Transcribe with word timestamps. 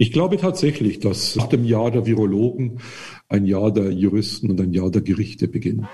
Ich 0.00 0.12
glaube 0.12 0.36
tatsächlich, 0.36 1.00
dass 1.00 1.34
nach 1.34 1.48
dem 1.48 1.64
Jahr 1.64 1.90
der 1.90 2.06
Virologen 2.06 2.78
ein 3.28 3.44
Jahr 3.46 3.72
der 3.72 3.90
Juristen 3.90 4.48
und 4.48 4.60
ein 4.60 4.72
Jahr 4.72 4.92
der 4.92 5.02
Gerichte 5.02 5.48
beginnt. 5.48 5.88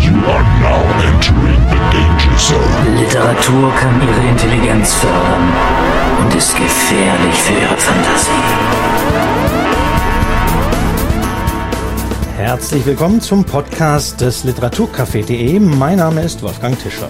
You 0.00 0.12
are 0.26 0.44
now 0.60 0.84
entering 1.08 1.62
the 1.70 1.78
danger 1.90 2.36
zone. 2.36 3.00
Literatur 3.00 3.72
kann 3.72 4.02
ihre 4.02 4.28
Intelligenz 4.28 4.92
fördern 4.92 5.50
und 6.20 6.34
ist 6.34 6.54
gefährlich 6.54 7.34
für 7.36 7.54
ihre 7.54 7.78
Fantasie. 7.78 8.30
Herzlich 12.36 12.84
willkommen 12.84 13.22
zum 13.22 13.44
Podcast 13.44 14.20
des 14.20 14.44
Literaturcafé.de. 14.44 15.58
Mein 15.58 15.96
Name 15.96 16.22
ist 16.22 16.42
Wolfgang 16.42 16.78
Tischer. 16.78 17.08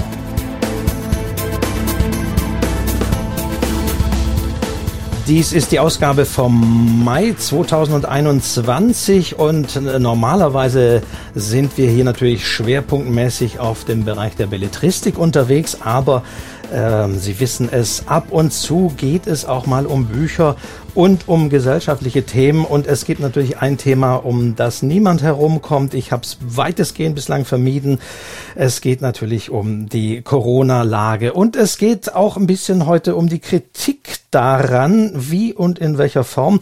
Dies 5.27 5.55
ist 5.55 5.73
die 5.73 5.81
Ausgabe 5.81 6.27
vom 6.27 7.03
Mai 7.03 7.33
2021 7.33 9.39
und 9.39 9.81
normalerweise 9.99 11.01
sind 11.35 11.79
wir 11.79 11.89
hier 11.89 12.05
natürlich 12.05 12.47
schwerpunktmäßig 12.47 13.59
auf 13.59 13.87
dem 13.87 14.05
Bereich 14.05 14.37
der 14.37 14.49
Belletristik 14.49 15.19
unterwegs, 15.19 15.79
aber 15.81 16.25
ähm, 16.75 17.19
Sie 17.19 17.41
wissen 17.41 17.71
es, 17.73 18.07
ab 18.07 18.27
und 18.33 18.53
zu 18.53 18.93
geht 18.99 19.27
es 19.27 19.47
auch 19.47 19.65
mal 19.65 19.87
um 19.87 20.05
Bücher 20.05 20.57
und 20.95 21.29
um 21.29 21.51
gesellschaftliche 21.51 22.25
Themen. 22.25 22.65
Und 22.65 22.87
es 22.87 23.05
gibt 23.05 23.21
natürlich 23.21 23.59
ein 23.59 23.79
Thema, 23.79 24.17
um 24.17 24.57
das 24.57 24.83
niemand 24.83 25.23
herumkommt. 25.23 25.95
Ich 25.95 26.13
habe 26.13 26.23
es 26.23 26.39
weitestgehend 26.41 27.15
bislang 27.15 27.45
vermieden. 27.45 27.99
Es 28.55 28.81
geht 28.81 29.01
natürlich 29.01 29.51
um 29.51 29.89
die 29.89 30.23
Corona-Lage. 30.23 31.33
Und 31.33 31.57
es 31.57 31.79
geht 31.79 32.15
auch 32.15 32.37
ein 32.37 32.47
bisschen 32.47 32.87
heute 32.87 33.17
um 33.17 33.29
die 33.29 33.41
Kritik 33.41 34.19
daran, 34.31 35.13
wie 35.15 35.53
und 35.53 35.79
in 35.79 35.99
welcher 35.99 36.25
Form 36.25 36.61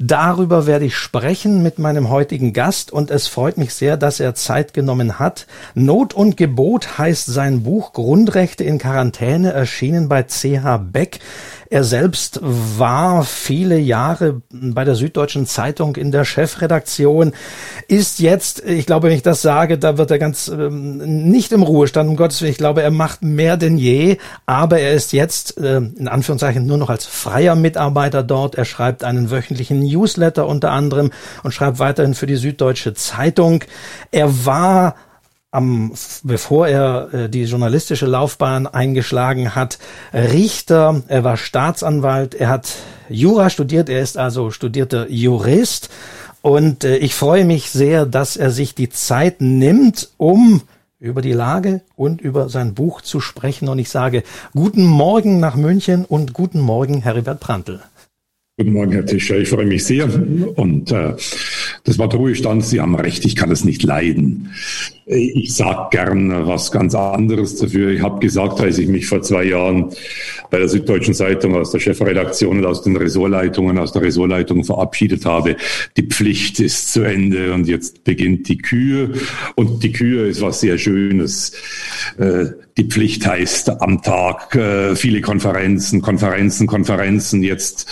Darüber 0.00 0.66
werde 0.68 0.84
ich 0.84 0.96
sprechen 0.96 1.60
mit 1.60 1.80
meinem 1.80 2.08
heutigen 2.08 2.52
Gast 2.52 2.92
und 2.92 3.10
es 3.10 3.26
freut 3.26 3.58
mich 3.58 3.74
sehr, 3.74 3.96
dass 3.96 4.20
er 4.20 4.36
Zeit 4.36 4.72
genommen 4.72 5.18
hat. 5.18 5.48
Not 5.74 6.14
und 6.14 6.36
Gebot 6.36 6.98
heißt 6.98 7.26
sein 7.26 7.64
Buch 7.64 7.92
Grundrechte 7.92 8.62
in 8.62 8.78
Quarantäne, 8.78 9.52
erschienen 9.52 10.08
bei 10.08 10.22
CH 10.22 10.78
Beck. 10.92 11.18
Er 11.70 11.84
selbst 11.84 12.40
war 12.42 13.24
viele 13.24 13.78
Jahre 13.78 14.40
bei 14.50 14.84
der 14.84 14.94
Süddeutschen 14.94 15.46
Zeitung 15.46 15.96
in 15.96 16.10
der 16.10 16.24
Chefredaktion, 16.24 17.32
ist 17.88 18.20
jetzt, 18.20 18.64
ich 18.64 18.86
glaube, 18.86 19.08
wenn 19.08 19.14
ich 19.14 19.22
das 19.22 19.42
sage, 19.42 19.76
da 19.78 19.98
wird 19.98 20.10
er 20.10 20.18
ganz 20.18 20.48
ähm, 20.48 21.28
nicht 21.28 21.52
im 21.52 21.62
Ruhestand, 21.62 22.08
um 22.08 22.16
Gottes 22.16 22.40
Willen. 22.40 22.52
Ich 22.52 22.58
glaube, 22.58 22.82
er 22.82 22.90
macht 22.90 23.22
mehr 23.22 23.58
denn 23.58 23.76
je, 23.76 24.16
aber 24.46 24.78
er 24.80 24.94
ist 24.94 25.12
jetzt 25.12 25.58
äh, 25.58 25.76
in 25.76 26.08
Anführungszeichen 26.08 26.64
nur 26.64 26.78
noch 26.78 26.88
als 26.88 27.04
freier 27.04 27.54
Mitarbeiter 27.54 28.22
dort. 28.22 28.54
Er 28.54 28.64
schreibt 28.64 29.04
einen 29.04 29.30
wöchentlichen 29.30 29.80
Newsletter 29.80 30.46
unter 30.46 30.70
anderem 30.70 31.10
und 31.42 31.52
schreibt 31.52 31.78
weiterhin 31.78 32.14
für 32.14 32.26
die 32.26 32.36
Süddeutsche 32.36 32.94
Zeitung. 32.94 33.64
Er 34.10 34.46
war 34.46 34.94
am, 35.50 35.92
bevor 36.24 36.68
er 36.68 37.08
äh, 37.12 37.28
die 37.28 37.44
journalistische 37.44 38.06
Laufbahn 38.06 38.66
eingeschlagen 38.66 39.54
hat, 39.54 39.78
Richter, 40.12 41.02
er 41.08 41.24
war 41.24 41.36
Staatsanwalt, 41.36 42.34
er 42.34 42.48
hat 42.48 42.76
Jura 43.08 43.48
studiert, 43.48 43.88
er 43.88 44.00
ist 44.00 44.18
also 44.18 44.50
studierter 44.50 45.10
Jurist 45.10 45.88
und 46.42 46.84
äh, 46.84 46.98
ich 46.98 47.14
freue 47.14 47.44
mich 47.44 47.70
sehr, 47.70 48.04
dass 48.04 48.36
er 48.36 48.50
sich 48.50 48.74
die 48.74 48.90
Zeit 48.90 49.40
nimmt, 49.40 50.10
um 50.18 50.62
über 51.00 51.22
die 51.22 51.32
Lage 51.32 51.80
und 51.96 52.20
über 52.20 52.48
sein 52.48 52.74
Buch 52.74 53.00
zu 53.00 53.20
sprechen 53.20 53.68
und 53.68 53.78
ich 53.78 53.88
sage 53.88 54.24
guten 54.52 54.84
Morgen 54.84 55.40
nach 55.40 55.56
München 55.56 56.04
und 56.04 56.34
guten 56.34 56.60
Morgen 56.60 57.00
Heribert 57.02 57.40
Prantl. 57.40 57.80
Guten 58.58 58.72
Morgen, 58.72 58.90
Herr 58.90 59.06
Tischer. 59.06 59.38
Ich 59.38 59.48
freue 59.48 59.66
mich 59.66 59.84
sehr. 59.84 60.06
Und 60.56 60.90
äh, 60.90 61.14
das 61.84 61.96
Wort 61.96 62.12
Ruhestand, 62.14 62.64
Sie 62.64 62.80
haben 62.80 62.96
recht, 62.96 63.24
ich 63.24 63.36
kann 63.36 63.52
es 63.52 63.64
nicht 63.64 63.84
leiden. 63.84 64.50
Ich 65.10 65.54
sage 65.54 65.88
gern 65.90 66.46
was 66.46 66.70
ganz 66.70 66.94
anderes 66.94 67.56
dafür. 67.56 67.90
Ich 67.90 68.02
habe 68.02 68.20
gesagt, 68.20 68.60
als 68.60 68.76
ich 68.76 68.88
mich 68.88 69.06
vor 69.06 69.22
zwei 69.22 69.44
Jahren 69.44 69.90
bei 70.50 70.58
der 70.58 70.68
Süddeutschen 70.68 71.14
Zeitung 71.14 71.54
aus 71.54 71.70
der 71.70 71.78
Chefredaktion 71.78 72.58
und 72.58 72.66
aus 72.66 72.82
den 72.82 72.94
Ressortleitungen, 72.94 73.78
aus 73.78 73.92
der 73.92 74.02
Ressortleitung 74.02 74.64
verabschiedet 74.64 75.24
habe, 75.24 75.56
die 75.96 76.02
Pflicht 76.02 76.60
ist 76.60 76.92
zu 76.92 77.02
Ende 77.02 77.54
und 77.54 77.66
jetzt 77.68 78.04
beginnt 78.04 78.48
die 78.48 78.58
Kür. 78.58 79.12
Und 79.54 79.82
die 79.82 79.92
Kür 79.92 80.26
ist 80.26 80.42
was 80.42 80.60
sehr 80.60 80.76
Schönes. 80.76 81.52
Äh, 82.18 82.46
die 82.76 82.84
Pflicht 82.84 83.26
heißt 83.26 83.80
am 83.80 84.02
Tag 84.02 84.54
äh, 84.54 84.94
viele 84.94 85.20
Konferenzen, 85.20 86.02
Konferenzen, 86.02 86.66
Konferenzen. 86.66 87.42
Jetzt, 87.42 87.88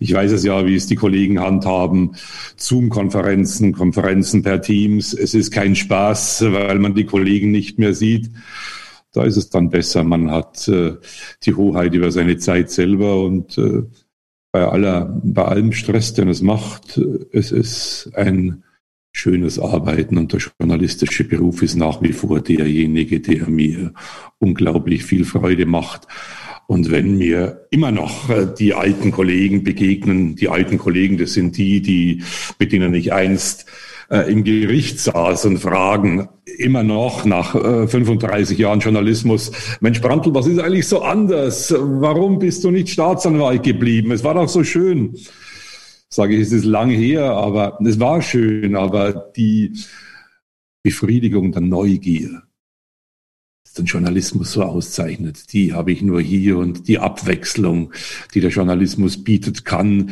ich 0.00 0.12
weiß 0.12 0.32
es 0.32 0.42
ja, 0.42 0.66
wie 0.66 0.74
es 0.74 0.86
die 0.86 0.96
Kollegen 0.96 1.38
handhaben, 1.38 2.16
Zoom-Konferenzen, 2.56 3.72
Konferenzen 3.72 4.42
per 4.42 4.60
Teams. 4.60 5.14
Es 5.14 5.34
ist 5.34 5.52
kein 5.52 5.76
Spaß 5.76 6.45
weil 6.52 6.78
man 6.78 6.94
die 6.94 7.06
Kollegen 7.06 7.50
nicht 7.50 7.78
mehr 7.78 7.94
sieht. 7.94 8.30
Da 9.12 9.24
ist 9.24 9.36
es 9.36 9.48
dann 9.48 9.70
besser, 9.70 10.04
man 10.04 10.30
hat 10.30 10.68
äh, 10.68 10.96
die 11.44 11.54
Hoheit 11.54 11.94
über 11.94 12.10
seine 12.10 12.36
Zeit 12.36 12.70
selber 12.70 13.22
und 13.22 13.56
äh, 13.56 13.82
bei 14.52 14.66
aller, 14.66 15.20
bei 15.22 15.44
allem 15.44 15.72
Stress, 15.72 16.14
den 16.14 16.28
es 16.28 16.42
macht, 16.42 17.00
es 17.32 17.52
ist 17.52 18.10
ein 18.14 18.62
schönes 19.12 19.58
Arbeiten 19.58 20.18
und 20.18 20.32
der 20.32 20.40
journalistische 20.40 21.24
Beruf 21.24 21.62
ist 21.62 21.74
nach 21.74 22.02
wie 22.02 22.12
vor 22.12 22.40
derjenige, 22.40 23.20
der 23.20 23.48
mir 23.48 23.94
unglaublich 24.38 25.04
viel 25.04 25.24
Freude 25.24 25.64
macht. 25.64 26.06
Und 26.66 26.90
wenn 26.90 27.16
mir 27.16 27.66
immer 27.70 27.92
noch 27.92 28.28
äh, 28.28 28.46
die 28.58 28.74
alten 28.74 29.12
Kollegen 29.12 29.62
begegnen, 29.64 30.36
die 30.36 30.48
alten 30.48 30.78
Kollegen, 30.78 31.16
das 31.16 31.32
sind 31.32 31.56
die, 31.56 31.80
die, 31.80 32.22
mit 32.58 32.72
denen 32.72 32.92
ich 32.92 33.12
einst 33.12 33.66
äh, 34.10 34.30
im 34.30 34.44
Gericht 34.44 35.00
saß 35.00 35.46
und 35.46 35.58
fragen 35.58 36.28
immer 36.58 36.82
noch 36.82 37.24
nach 37.24 37.54
äh, 37.54 37.88
35 37.88 38.58
Jahren 38.58 38.80
Journalismus, 38.80 39.52
Mensch 39.80 40.00
Brandl, 40.00 40.34
was 40.34 40.46
ist 40.46 40.58
eigentlich 40.58 40.88
so 40.88 41.02
anders? 41.02 41.74
Warum 41.76 42.38
bist 42.38 42.64
du 42.64 42.70
nicht 42.70 42.88
Staatsanwalt 42.88 43.62
geblieben? 43.62 44.12
Es 44.12 44.24
war 44.24 44.34
doch 44.34 44.48
so 44.48 44.64
schön. 44.64 45.16
Sage 46.08 46.36
ich, 46.36 46.42
es 46.42 46.52
ist 46.52 46.64
lang 46.64 46.90
her, 46.90 47.32
aber 47.32 47.78
es 47.84 47.98
war 47.98 48.22
schön, 48.22 48.76
aber 48.76 49.12
die 49.36 49.72
Befriedigung 50.82 51.50
der 51.50 51.62
Neugier, 51.62 52.42
den 53.78 53.86
Journalismus 53.86 54.52
so 54.52 54.62
auszeichnet. 54.62 55.52
Die 55.52 55.72
habe 55.72 55.92
ich 55.92 56.02
nur 56.02 56.20
hier 56.20 56.58
und 56.58 56.88
die 56.88 56.98
Abwechslung, 56.98 57.92
die 58.34 58.40
der 58.40 58.50
Journalismus 58.50 59.22
bietet, 59.22 59.64
kann 59.64 60.10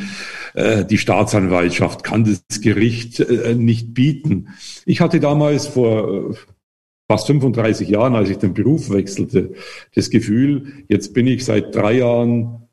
äh, 0.53 0.85
die 0.85 0.97
Staatsanwaltschaft, 0.97 2.03
kann 2.03 2.23
das 2.23 2.61
Gericht 2.61 3.19
äh, 3.19 3.55
nicht 3.55 3.93
bieten. 3.93 4.49
Ich 4.85 5.01
hatte 5.01 5.19
damals 5.19 5.67
vor 5.67 6.31
äh, 6.31 6.35
fast 7.09 7.27
35 7.27 7.89
Jahren, 7.89 8.15
als 8.15 8.29
ich 8.29 8.37
den 8.37 8.53
Beruf 8.53 8.89
wechselte, 8.89 9.53
das 9.93 10.09
Gefühl, 10.09 10.85
jetzt 10.87 11.13
bin 11.13 11.27
ich 11.27 11.45
seit 11.45 11.75
drei 11.75 11.99
Jahren 11.99 12.65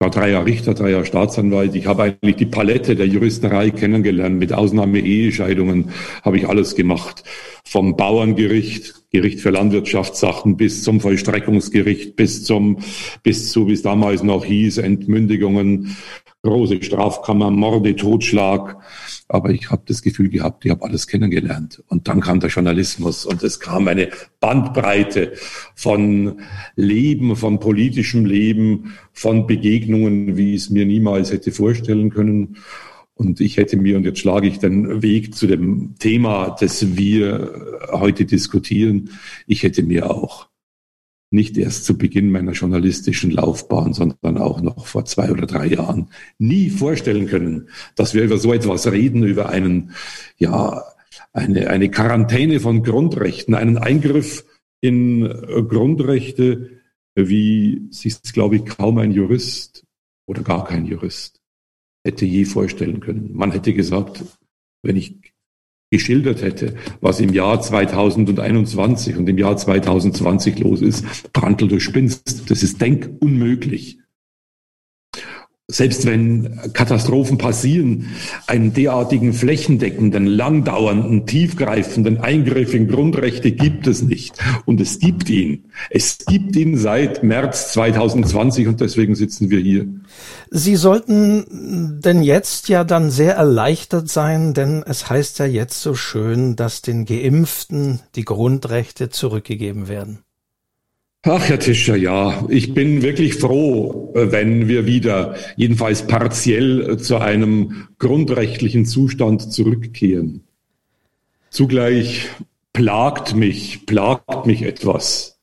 war 0.00 0.10
drei 0.10 0.30
Jahre 0.30 0.46
Richter, 0.46 0.74
drei 0.74 0.90
Jahre 0.90 1.04
Staatsanwalt. 1.04 1.74
Ich 1.74 1.86
habe 1.86 2.04
eigentlich 2.04 2.36
die 2.36 2.46
Palette 2.46 2.94
der 2.94 3.08
Juristerei 3.08 3.70
kennengelernt. 3.70 4.38
Mit 4.38 4.52
Ausnahme 4.52 5.00
Ehescheidungen 5.00 5.90
habe 6.22 6.36
ich 6.36 6.48
alles 6.48 6.76
gemacht. 6.76 7.24
Vom 7.70 7.96
Bauerngericht, 7.96 8.94
Gericht 9.10 9.40
für 9.40 9.50
Landwirtschaftssachen 9.50 10.56
bis 10.56 10.82
zum 10.82 11.00
Vollstreckungsgericht, 11.00 12.16
bis 12.16 12.44
zum, 12.44 12.78
bis 13.22 13.52
zu, 13.52 13.68
wie 13.68 13.74
es 13.74 13.82
damals 13.82 14.22
noch 14.22 14.44
hieß, 14.44 14.78
Entmündigungen, 14.78 15.94
große 16.42 16.82
Strafkammer, 16.82 17.50
Morde, 17.50 17.94
Totschlag. 17.94 18.78
Aber 19.28 19.50
ich 19.50 19.70
habe 19.70 19.82
das 19.86 20.00
Gefühl 20.00 20.30
gehabt, 20.30 20.64
ich 20.64 20.70
habe 20.70 20.84
alles 20.84 21.06
kennengelernt. 21.06 21.82
Und 21.88 22.08
dann 22.08 22.20
kam 22.20 22.40
der 22.40 22.48
Journalismus 22.48 23.26
und 23.26 23.42
es 23.42 23.60
kam 23.60 23.88
eine 23.88 24.08
Bandbreite 24.40 25.32
von 25.74 26.40
Leben, 26.74 27.36
von 27.36 27.60
politischem 27.60 28.24
Leben, 28.24 28.94
von 29.12 29.46
Begegnungen, 29.46 30.36
wie 30.38 30.54
ich 30.54 30.62
es 30.62 30.70
mir 30.70 30.86
niemals 30.86 31.32
hätte 31.32 31.52
vorstellen 31.52 32.08
können. 32.08 32.56
Und 33.18 33.40
ich 33.40 33.56
hätte 33.56 33.76
mir, 33.76 33.96
und 33.96 34.04
jetzt 34.04 34.20
schlage 34.20 34.46
ich 34.46 34.60
den 34.60 35.02
Weg 35.02 35.34
zu 35.34 35.48
dem 35.48 35.96
Thema, 35.98 36.54
das 36.60 36.96
wir 36.96 37.88
heute 37.90 38.24
diskutieren, 38.24 39.10
ich 39.48 39.64
hätte 39.64 39.82
mir 39.82 40.08
auch 40.08 40.48
nicht 41.30 41.58
erst 41.58 41.84
zu 41.84 41.98
Beginn 41.98 42.30
meiner 42.30 42.52
journalistischen 42.52 43.32
Laufbahn, 43.32 43.92
sondern 43.92 44.38
auch 44.38 44.60
noch 44.60 44.86
vor 44.86 45.04
zwei 45.04 45.32
oder 45.32 45.46
drei 45.46 45.66
Jahren 45.66 46.10
nie 46.38 46.70
vorstellen 46.70 47.26
können, 47.26 47.70
dass 47.96 48.14
wir 48.14 48.22
über 48.22 48.38
so 48.38 48.52
etwas 48.52 48.86
reden, 48.90 49.24
über 49.24 49.48
einen, 49.48 49.94
ja, 50.36 50.84
eine, 51.32 51.70
eine 51.70 51.90
Quarantäne 51.90 52.60
von 52.60 52.84
Grundrechten, 52.84 53.54
einen 53.54 53.78
Eingriff 53.78 54.44
in 54.80 55.28
Grundrechte, 55.68 56.70
wie 57.16 57.88
sich 57.90 58.22
glaube 58.32 58.56
ich, 58.56 58.64
kaum 58.64 58.98
ein 58.98 59.10
Jurist 59.10 59.84
oder 60.26 60.42
gar 60.42 60.64
kein 60.64 60.86
Jurist 60.86 61.37
hätte 62.08 62.24
je 62.24 62.46
vorstellen 62.46 63.00
können. 63.00 63.30
Man 63.34 63.52
hätte 63.52 63.74
gesagt, 63.74 64.24
wenn 64.82 64.96
ich 64.96 65.16
geschildert 65.90 66.42
hätte, 66.42 66.74
was 67.00 67.20
im 67.20 67.32
Jahr 67.32 67.60
2021 67.60 69.16
und 69.16 69.28
im 69.28 69.38
Jahr 69.38 69.56
2020 69.56 70.58
los 70.58 70.80
ist, 70.80 71.32
Brandl, 71.32 71.68
du 71.68 71.80
spinnst. 71.80 72.50
Das 72.50 72.62
ist 72.62 72.80
denkunmöglich 72.80 73.98
selbst 75.70 76.06
wenn 76.06 76.72
Katastrophen 76.72 77.36
passieren, 77.36 78.06
einen 78.46 78.72
derartigen 78.72 79.34
flächendeckenden, 79.34 80.24
langdauernden, 80.24 81.26
tiefgreifenden 81.26 82.20
Eingriff 82.20 82.72
in 82.72 82.88
Grundrechte 82.88 83.52
gibt 83.52 83.86
es 83.86 84.00
nicht. 84.00 84.34
Und 84.64 84.80
es 84.80 84.98
gibt 84.98 85.28
ihn. 85.28 85.66
Es 85.90 86.16
gibt 86.26 86.56
ihn 86.56 86.78
seit 86.78 87.22
März 87.22 87.74
2020 87.74 88.66
und 88.66 88.80
deswegen 88.80 89.14
sitzen 89.14 89.50
wir 89.50 89.60
hier. 89.60 89.86
Sie 90.50 90.76
sollten 90.76 92.00
denn 92.02 92.22
jetzt 92.22 92.70
ja 92.70 92.82
dann 92.82 93.10
sehr 93.10 93.34
erleichtert 93.34 94.08
sein, 94.08 94.54
denn 94.54 94.82
es 94.86 95.10
heißt 95.10 95.38
ja 95.38 95.44
jetzt 95.44 95.82
so 95.82 95.94
schön, 95.94 96.56
dass 96.56 96.80
den 96.80 97.04
Geimpften 97.04 98.00
die 98.14 98.24
Grundrechte 98.24 99.10
zurückgegeben 99.10 99.86
werden. 99.86 100.20
Ach, 101.22 101.48
Herr 101.48 101.58
Tischer, 101.58 101.96
ja, 101.96 102.46
ich 102.48 102.74
bin 102.74 103.02
wirklich 103.02 103.34
froh, 103.34 104.12
äh, 104.14 104.30
wenn 104.30 104.68
wir 104.68 104.86
wieder, 104.86 105.34
jedenfalls 105.56 106.06
partiell, 106.06 106.90
äh, 106.92 106.96
zu 106.96 107.16
einem 107.18 107.88
grundrechtlichen 107.98 108.86
Zustand 108.86 109.52
zurückkehren. 109.52 110.44
Zugleich 111.50 112.28
plagt 112.72 113.34
mich, 113.34 113.84
plagt 113.84 114.46
mich 114.46 114.62
etwas. 114.62 115.40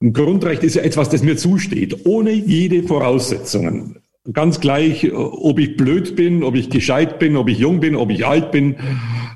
Ein 0.00 0.14
Grundrecht 0.14 0.62
ist 0.62 0.76
ja 0.76 0.82
etwas, 0.82 1.10
das 1.10 1.22
mir 1.22 1.36
zusteht, 1.36 2.06
ohne 2.06 2.30
jede 2.30 2.84
Voraussetzungen. 2.84 4.00
Ganz 4.30 4.60
gleich, 4.60 5.10
ob 5.14 5.58
ich 5.58 5.76
blöd 5.76 6.14
bin, 6.14 6.42
ob 6.42 6.54
ich 6.54 6.68
gescheit 6.68 7.18
bin, 7.18 7.36
ob 7.36 7.48
ich 7.48 7.58
jung 7.58 7.80
bin, 7.80 7.96
ob 7.96 8.10
ich 8.10 8.26
alt 8.26 8.50
bin, 8.50 8.76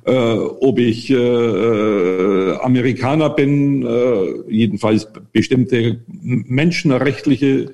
äh, 0.04 0.12
ob 0.12 0.78
ich 0.78 1.08
äh, 1.08 1.14
äh, 1.14 2.56
Amerikaner 2.58 3.30
bin, 3.30 3.86
äh, 3.86 4.50
jedenfalls 4.50 5.08
bestimmte 5.32 6.04
menschenrechtliche 6.08 7.72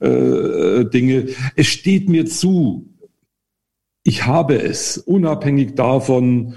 äh, 0.00 0.84
Dinge. 0.86 1.26
Es 1.56 1.66
steht 1.66 2.08
mir 2.08 2.26
zu. 2.26 2.88
Ich 4.02 4.26
habe 4.26 4.62
es, 4.62 4.96
unabhängig 4.96 5.74
davon, 5.74 6.54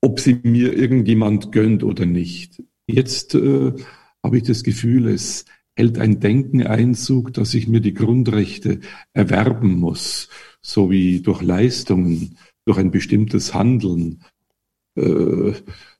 ob 0.00 0.20
sie 0.20 0.38
mir 0.42 0.76
irgendjemand 0.76 1.52
gönnt 1.52 1.82
oder 1.84 2.06
nicht. 2.06 2.62
Jetzt 2.86 3.34
äh, 3.34 3.72
habe 4.22 4.36
ich 4.36 4.42
das 4.42 4.62
Gefühl, 4.62 5.08
es 5.08 5.44
hält 5.76 5.98
ein 5.98 6.20
Denken 6.20 6.66
Einzug, 6.66 7.34
dass 7.34 7.54
ich 7.54 7.68
mir 7.68 7.80
die 7.80 7.94
Grundrechte 7.94 8.80
erwerben 9.12 9.78
muss, 9.78 10.28
so 10.62 10.90
wie 10.90 11.20
durch 11.20 11.42
Leistungen, 11.42 12.38
durch 12.64 12.78
ein 12.78 12.90
bestimmtes 12.90 13.54
Handeln, 13.54 14.22
äh, 14.96 15.52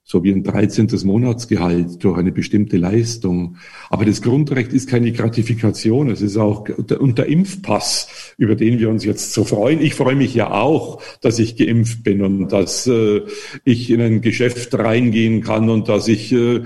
so 0.09 0.23
wie 0.23 0.31
ein 0.31 0.41
13. 0.41 0.87
Monatsgehalt 1.03 2.01
durch 2.01 2.17
eine 2.17 2.31
bestimmte 2.31 2.77
Leistung. 2.77 3.57
Aber 3.89 4.05
das 4.05 4.21
Grundrecht 4.21 4.71
ist 4.71 4.87
keine 4.87 5.11
Gratifikation, 5.11 6.09
es 6.09 6.21
ist 6.21 6.37
auch 6.37 6.69
und 6.69 7.17
der 7.17 7.25
Impfpass, 7.25 8.33
über 8.37 8.55
den 8.55 8.79
wir 8.79 8.89
uns 8.89 9.03
jetzt 9.03 9.33
so 9.33 9.43
freuen. 9.43 9.81
Ich 9.81 9.95
freue 9.95 10.15
mich 10.15 10.33
ja 10.33 10.51
auch, 10.51 11.01
dass 11.19 11.39
ich 11.39 11.57
geimpft 11.57 12.03
bin 12.03 12.21
und 12.21 12.53
dass 12.53 12.87
äh, 12.87 13.23
ich 13.65 13.89
in 13.89 13.99
ein 13.99 14.21
Geschäft 14.21 14.73
reingehen 14.75 15.41
kann 15.41 15.69
und 15.69 15.89
dass 15.89 16.07
ich 16.07 16.31
äh, 16.31 16.61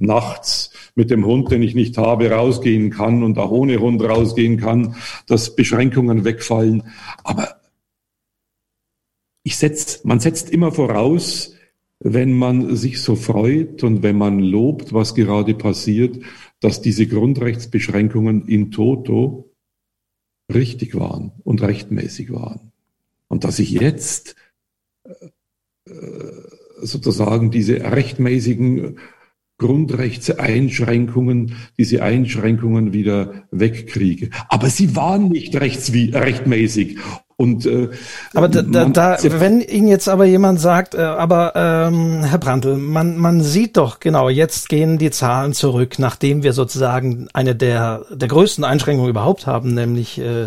nachts 0.00 0.70
mit 0.94 1.10
dem 1.10 1.26
Hund, 1.26 1.50
den 1.50 1.62
ich 1.62 1.74
nicht 1.74 1.98
habe, 1.98 2.30
rausgehen 2.30 2.88
kann 2.88 3.22
und 3.22 3.36
auch 3.36 3.50
ohne 3.50 3.78
Hund 3.78 4.02
rausgehen 4.02 4.56
kann, 4.56 4.96
dass 5.26 5.54
Beschränkungen 5.54 6.24
wegfallen. 6.24 6.84
Aber 7.24 7.60
ich 9.42 9.58
setz, 9.58 10.02
man 10.02 10.18
setzt 10.18 10.48
immer 10.48 10.72
voraus, 10.72 11.55
wenn 12.00 12.32
man 12.32 12.76
sich 12.76 13.00
so 13.00 13.16
freut 13.16 13.82
und 13.82 14.02
wenn 14.02 14.18
man 14.18 14.38
lobt, 14.38 14.92
was 14.92 15.14
gerade 15.14 15.54
passiert, 15.54 16.18
dass 16.60 16.82
diese 16.82 17.06
Grundrechtsbeschränkungen 17.06 18.46
in 18.46 18.70
toto 18.70 19.50
richtig 20.52 20.94
waren 20.94 21.32
und 21.44 21.62
rechtmäßig 21.62 22.32
waren. 22.32 22.72
Und 23.28 23.44
dass 23.44 23.58
ich 23.58 23.70
jetzt 23.70 24.36
äh, 25.04 25.12
sozusagen 26.80 27.50
diese 27.50 27.80
rechtmäßigen 27.80 28.98
Grundrechtseinschränkungen, 29.58 31.56
diese 31.78 32.02
Einschränkungen 32.02 32.92
wieder 32.92 33.48
wegkriege. 33.50 34.30
Aber 34.48 34.68
sie 34.68 34.94
waren 34.94 35.28
nicht 35.28 35.56
rechts 35.56 35.94
wie, 35.94 36.10
rechtmäßig. 36.10 36.98
Und, 37.38 37.66
äh, 37.66 37.90
aber 38.32 38.48
da, 38.48 38.62
da, 38.62 38.86
da 38.86 39.18
wenn 39.40 39.60
Ihnen 39.60 39.88
jetzt 39.88 40.08
aber 40.08 40.24
jemand 40.24 40.58
sagt, 40.58 40.94
äh, 40.94 41.02
aber 41.02 41.52
ähm, 41.54 42.24
Herr 42.24 42.38
Brandl, 42.38 42.78
man, 42.78 43.18
man 43.18 43.42
sieht 43.42 43.76
doch 43.76 44.00
genau, 44.00 44.30
jetzt 44.30 44.70
gehen 44.70 44.96
die 44.96 45.10
Zahlen 45.10 45.52
zurück, 45.52 45.98
nachdem 45.98 46.42
wir 46.42 46.54
sozusagen 46.54 47.28
eine 47.34 47.54
der 47.54 48.06
der 48.10 48.28
größten 48.28 48.64
Einschränkungen 48.64 49.10
überhaupt 49.10 49.46
haben, 49.46 49.74
nämlich 49.74 50.18
äh, 50.18 50.46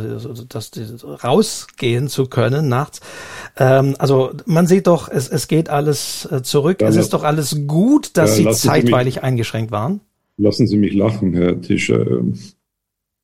das 0.50 0.72
rausgehen 1.24 2.08
zu 2.08 2.26
können 2.26 2.70
nachts. 2.70 3.02
Ähm, 3.56 3.94
also 4.00 4.32
man 4.48 4.66
sieht 4.66 4.88
doch, 4.88 5.10
es, 5.10 5.30
es 5.30 5.48
geht 5.48 5.70
alles 5.70 6.28
äh, 6.32 6.42
zurück. 6.42 6.82
Ja, 6.82 6.88
es 6.88 6.96
ist 6.96 7.14
doch 7.14 7.24
alles 7.24 7.68
gut, 7.68 8.18
dass 8.18 8.40
ja, 8.40 8.52
Sie 8.52 8.68
zeitweilig 8.68 9.14
Sie 9.14 9.20
mich, 9.20 9.24
eingeschränkt 9.24 9.72
waren. 9.72 10.02
Lassen 10.38 10.66
Sie 10.66 10.78
mich 10.78 10.96
lachen, 10.96 11.36
Herr 11.36 11.62
Tischer. 11.62 12.24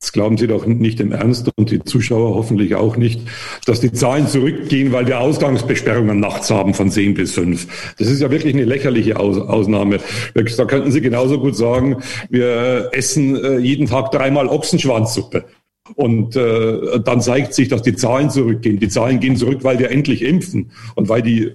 Das 0.00 0.12
glauben 0.12 0.36
Sie 0.36 0.46
doch 0.46 0.66
nicht 0.66 1.00
im 1.00 1.12
Ernst 1.12 1.50
und 1.56 1.70
die 1.70 1.82
Zuschauer 1.82 2.34
hoffentlich 2.34 2.74
auch 2.74 2.98
nicht, 2.98 3.20
dass 3.64 3.80
die 3.80 3.92
Zahlen 3.92 4.28
zurückgehen, 4.28 4.92
weil 4.92 5.06
wir 5.06 5.20
Ausgangsbesperrungen 5.20 6.20
nachts 6.20 6.50
haben 6.50 6.74
von 6.74 6.90
10 6.90 7.14
bis 7.14 7.32
5. 7.32 7.94
Das 7.98 8.08
ist 8.08 8.20
ja 8.20 8.30
wirklich 8.30 8.54
eine 8.54 8.66
lächerliche 8.66 9.18
Aus 9.18 9.38
Ausnahme. 9.38 9.98
Da 10.34 10.64
könnten 10.66 10.92
Sie 10.92 11.00
genauso 11.00 11.40
gut 11.40 11.56
sagen, 11.56 12.02
wir 12.28 12.90
essen 12.92 13.42
äh, 13.42 13.58
jeden 13.58 13.86
Tag 13.86 14.10
dreimal 14.10 14.48
Ochsenschwanzsuppe. 14.48 15.46
Und 15.94 16.36
äh, 16.36 17.00
dann 17.00 17.20
zeigt 17.22 17.54
sich, 17.54 17.68
dass 17.68 17.80
die 17.80 17.94
Zahlen 17.94 18.28
zurückgehen. 18.28 18.78
Die 18.78 18.88
Zahlen 18.88 19.20
gehen 19.20 19.36
zurück, 19.36 19.60
weil 19.62 19.78
wir 19.78 19.90
endlich 19.90 20.22
impfen 20.22 20.72
und 20.94 21.08
weil 21.08 21.22
die, 21.22 21.52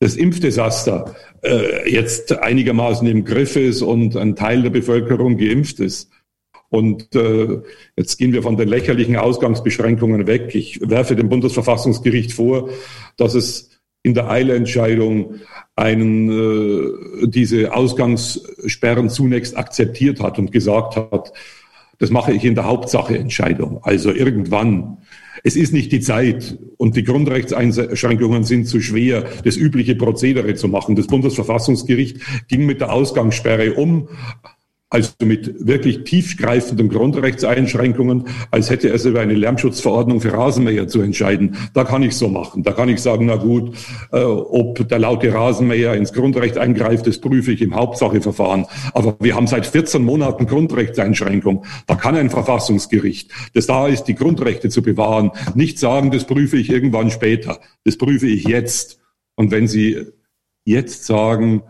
das 0.00 0.16
Impfdesaster 0.16 1.14
äh, 1.42 1.90
jetzt 1.90 2.38
einigermaßen 2.38 3.06
im 3.06 3.24
Griff 3.24 3.56
ist 3.56 3.80
und 3.80 4.16
ein 4.16 4.36
Teil 4.36 4.62
der 4.62 4.70
Bevölkerung 4.70 5.38
geimpft 5.38 5.80
ist. 5.80 6.10
Und 6.70 7.14
äh, 7.14 7.60
jetzt 7.96 8.18
gehen 8.18 8.32
wir 8.32 8.42
von 8.42 8.56
den 8.56 8.68
lächerlichen 8.68 9.16
Ausgangsbeschränkungen 9.16 10.26
weg. 10.26 10.54
Ich 10.54 10.80
werfe 10.82 11.16
dem 11.16 11.28
Bundesverfassungsgericht 11.28 12.32
vor, 12.32 12.68
dass 13.16 13.34
es 13.34 13.80
in 14.02 14.14
der 14.14 14.30
Eilentscheidung 14.30 15.36
einen, 15.76 16.30
äh, 16.30 17.28
diese 17.28 17.74
Ausgangssperren 17.74 19.08
zunächst 19.08 19.56
akzeptiert 19.56 20.20
hat 20.20 20.38
und 20.38 20.52
gesagt 20.52 20.96
hat, 20.96 21.32
das 21.98 22.10
mache 22.10 22.32
ich 22.32 22.44
in 22.44 22.54
der 22.54 22.64
Hauptsache 22.64 23.18
Entscheidung. 23.18 23.80
Also 23.82 24.12
irgendwann. 24.12 24.98
Es 25.44 25.56
ist 25.56 25.72
nicht 25.72 25.92
die 25.92 26.00
Zeit 26.00 26.58
und 26.76 26.96
die 26.96 27.04
Grundrechtseinschränkungen 27.04 28.44
sind 28.44 28.66
zu 28.66 28.80
schwer, 28.80 29.24
das 29.44 29.56
übliche 29.56 29.94
Prozedere 29.94 30.54
zu 30.54 30.68
machen. 30.68 30.96
Das 30.96 31.06
Bundesverfassungsgericht 31.06 32.18
ging 32.48 32.66
mit 32.66 32.80
der 32.80 32.92
Ausgangssperre 32.92 33.74
um, 33.74 34.08
also 34.90 35.12
mit 35.22 35.66
wirklich 35.66 36.04
tiefgreifenden 36.04 36.88
Grundrechtseinschränkungen, 36.88 38.24
als 38.50 38.70
hätte 38.70 38.88
es 38.88 39.04
über 39.04 39.20
eine 39.20 39.34
Lärmschutzverordnung 39.34 40.22
für 40.22 40.32
Rasenmäher 40.32 40.88
zu 40.88 41.02
entscheiden. 41.02 41.56
Da 41.74 41.84
kann 41.84 42.02
ich 42.02 42.16
so 42.16 42.28
machen. 42.28 42.62
Da 42.62 42.72
kann 42.72 42.88
ich 42.88 43.00
sagen, 43.00 43.26
na 43.26 43.36
gut, 43.36 43.76
äh, 44.12 44.22
ob 44.22 44.88
der 44.88 44.98
laute 44.98 45.32
Rasenmäher 45.32 45.92
ins 45.94 46.14
Grundrecht 46.14 46.56
eingreift, 46.56 47.06
das 47.06 47.18
prüfe 47.18 47.52
ich 47.52 47.60
im 47.60 47.74
Hauptsacheverfahren. 47.74 48.64
Aber 48.94 49.16
wir 49.20 49.34
haben 49.34 49.46
seit 49.46 49.66
14 49.66 50.02
Monaten 50.02 50.46
Grundrechtseinschränkung. 50.46 51.66
Da 51.86 51.94
kann 51.94 52.16
ein 52.16 52.30
Verfassungsgericht, 52.30 53.30
das 53.52 53.66
da 53.66 53.88
ist, 53.88 54.04
die 54.04 54.14
Grundrechte 54.14 54.70
zu 54.70 54.80
bewahren, 54.80 55.32
nicht 55.54 55.78
sagen, 55.78 56.10
das 56.10 56.24
prüfe 56.24 56.56
ich 56.56 56.70
irgendwann 56.70 57.10
später. 57.10 57.60
Das 57.84 57.98
prüfe 57.98 58.26
ich 58.26 58.44
jetzt. 58.44 59.00
Und 59.36 59.50
wenn 59.50 59.68
Sie 59.68 60.06
jetzt 60.64 61.04
sagen, 61.04 61.62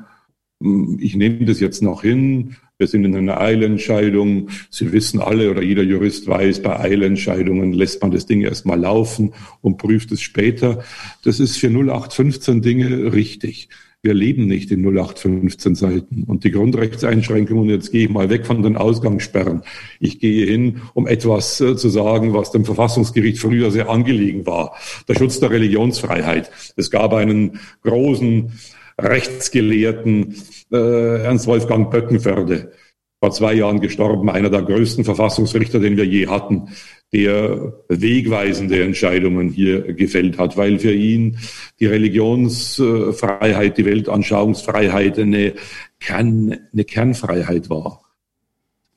hm, 0.63 0.99
ich 1.01 1.17
nehme 1.17 1.45
das 1.45 1.59
jetzt 1.59 1.83
noch 1.83 2.03
hin, 2.03 2.57
wir 2.79 2.87
sind 2.87 3.05
in 3.05 3.15
einer 3.15 3.41
Eilentscheidung. 3.41 4.51
Sie 4.71 4.93
wissen 4.93 5.21
alle 5.21 5.51
oder 5.51 5.63
jeder 5.63 5.83
Jurist 5.83 6.29
weiß, 6.29 6.63
bei 6.63 6.79
Eilentscheidungen 6.79 7.73
lässt 7.73 8.01
man 8.03 8.13
das 8.13 8.27
Ding 8.27 8.41
erstmal 8.41 8.79
laufen 8.79 9.35
und 9.61 9.79
prüft 9.79 10.13
es 10.13 10.23
später. 10.23 10.85
Das 11.25 11.41
ist 11.41 11.59
für 11.59 11.69
0815 11.69 12.63
Dinge 12.63 13.13
richtig. 13.13 13.69
Wir 14.01 14.15
leben 14.15 14.47
nicht 14.47 14.71
in 14.71 14.87
0815 14.87 15.75
Seiten. 15.75 16.23
Und 16.23 16.45
die 16.45 16.53
Grundrechtseinschränkungen, 16.53 17.69
jetzt 17.69 17.91
gehe 17.91 18.05
ich 18.05 18.11
mal 18.11 18.31
weg 18.31 18.47
von 18.47 18.63
den 18.63 18.77
Ausgangssperren. 18.77 19.63
Ich 19.99 20.21
gehe 20.21 20.47
hin, 20.47 20.83
um 20.95 21.09
etwas 21.09 21.61
äh, 21.61 21.77
zu 21.77 21.89
sagen, 21.89 22.33
was 22.33 22.53
dem 22.53 22.65
Verfassungsgericht 22.65 23.41
früher 23.41 23.73
sehr 23.73 23.91
angelegen 23.91 24.47
war. 24.47 24.77
Der 25.09 25.17
Schutz 25.17 25.41
der 25.41 25.51
Religionsfreiheit. 25.51 26.49
Es 26.77 26.93
gab 26.93 27.13
einen 27.13 27.59
großen 27.83 28.53
Rechtsgelehrten, 29.01 30.35
äh, 30.73 31.23
Ernst 31.23 31.47
Wolfgang 31.47 31.91
Böckenförde, 31.91 32.73
vor 33.21 33.33
zwei 33.33 33.55
Jahren 33.55 33.81
gestorben, 33.81 34.31
einer 34.31 34.51
der 34.51 34.63
größten 34.63 35.05
Verfassungsrichter, 35.05 35.81
den 35.81 35.97
wir 35.97 36.05
je 36.05 36.29
hatten, 36.29 36.69
der 37.13 37.73
wegweisende 37.89 38.83
Entscheidungen 38.85 39.49
hier 39.49 39.93
gefällt 39.95 40.39
hat, 40.39 40.57
weil 40.57 40.79
für 40.79 40.93
ihn 40.93 41.39
die 41.81 41.87
Religionsfreiheit, 41.87 43.77
die 43.79 43.85
Weltanschauungsfreiheit 43.87 45.19
eine, 45.19 45.55
Kern, 45.99 46.57
eine 46.73 46.85
Kernfreiheit 46.85 47.71
war. 47.71 48.03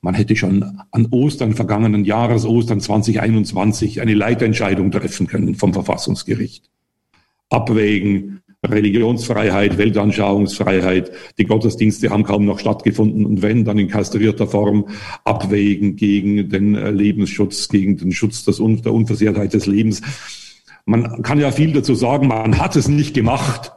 Man 0.02 0.14
hätte 0.14 0.36
schon 0.36 0.80
an 0.90 1.06
Ostern 1.10 1.54
vergangenen 1.54 2.04
Jahres, 2.04 2.44
Ostern 2.44 2.80
2021, 2.80 4.00
eine 4.00 4.14
Leitentscheidung 4.14 4.90
treffen 4.90 5.26
können 5.26 5.54
vom 5.54 5.72
Verfassungsgericht. 5.72 6.70
Abwägen, 7.48 8.41
Religionsfreiheit, 8.64 9.76
Weltanschauungsfreiheit, 9.76 11.10
die 11.38 11.46
Gottesdienste 11.46 12.10
haben 12.10 12.22
kaum 12.22 12.44
noch 12.44 12.60
stattgefunden 12.60 13.26
und 13.26 13.42
wenn, 13.42 13.64
dann 13.64 13.78
in 13.78 13.88
kastrierter 13.88 14.46
Form 14.46 14.88
abwägen 15.24 15.96
gegen 15.96 16.48
den 16.48 16.76
äh, 16.76 16.90
Lebensschutz, 16.90 17.68
gegen 17.68 17.96
den 17.96 18.12
Schutz 18.12 18.44
der 18.44 18.92
Unversehrtheit 18.92 19.52
des 19.52 19.66
Lebens. 19.66 20.02
Man 20.84 21.22
kann 21.22 21.40
ja 21.40 21.50
viel 21.50 21.72
dazu 21.72 21.94
sagen, 21.94 22.28
man 22.28 22.58
hat 22.58 22.76
es 22.76 22.88
nicht 22.88 23.14
gemacht. 23.14 23.72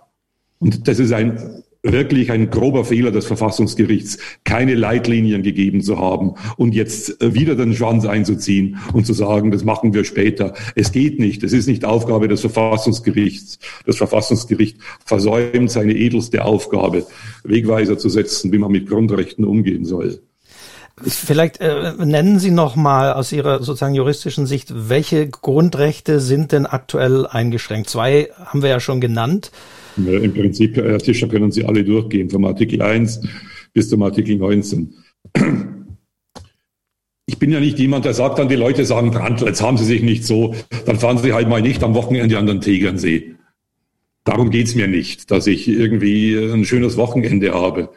Und 0.59 0.87
das 0.87 0.99
ist 0.99 1.11
ein 1.11 1.63
wirklich 1.91 2.31
ein 2.31 2.49
grober 2.49 2.85
Fehler 2.85 3.11
des 3.11 3.25
Verfassungsgerichts, 3.25 4.17
keine 4.43 4.75
Leitlinien 4.75 5.43
gegeben 5.43 5.81
zu 5.81 5.99
haben 5.99 6.33
und 6.57 6.73
jetzt 6.73 7.21
äh, 7.21 7.33
wieder 7.33 7.55
den 7.55 7.75
Schwanz 7.75 8.05
einzuziehen 8.05 8.77
und 8.93 9.05
zu 9.05 9.13
sagen, 9.13 9.51
das 9.51 9.63
machen 9.63 9.93
wir 9.93 10.03
später. 10.03 10.53
Es 10.75 10.91
geht 10.91 11.19
nicht. 11.19 11.43
Es 11.43 11.53
ist 11.53 11.67
nicht 11.67 11.85
Aufgabe 11.85 12.27
des 12.27 12.41
Verfassungsgerichts. 12.41 13.59
Das 13.85 13.97
Verfassungsgericht 13.97 14.77
versäumt 15.05 15.71
seine 15.71 15.93
edelste 15.93 16.43
Aufgabe, 16.43 17.05
Wegweiser 17.43 17.97
zu 17.97 18.09
setzen, 18.09 18.51
wie 18.51 18.57
man 18.57 18.71
mit 18.71 18.87
Grundrechten 18.87 19.45
umgehen 19.45 19.85
soll. 19.85 20.19
Vielleicht 21.03 21.59
äh, 21.59 21.93
nennen 21.97 22.39
Sie 22.39 22.51
noch 22.51 22.77
mal 22.77 23.13
aus 23.13 23.33
Ihrer 23.33 23.61
sozusagen 23.61 23.95
juristischen 23.95 24.45
Sicht, 24.45 24.71
welche 24.73 25.27
Grundrechte 25.27 26.21
sind 26.21 26.53
denn 26.53 26.65
aktuell 26.65 27.27
eingeschränkt? 27.27 27.89
Zwei 27.89 28.29
haben 28.45 28.61
wir 28.61 28.69
ja 28.69 28.79
schon 28.79 29.01
genannt. 29.01 29.51
Im 29.97 30.33
Prinzip, 30.33 30.75
Tischer, 31.03 31.27
können 31.27 31.51
Sie 31.51 31.63
alle 31.63 31.83
durchgehen, 31.83 32.29
vom 32.29 32.45
Artikel 32.45 32.81
1 32.81 33.21
bis 33.73 33.89
zum 33.89 34.01
Artikel 34.01 34.37
19. 34.37 34.93
Ich 37.27 37.39
bin 37.39 37.51
ja 37.51 37.59
nicht 37.59 37.79
jemand, 37.79 38.05
der 38.05 38.13
sagt 38.13 38.37
dann, 38.37 38.49
die 38.49 38.55
Leute 38.55 38.85
sagen, 38.85 39.11
Brandl, 39.11 39.45
jetzt 39.45 39.61
haben 39.61 39.77
Sie 39.77 39.85
sich 39.85 40.03
nicht 40.03 40.25
so, 40.25 40.53
dann 40.85 40.99
fahren 40.99 41.17
Sie 41.17 41.33
halt 41.33 41.49
mal 41.49 41.61
nicht 41.61 41.83
am 41.83 41.95
Wochenende 41.95 42.37
an 42.37 42.45
den 42.45 42.61
Tegernsee. 42.61 43.35
Darum 44.25 44.49
geht's 44.49 44.75
mir 44.75 44.87
nicht, 44.87 45.31
dass 45.31 45.47
ich 45.47 45.67
irgendwie 45.67 46.35
ein 46.35 46.65
schönes 46.65 46.97
Wochenende 46.97 47.53
habe. 47.53 47.89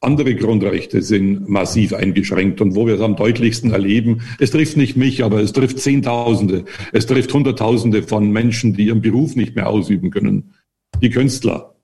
Andere 0.00 0.34
Grundrechte 0.34 1.00
sind 1.00 1.48
massiv 1.48 1.92
eingeschränkt 1.92 2.60
und 2.60 2.74
wo 2.74 2.86
wir 2.86 2.94
es 2.94 3.00
am 3.00 3.14
deutlichsten 3.14 3.72
erleben, 3.72 4.22
es 4.40 4.50
trifft 4.50 4.76
nicht 4.76 4.96
mich, 4.96 5.22
aber 5.22 5.40
es 5.40 5.52
trifft 5.52 5.78
Zehntausende, 5.78 6.64
es 6.92 7.06
trifft 7.06 7.32
Hunderttausende 7.32 8.02
von 8.02 8.30
Menschen, 8.32 8.74
die 8.74 8.86
ihren 8.86 9.00
Beruf 9.00 9.36
nicht 9.36 9.54
mehr 9.54 9.68
ausüben 9.68 10.10
können 10.10 10.54
die 11.00 11.10
Künstler, 11.10 11.74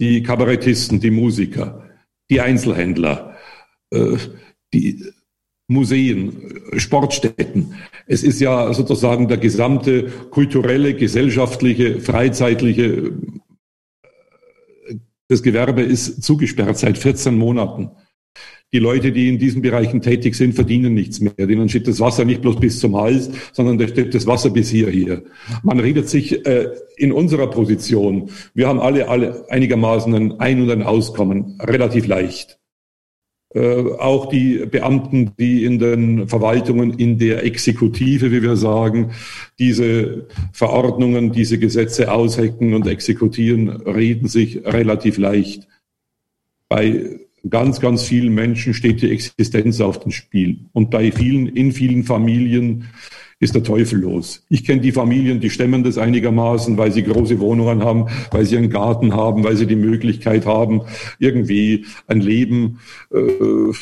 die 0.00 0.22
Kabarettisten, 0.22 1.00
die 1.00 1.10
Musiker, 1.10 1.88
die 2.30 2.40
Einzelhändler, 2.40 3.36
äh, 3.90 4.16
die 4.72 5.04
Museen, 5.66 6.60
Sportstätten. 6.76 7.74
Es 8.06 8.22
ist 8.22 8.40
ja 8.40 8.72
sozusagen 8.74 9.28
der 9.28 9.38
gesamte 9.38 10.10
kulturelle, 10.30 10.94
gesellschaftliche, 10.94 12.00
freizeitliche, 12.00 13.12
äh, 14.86 14.96
das 15.28 15.42
Gewerbe 15.42 15.82
ist 15.82 16.22
zugesperrt 16.22 16.76
seit 16.76 16.98
14 16.98 17.34
Monaten. 17.36 17.90
Die 18.74 18.80
Leute, 18.80 19.12
die 19.12 19.28
in 19.28 19.38
diesen 19.38 19.62
Bereichen 19.62 20.02
tätig 20.02 20.34
sind, 20.34 20.52
verdienen 20.52 20.94
nichts 20.94 21.20
mehr. 21.20 21.32
Denen 21.32 21.68
steht 21.68 21.86
das 21.86 22.00
Wasser 22.00 22.24
nicht 22.24 22.42
bloß 22.42 22.56
bis 22.58 22.80
zum 22.80 22.96
Hals, 22.96 23.30
sondern 23.52 23.78
da 23.78 23.86
steht 23.86 24.12
das 24.14 24.26
Wasser 24.26 24.50
bis 24.50 24.68
hierher. 24.68 25.22
Man 25.62 25.78
redet 25.78 26.08
sich 26.08 26.44
äh, 26.44 26.70
in 26.96 27.12
unserer 27.12 27.46
Position, 27.46 28.30
wir 28.52 28.66
haben 28.66 28.80
alle, 28.80 29.08
alle 29.08 29.48
einigermaßen 29.48 30.12
ein 30.12 30.40
Ein- 30.40 30.62
und 30.62 30.72
ein 30.72 30.82
Auskommen, 30.82 31.56
relativ 31.62 32.08
leicht. 32.08 32.58
Äh, 33.54 33.92
auch 34.00 34.28
die 34.28 34.66
Beamten, 34.66 35.30
die 35.38 35.64
in 35.64 35.78
den 35.78 36.26
Verwaltungen, 36.26 36.94
in 36.98 37.16
der 37.16 37.44
Exekutive, 37.44 38.32
wie 38.32 38.42
wir 38.42 38.56
sagen, 38.56 39.12
diese 39.56 40.26
Verordnungen, 40.52 41.30
diese 41.30 41.60
Gesetze 41.60 42.10
aushecken 42.10 42.74
und 42.74 42.88
exekutieren, 42.88 43.68
reden 43.68 44.26
sich 44.26 44.66
relativ 44.66 45.16
leicht. 45.18 45.68
Bei 46.68 47.20
ganz, 47.48 47.80
ganz 47.80 48.04
vielen 48.04 48.34
Menschen 48.34 48.74
steht 48.74 49.02
die 49.02 49.10
Existenz 49.10 49.80
auf 49.80 50.00
dem 50.00 50.12
Spiel. 50.12 50.60
Und 50.72 50.90
bei 50.90 51.12
vielen, 51.12 51.46
in 51.46 51.72
vielen 51.72 52.04
Familien 52.04 52.88
ist 53.40 53.54
der 53.54 53.62
Teufel 53.62 54.00
los. 54.00 54.44
Ich 54.48 54.64
kenne 54.64 54.80
die 54.80 54.92
Familien, 54.92 55.40
die 55.40 55.50
stemmen 55.50 55.84
das 55.84 55.98
einigermaßen, 55.98 56.78
weil 56.78 56.92
sie 56.92 57.02
große 57.02 57.38
Wohnungen 57.40 57.82
haben, 57.82 58.06
weil 58.30 58.46
sie 58.46 58.56
einen 58.56 58.70
Garten 58.70 59.14
haben, 59.14 59.44
weil 59.44 59.56
sie 59.56 59.66
die 59.66 59.76
Möglichkeit 59.76 60.46
haben, 60.46 60.82
irgendwie 61.18 61.84
ein 62.06 62.20
Leben 62.20 62.78
äh, 63.12 63.72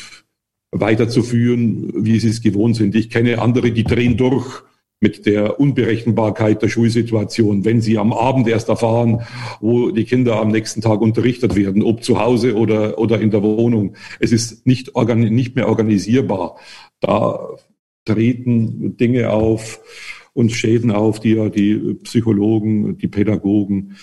weiterzuführen, 0.71 1.93
wie 2.03 2.19
sie 2.19 2.29
es 2.29 2.41
gewohnt 2.41 2.75
sind. 2.75 2.95
Ich 2.95 3.09
kenne 3.09 3.39
andere, 3.39 3.71
die 3.71 3.83
drehen 3.83 4.17
durch 4.17 4.63
mit 5.03 5.25
der 5.25 5.59
Unberechenbarkeit 5.59 6.61
der 6.61 6.69
Schulsituation, 6.69 7.65
wenn 7.65 7.81
sie 7.81 7.97
am 7.97 8.13
Abend 8.13 8.47
erst 8.47 8.69
erfahren, 8.69 9.21
wo 9.59 9.91
die 9.91 10.05
Kinder 10.05 10.37
am 10.37 10.47
nächsten 10.47 10.79
Tag 10.79 11.01
unterrichtet 11.01 11.55
werden, 11.55 11.83
ob 11.83 12.03
zu 12.03 12.19
Hause 12.19 12.55
oder, 12.55 12.97
oder 12.97 13.19
in 13.19 13.29
der 13.29 13.43
Wohnung. 13.43 13.95
Es 14.21 14.31
ist 14.31 14.65
nicht, 14.65 14.95
nicht 14.95 15.55
mehr 15.57 15.67
organisierbar. 15.67 16.55
Da 17.01 17.49
treten 18.05 18.95
Dinge 18.95 19.29
auf 19.29 19.81
und 20.33 20.51
Schäden 20.51 20.91
auf, 20.91 21.19
die 21.19 21.33
ja 21.33 21.49
die 21.49 21.95
Psychologen, 22.03 22.97
die 22.97 23.09
Pädagogen 23.09 23.97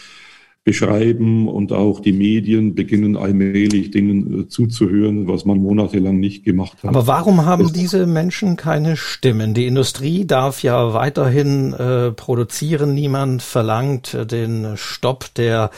beschreiben 0.63 1.49
und 1.49 1.73
auch 1.73 2.01
die 2.01 2.13
Medien 2.13 2.75
beginnen 2.75 3.17
allmählich 3.17 3.91
Dingen 3.91 4.43
äh, 4.43 4.49
zuzuhören, 4.49 5.27
was 5.27 5.47
man 5.47 5.59
monatelang 5.59 6.21
nicht 6.21 6.45
gemacht 6.45 6.83
hat. 6.83 6.91
Aber 6.91 7.07
warum 7.07 7.47
haben 7.47 7.63
das 7.63 7.73
diese 7.73 8.07
Menschen 8.07 8.57
keine 8.57 8.97
Stimmen? 8.97 9.55
Die 9.55 9.67
Industrie 9.67 10.27
darf 10.27 10.63
ja 10.63 10.93
weiterhin 10.93 11.73
äh, 11.73 12.11
produzieren. 12.13 12.93
Niemand 12.93 13.43
verlangt 13.43 14.13
äh, 14.13 14.27
den 14.27 14.77
Stopp 14.77 15.33
der 15.35 15.71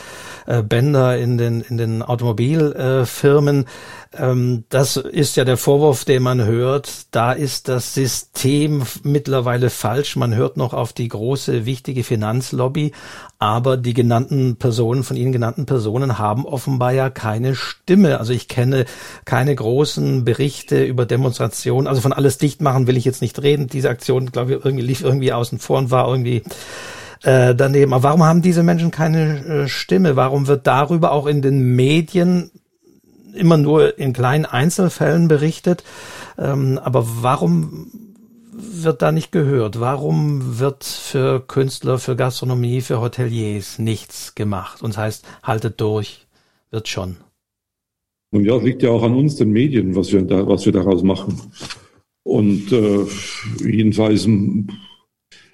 äh, 0.47 0.65
Bänder 0.65 1.17
in 1.17 1.39
den, 1.39 1.61
in 1.61 1.79
den 1.79 2.03
Automobilfirmen. 2.03 3.63
Äh, 3.63 3.67
ähm, 4.17 4.65
das 4.69 4.97
ist 4.97 5.37
ja 5.37 5.45
der 5.45 5.57
Vorwurf, 5.57 6.05
den 6.05 6.23
man 6.23 6.45
hört. 6.45 7.07
Da 7.11 7.33
ist 7.33 7.69
das 7.69 7.95
System 7.95 8.83
mittlerweile 9.03 9.71
falsch. 9.71 10.17
Man 10.17 10.35
hört 10.35 10.57
noch 10.57 10.75
auf 10.75 10.93
die 10.93 11.09
große, 11.09 11.67
wichtige 11.67 12.05
Finanzlobby. 12.05 12.93
Aber 13.39 13.77
die 13.77 13.95
genannten 13.95 14.57
Personen, 14.57 15.03
von 15.03 15.17
Ihnen 15.17 15.33
genannten 15.33 15.67
Personen 15.67 16.19
haben 16.19 16.47
offenbar 16.47 16.93
ja 16.93 17.11
keine 17.11 17.55
Stimme. 17.55 18.19
Also 18.19 18.33
ich 18.33 18.49
kenne 18.49 18.85
keine 19.25 19.55
großen 19.55 20.25
Berichte 20.25 20.85
über 20.85 21.07
Demonstrationen. 21.07 21.87
Also 21.87 22.01
von 22.01 22.13
alles 22.13 22.39
dicht 22.39 22.61
machen 22.61 22.87
will 22.87 22.97
ich 22.97 23.05
jetzt 23.05 23.23
nicht 23.23 23.43
reden. 23.43 23.67
Diese 23.67 23.91
Aktion, 23.91 24.31
glaube 24.31 24.55
ich, 24.55 24.65
irgendwie 24.65 24.85
lief 24.85 25.03
irgendwie 25.03 25.33
außen 25.33 25.59
vor 25.59 25.79
und 25.79 25.91
war 25.91 26.09
irgendwie 26.09 26.43
äh, 27.23 27.55
daneben. 27.55 27.93
Aber 27.93 28.03
warum 28.03 28.23
haben 28.23 28.43
diese 28.43 28.63
Menschen 28.63 28.91
keine 28.91 29.45
äh, 29.45 29.69
Stimme? 29.69 30.17
Warum 30.17 30.47
wird 30.47 30.67
darüber 30.67 31.13
auch 31.13 31.27
in 31.27 31.43
den 31.43 31.75
Medien 31.75 32.51
immer 33.35 33.57
nur 33.57 33.99
in 33.99 34.13
kleinen 34.13 34.45
Einzelfällen 34.45 35.29
berichtet. 35.29 35.85
Ähm, 36.39 36.79
aber 36.83 37.07
warum 37.23 37.91
wird 38.53 39.03
da 39.03 39.13
nicht 39.13 39.33
gehört? 39.33 39.81
Warum 39.81 40.59
wird 40.59 40.85
für 40.85 41.41
Künstler, 41.41 41.99
für 41.99 42.17
Gastronomie, 42.17 42.81
für 42.81 43.01
Hoteliers 43.01 43.79
nichts 43.79 44.35
gemacht? 44.35 44.83
Und 44.83 44.91
das 44.91 44.99
heißt, 44.99 45.27
haltet 45.43 45.81
durch, 45.81 46.27
wird 46.71 46.89
schon. 46.89 47.17
Und 48.31 48.45
ja, 48.45 48.57
es 48.57 48.63
liegt 48.63 48.83
ja 48.83 48.91
auch 48.91 49.03
an 49.03 49.15
uns, 49.15 49.37
den 49.37 49.51
Medien, 49.51 49.95
was 49.95 50.13
wir, 50.13 50.23
da, 50.23 50.47
was 50.47 50.65
wir 50.65 50.73
daraus 50.73 51.03
machen. 51.03 51.53
Und 52.23 52.73
äh, 52.73 53.05
jedenfalls 53.61 54.27
in 54.27 54.69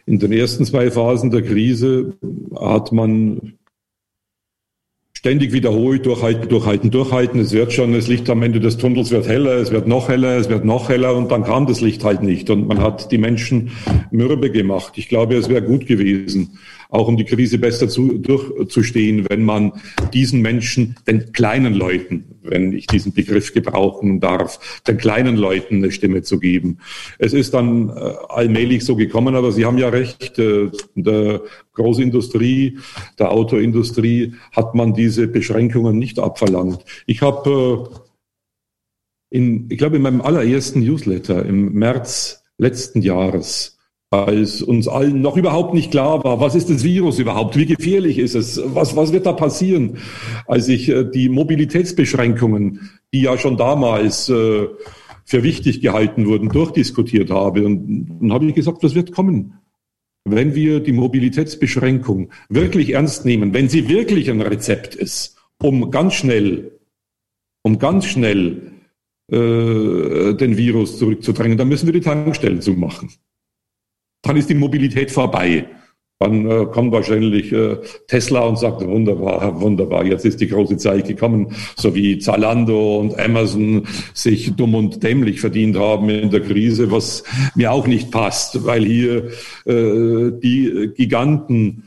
den 0.06 0.32
ersten 0.32 0.64
zwei 0.64 0.90
Phasen 0.90 1.30
der 1.30 1.42
Krise 1.42 2.16
hat 2.54 2.92
man 2.92 3.57
ständig 5.18 5.52
wiederholt, 5.52 6.06
durchhalten, 6.06 6.48
durchhalten, 6.48 6.92
durchhalten. 6.92 7.40
Es 7.40 7.50
wird 7.50 7.72
schon, 7.72 7.92
das 7.92 8.06
Licht 8.06 8.30
am 8.30 8.40
Ende 8.40 8.60
des 8.60 8.76
Tunnels 8.76 9.10
wird 9.10 9.26
heller, 9.26 9.56
es 9.56 9.72
wird 9.72 9.88
noch 9.88 10.08
heller, 10.08 10.36
es 10.36 10.48
wird 10.48 10.64
noch 10.64 10.88
heller 10.90 11.16
und 11.16 11.32
dann 11.32 11.42
kam 11.42 11.66
das 11.66 11.80
Licht 11.80 12.04
halt 12.04 12.22
nicht 12.22 12.50
und 12.50 12.68
man 12.68 12.80
hat 12.80 13.10
die 13.10 13.18
Menschen 13.18 13.72
mürbe 14.12 14.52
gemacht. 14.52 14.92
Ich 14.94 15.08
glaube, 15.08 15.34
es 15.34 15.48
wäre 15.48 15.62
gut 15.62 15.88
gewesen, 15.88 16.60
auch 16.88 17.08
um 17.08 17.16
die 17.16 17.24
Krise 17.24 17.58
besser 17.58 17.88
zu, 17.88 18.18
durchzustehen, 18.18 19.26
wenn 19.28 19.44
man 19.44 19.72
diesen 20.12 20.40
Menschen, 20.40 20.96
den 21.06 21.32
kleinen 21.32 21.74
Leuten, 21.74 22.36
wenn 22.42 22.72
ich 22.72 22.86
diesen 22.86 23.12
Begriff 23.12 23.52
gebrauchen 23.52 24.20
darf, 24.20 24.80
den 24.86 24.96
kleinen 24.96 25.36
Leuten 25.36 25.76
eine 25.76 25.92
Stimme 25.92 26.22
zu 26.22 26.38
geben. 26.38 26.78
Es 27.18 27.34
ist 27.34 27.52
dann 27.54 27.90
äh, 27.90 27.92
allmählich 28.28 28.84
so 28.84 28.96
gekommen, 28.96 29.34
aber 29.34 29.52
Sie 29.52 29.66
haben 29.66 29.78
ja 29.78 29.90
recht, 29.90 30.38
äh, 30.38 30.70
der 30.94 31.42
Großindustrie, 31.74 32.78
der 33.18 33.32
Autoindustrie 33.32 34.34
hat 34.52 34.74
man 34.74 34.94
diese 34.94 35.28
Beschränkungen 35.28 35.98
nicht 35.98 36.18
abverlangt. 36.18 36.84
Ich 37.06 37.20
habe 37.20 37.90
äh, 37.92 39.36
in, 39.36 39.66
ich 39.70 39.76
glaube, 39.76 39.96
in 39.96 40.02
meinem 40.02 40.22
allerersten 40.22 40.80
Newsletter 40.80 41.44
im 41.44 41.74
März 41.74 42.42
letzten 42.56 43.02
Jahres 43.02 43.77
als 44.10 44.62
uns 44.62 44.88
allen 44.88 45.20
noch 45.20 45.36
überhaupt 45.36 45.74
nicht 45.74 45.90
klar 45.90 46.24
war, 46.24 46.40
was 46.40 46.54
ist 46.54 46.70
das 46.70 46.82
Virus 46.82 47.18
überhaupt, 47.18 47.56
wie 47.56 47.66
gefährlich 47.66 48.18
ist 48.18 48.34
es, 48.34 48.60
was, 48.64 48.96
was 48.96 49.12
wird 49.12 49.26
da 49.26 49.32
passieren, 49.32 49.98
als 50.46 50.68
ich 50.68 50.88
äh, 50.88 51.04
die 51.04 51.28
Mobilitätsbeschränkungen, 51.28 52.90
die 53.12 53.22
ja 53.22 53.36
schon 53.36 53.58
damals 53.58 54.30
äh, 54.30 54.66
für 55.24 55.42
wichtig 55.42 55.82
gehalten 55.82 56.26
wurden, 56.26 56.48
durchdiskutiert 56.48 57.30
habe. 57.30 57.66
Und 57.66 58.18
dann 58.20 58.32
habe 58.32 58.46
ich 58.46 58.54
gesagt, 58.54 58.82
was 58.82 58.94
wird 58.94 59.12
kommen? 59.12 59.58
Wenn 60.24 60.54
wir 60.54 60.80
die 60.80 60.92
Mobilitätsbeschränkung 60.92 62.30
wirklich 62.48 62.94
ernst 62.94 63.26
nehmen, 63.26 63.52
wenn 63.52 63.68
sie 63.68 63.88
wirklich 63.88 64.30
ein 64.30 64.40
Rezept 64.40 64.94
ist, 64.94 65.36
um 65.62 65.90
ganz 65.90 66.14
schnell, 66.14 66.78
um 67.62 67.78
ganz 67.78 68.06
schnell 68.06 68.72
äh, 69.30 70.32
den 70.32 70.56
Virus 70.56 70.98
zurückzudrängen, 70.98 71.58
dann 71.58 71.68
müssen 71.68 71.86
wir 71.86 71.92
die 71.92 72.00
Tankstellen 72.00 72.62
zumachen 72.62 73.10
dann 74.28 74.36
ist 74.36 74.50
die 74.50 74.54
Mobilität 74.54 75.10
vorbei. 75.10 75.66
Dann 76.20 76.50
äh, 76.50 76.66
kommt 76.66 76.92
wahrscheinlich 76.92 77.52
äh, 77.52 77.76
Tesla 78.08 78.40
und 78.40 78.58
sagt, 78.58 78.84
wunderbar, 78.84 79.60
wunderbar, 79.60 80.04
jetzt 80.04 80.24
ist 80.24 80.40
die 80.40 80.48
große 80.48 80.76
Zeit 80.76 81.06
gekommen, 81.06 81.54
so 81.76 81.94
wie 81.94 82.18
Zalando 82.18 82.98
und 82.98 83.18
Amazon 83.20 83.86
sich 84.14 84.52
dumm 84.56 84.74
und 84.74 85.02
dämlich 85.04 85.40
verdient 85.40 85.78
haben 85.78 86.08
in 86.08 86.30
der 86.30 86.40
Krise, 86.40 86.90
was 86.90 87.22
mir 87.54 87.70
auch 87.70 87.86
nicht 87.86 88.10
passt, 88.10 88.66
weil 88.66 88.84
hier 88.84 89.28
äh, 89.64 90.32
die 90.42 90.90
Giganten 90.96 91.84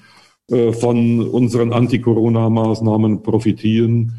äh, 0.50 0.72
von 0.72 1.28
unseren 1.28 1.74
Anti-Corona-Maßnahmen 1.74 3.24
profitieren 3.24 4.14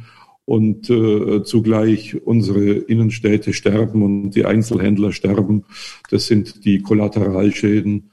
und 0.45 0.91
äh, 0.91 1.43
zugleich 1.43 2.21
unsere 2.23 2.73
Innenstädte 2.73 3.55
sterben 3.55 4.02
und 4.02 4.33
die 4.33 4.45
Einzelhändler 4.45 5.12
sterben. 5.12 5.64
Das 6.11 6.26
sind 6.26 6.67
die 6.67 6.83
Kollateralschäden, 6.83 8.12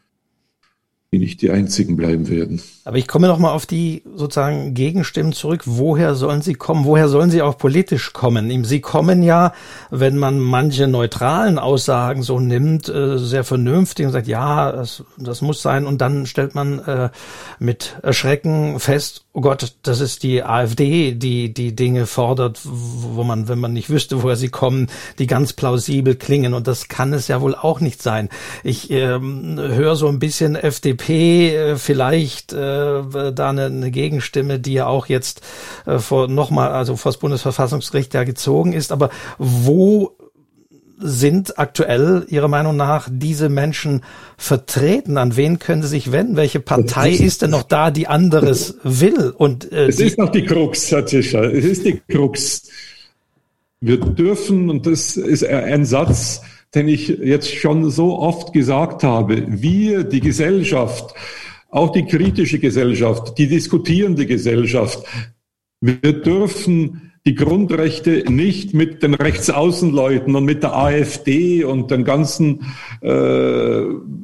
die 1.12 1.18
nicht 1.18 1.42
die 1.42 1.50
einzigen 1.50 1.96
bleiben 1.96 2.30
werden. 2.30 2.62
Aber 2.86 2.98
ich 2.98 3.08
komme 3.08 3.28
noch 3.28 3.40
mal 3.40 3.52
auf 3.52 3.66
die 3.66 4.04
sozusagen 4.16 4.76
Gegenstimmen 4.76 5.34
zurück. 5.34 5.64
Woher 5.66 6.14
sollen 6.14 6.44
sie 6.44 6.54
kommen? 6.54 6.86
Woher 6.86 7.10
sollen 7.10 7.32
sie 7.32 7.42
auch 7.42 7.58
politisch 7.58 8.14
kommen? 8.14 8.64
Sie 8.64 8.80
kommen 8.80 9.24
ja, 9.24 9.54
wenn 9.90 10.18
man 10.18 10.38
manche 10.38 10.88
neutralen 10.88 11.58
Aussagen 11.58 12.22
so 12.22 12.40
nimmt, 12.40 12.90
äh, 12.90 13.18
sehr 13.18 13.44
vernünftig 13.44 14.06
und 14.06 14.12
sagt, 14.12 14.28
ja, 14.28 14.72
das, 14.72 15.04
das 15.18 15.42
muss 15.42 15.64
sein. 15.64 15.88
Und 15.88 16.00
dann 16.00 16.28
stellt 16.28 16.54
man 16.54 16.78
äh, 16.80 17.10
mit 17.58 17.98
Erschrecken 18.04 18.80
fest, 18.80 19.26
oh 19.34 19.42
Gott, 19.42 19.74
das 19.82 20.02
ist 20.02 20.22
die 20.22 20.44
AfD, 20.44 21.14
die 21.14 21.54
die 21.54 21.76
Dinge 21.76 22.06
fordert, 22.06 22.60
wo 22.64 23.24
man, 23.24 23.48
wenn 23.48 23.60
man 23.60 23.74
nicht 23.74 23.90
wüsste, 23.90 24.22
woher 24.22 24.36
sie 24.36 24.50
kommen, 24.50 24.88
die 25.18 25.28
ganz 25.28 25.54
plausibel 25.54 26.16
klingen. 26.16 26.54
Und 26.54 26.68
das 26.68 26.88
kann 26.88 27.14
es 27.14 27.28
ja 27.28 27.42
wohl 27.42 27.56
auch 27.56 27.80
nicht 27.80 28.04
sein. 28.04 28.30
Ich 28.64 28.92
ähm, 28.92 29.58
höre 29.58 29.96
so 29.96 30.08
ein 30.08 30.20
bisschen 30.20 30.56
FDP 30.56 30.99
äh, 31.08 31.76
vielleicht 31.78 32.54
äh, 32.54 33.02
da 33.34 33.50
eine, 33.50 33.66
eine 33.66 33.92
Gegenstimme, 33.92 34.60
die 34.60 34.74
ja 34.74 34.88
auch 34.88 35.08
jetzt 35.08 35.42
äh, 35.86 36.00
vor 36.00 36.28
nochmal, 36.28 36.70
also 36.72 36.96
vor 36.96 37.12
das 37.12 37.20
Bundesverfassungsgericht 37.20 38.14
ja 38.14 38.24
gezogen 38.24 38.74
ist. 38.74 38.92
Aber 38.92 39.10
wo 39.38 40.16
sind 41.02 41.58
aktuell 41.58 42.26
Ihrer 42.28 42.50
Meinung 42.50 42.76
nach 42.76 43.08
diese 43.10 43.50
Menschen 43.50 44.04
vertreten? 44.38 45.18
An 45.18 45.38
wen 45.38 45.58
können 45.58 45.82
sie 45.82 45.88
sich 45.88 46.12
wenden? 46.12 46.36
Welche 46.36 46.60
Partei 46.60 47.12
ist 47.12 47.42
denn 47.42 47.52
noch 47.52 47.64
da, 47.64 47.90
die 47.90 48.08
anderes 48.08 48.76
will? 48.84 49.34
Und 49.36 49.72
äh, 49.72 49.88
es 49.88 50.00
ist 50.00 50.18
noch 50.18 50.30
die 50.30 50.46
Krux, 50.46 50.92
Herr 50.92 51.06
Tischer. 51.06 51.44
Es 51.54 51.66
ist 51.66 51.86
die 51.86 52.02
Krux. 52.08 52.70
Wir 53.82 53.98
dürfen, 53.98 54.70
und 54.70 54.86
das 54.86 55.16
ist 55.16 55.46
ein 55.46 55.86
Satz, 55.86 56.42
den 56.76 56.88
ich 56.88 57.08
jetzt 57.08 57.54
schon 57.54 57.90
so 57.90 58.20
oft 58.20 58.54
gesagt 58.54 59.04
habe, 59.04 59.46
wir, 59.48 60.04
die 60.04 60.20
Gesellschaft, 60.20 61.16
auch 61.70 61.92
die 61.92 62.06
kritische 62.06 62.60
Gesellschaft, 62.60 63.38
die 63.38 63.48
diskutierende 63.48 64.26
Gesellschaft, 64.26 65.04
wir 65.82 66.14
dürfen 66.22 67.10
die 67.26 67.36
Grundrechte 67.36 68.24
nicht 68.32 68.74
mit 68.74 69.04
den 69.04 69.14
Rechtsaußenleuten 69.14 70.36
und 70.36 70.46
mit 70.46 70.64
der 70.64 70.76
AfD 70.76 71.64
und 71.64 71.92
den 71.92 72.04
ganzen 72.04 72.66
äh, 73.02 73.84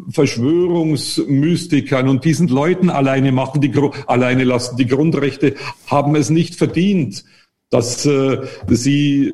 Verschwörungsmystikern 0.09 2.07
und 2.07 2.25
diesen 2.25 2.47
Leuten 2.47 2.89
alleine 2.89 3.31
machen, 3.31 3.61
die 3.61 3.71
alleine 4.07 4.43
lassen. 4.43 4.77
Die 4.77 4.87
Grundrechte 4.87 5.55
haben 5.87 6.15
es 6.15 6.29
nicht 6.29 6.55
verdient, 6.55 7.25
dass 7.69 8.05
äh, 8.05 8.41
sie 8.67 9.33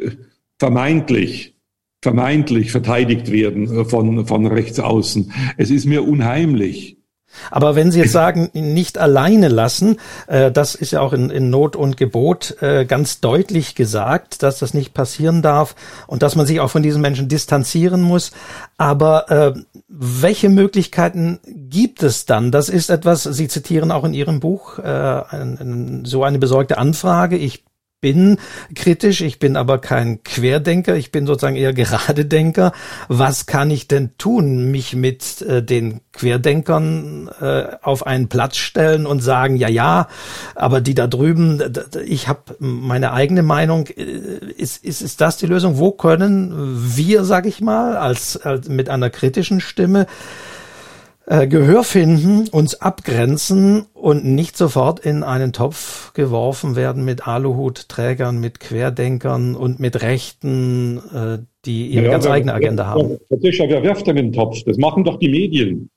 vermeintlich 0.58 1.56
vermeintlich 2.01 2.71
verteidigt 2.71 3.31
werden 3.31 3.85
von, 3.85 4.25
von 4.25 4.47
Rechtsaußen. 4.47 5.31
Es 5.57 5.69
ist 5.69 5.85
mir 5.85 6.07
unheimlich. 6.07 6.97
Aber 7.49 7.75
wenn 7.75 7.91
Sie 7.91 7.99
jetzt 7.99 8.11
sagen, 8.11 8.49
nicht 8.53 8.97
alleine 8.97 9.47
lassen, 9.47 9.97
äh, 10.27 10.51
das 10.51 10.75
ist 10.75 10.91
ja 10.91 11.01
auch 11.01 11.13
in, 11.13 11.29
in 11.29 11.49
Not 11.49 11.75
und 11.75 11.95
Gebot 11.95 12.57
äh, 12.61 12.85
ganz 12.85 13.21
deutlich 13.21 13.75
gesagt, 13.75 14.43
dass 14.43 14.59
das 14.59 14.73
nicht 14.73 14.93
passieren 14.93 15.41
darf 15.41 15.75
und 16.07 16.23
dass 16.23 16.35
man 16.35 16.45
sich 16.45 16.59
auch 16.59 16.69
von 16.69 16.83
diesen 16.83 17.01
Menschen 17.01 17.29
distanzieren 17.29 18.01
muss. 18.01 18.31
Aber 18.77 19.31
äh, 19.31 19.53
welche 19.87 20.49
Möglichkeiten 20.49 21.39
gibt 21.45 22.03
es 22.03 22.25
dann? 22.25 22.51
Das 22.51 22.67
ist 22.67 22.89
etwas, 22.89 23.23
Sie 23.23 23.47
zitieren 23.47 23.91
auch 23.91 24.03
in 24.03 24.13
Ihrem 24.13 24.39
Buch 24.39 24.79
äh, 24.79 24.81
ein, 24.81 25.57
ein, 25.59 26.05
so 26.05 26.23
eine 26.23 26.39
besorgte 26.39 26.77
Anfrage. 26.77 27.37
Ich 27.37 27.63
bin 28.01 28.37
kritisch, 28.75 29.21
ich 29.21 29.39
bin 29.39 29.55
aber 29.55 29.77
kein 29.77 30.23
Querdenker, 30.23 30.95
ich 30.95 31.11
bin 31.11 31.27
sozusagen 31.27 31.55
eher 31.55 31.73
Geradedenker. 31.73 32.73
Was 33.07 33.45
kann 33.45 33.69
ich 33.69 33.87
denn 33.87 34.17
tun? 34.17 34.71
Mich 34.71 34.95
mit 34.95 35.41
äh, 35.43 35.63
den 35.63 36.01
Querdenkern 36.11 37.29
äh, 37.39 37.63
auf 37.81 38.05
einen 38.05 38.27
Platz 38.27 38.57
stellen 38.57 39.05
und 39.05 39.21
sagen, 39.21 39.55
ja, 39.55 39.69
ja, 39.69 40.07
aber 40.55 40.81
die 40.81 40.95
da 40.95 41.07
drüben, 41.07 41.61
ich 42.03 42.27
habe 42.27 42.55
meine 42.59 43.13
eigene 43.13 43.43
Meinung. 43.43 43.87
Äh, 43.87 44.01
ist, 44.57 44.83
ist, 44.83 45.01
ist 45.01 45.21
das 45.21 45.37
die 45.37 45.45
Lösung? 45.45 45.77
Wo 45.77 45.91
können 45.91 46.51
wir, 46.95 47.23
sag 47.23 47.45
ich 47.45 47.61
mal, 47.61 47.95
als, 47.95 48.35
als 48.37 48.67
mit 48.67 48.89
einer 48.89 49.09
kritischen 49.11 49.61
Stimme 49.61 50.07
äh, 51.32 51.48
Gehör 51.48 51.86
finden, 51.86 52.50
uns 52.50 52.82
abgrenzen 52.82 53.86
und 53.94 54.26
nicht 54.26 54.58
sofort 54.58 55.00
in 55.00 55.24
einen 55.24 55.54
Topf 55.54 56.12
geworfen 56.13 56.76
werden 56.76 57.06
mit 57.06 57.26
Aluhutträgern, 57.26 58.41
mit 58.41 58.60
Querdenkern 58.60 59.56
und 59.56 59.80
mit 59.80 60.02
Rechten, 60.02 60.98
äh, 60.98 61.38
die 61.63 61.88
ihre 61.88 62.06
ja, 62.08 62.12
ganz 62.12 62.26
wer, 62.26 62.34
eigene 62.34 62.54
Agenda 62.54 62.84
wer, 62.84 62.89
haben. 62.89 63.17
Herr 63.30 63.39
Tischer, 63.39 63.70
wer 63.70 63.82
wirft 63.82 64.08
denn 64.08 64.17
den 64.17 64.34
Topf? 64.34 64.62
Das 64.65 64.78
machen 64.78 65.06
doch 65.06 65.20
die 65.20 65.30
Medien. 65.30 65.89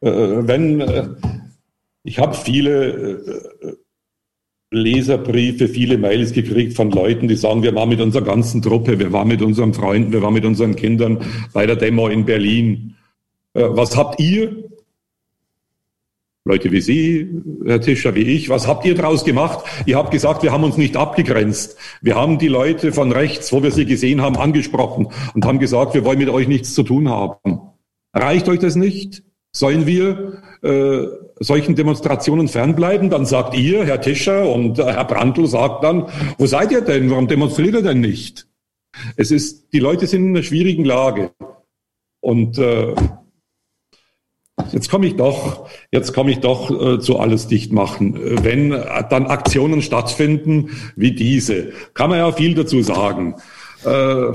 Äh, 0.00 0.10
wenn 0.10 0.80
äh, 0.80 1.08
ich 2.02 2.18
habe 2.18 2.34
viele 2.34 3.20
Leserbriefe, 4.70 5.68
viele 5.68 5.98
Mails 5.98 6.32
gekriegt 6.32 6.74
von 6.74 6.90
Leuten, 6.90 7.28
die 7.28 7.36
sagen, 7.36 7.62
wir 7.62 7.74
waren 7.74 7.90
mit 7.90 8.00
unserer 8.00 8.24
ganzen 8.24 8.62
Truppe, 8.62 8.98
wir 8.98 9.12
waren 9.12 9.28
mit 9.28 9.42
unseren 9.42 9.74
Freunden, 9.74 10.12
wir 10.12 10.22
waren 10.22 10.34
mit 10.34 10.46
unseren 10.46 10.76
Kindern 10.76 11.18
bei 11.52 11.66
der 11.66 11.76
Demo 11.76 12.08
in 12.08 12.24
Berlin. 12.24 12.93
Äh, 13.54 13.68
was 13.70 13.96
habt 13.96 14.20
ihr, 14.20 14.64
Leute 16.46 16.70
wie 16.70 16.82
Sie, 16.82 17.42
Herr 17.64 17.80
Tischer, 17.80 18.14
wie 18.14 18.22
ich, 18.22 18.50
was 18.50 18.66
habt 18.66 18.84
ihr 18.84 18.94
daraus 18.94 19.24
gemacht? 19.24 19.64
Ihr 19.86 19.96
habt 19.96 20.10
gesagt, 20.10 20.42
wir 20.42 20.52
haben 20.52 20.64
uns 20.64 20.76
nicht 20.76 20.94
abgegrenzt. 20.94 21.78
Wir 22.02 22.16
haben 22.16 22.38
die 22.38 22.48
Leute 22.48 22.92
von 22.92 23.12
rechts, 23.12 23.50
wo 23.52 23.62
wir 23.62 23.70
sie 23.70 23.86
gesehen 23.86 24.20
haben, 24.20 24.36
angesprochen 24.36 25.08
und 25.34 25.46
haben 25.46 25.58
gesagt, 25.58 25.94
wir 25.94 26.04
wollen 26.04 26.18
mit 26.18 26.28
euch 26.28 26.46
nichts 26.46 26.74
zu 26.74 26.82
tun 26.82 27.08
haben. 27.08 27.60
Reicht 28.12 28.48
euch 28.50 28.58
das 28.58 28.76
nicht? 28.76 29.22
Sollen 29.56 29.86
wir 29.86 30.42
äh, 30.62 31.06
solchen 31.40 31.76
Demonstrationen 31.76 32.48
fernbleiben? 32.48 33.08
Dann 33.08 33.24
sagt 33.24 33.54
ihr, 33.54 33.86
Herr 33.86 34.00
Tischer 34.02 34.52
und 34.52 34.78
äh, 34.78 34.84
Herr 34.84 35.04
Brandl 35.04 35.46
sagt 35.46 35.82
dann, 35.82 36.08
wo 36.36 36.44
seid 36.44 36.72
ihr 36.72 36.82
denn? 36.82 37.10
Warum 37.10 37.26
demonstriert 37.26 37.74
ihr 37.74 37.82
denn 37.82 38.00
nicht? 38.00 38.46
Es 39.16 39.30
ist, 39.30 39.72
die 39.72 39.78
Leute 39.78 40.06
sind 40.06 40.24
in 40.24 40.36
einer 40.36 40.42
schwierigen 40.42 40.84
Lage. 40.84 41.30
Und 42.20 42.58
äh, 42.58 42.94
Jetzt 44.72 44.90
komme 44.90 45.06
ich 45.06 45.16
doch, 45.16 45.68
jetzt 45.90 46.12
komme 46.12 46.30
ich 46.30 46.40
doch 46.40 46.70
äh, 46.70 46.98
zu 47.00 47.18
alles 47.18 47.46
dicht 47.46 47.72
machen. 47.72 48.18
Wenn 48.42 48.72
äh, 48.72 49.04
dann 49.08 49.26
Aktionen 49.26 49.82
stattfinden 49.82 50.70
wie 50.96 51.12
diese, 51.12 51.72
kann 51.94 52.10
man 52.10 52.18
ja 52.18 52.32
viel 52.32 52.54
dazu 52.54 52.82
sagen. 52.82 53.36
Äh, 53.84 54.32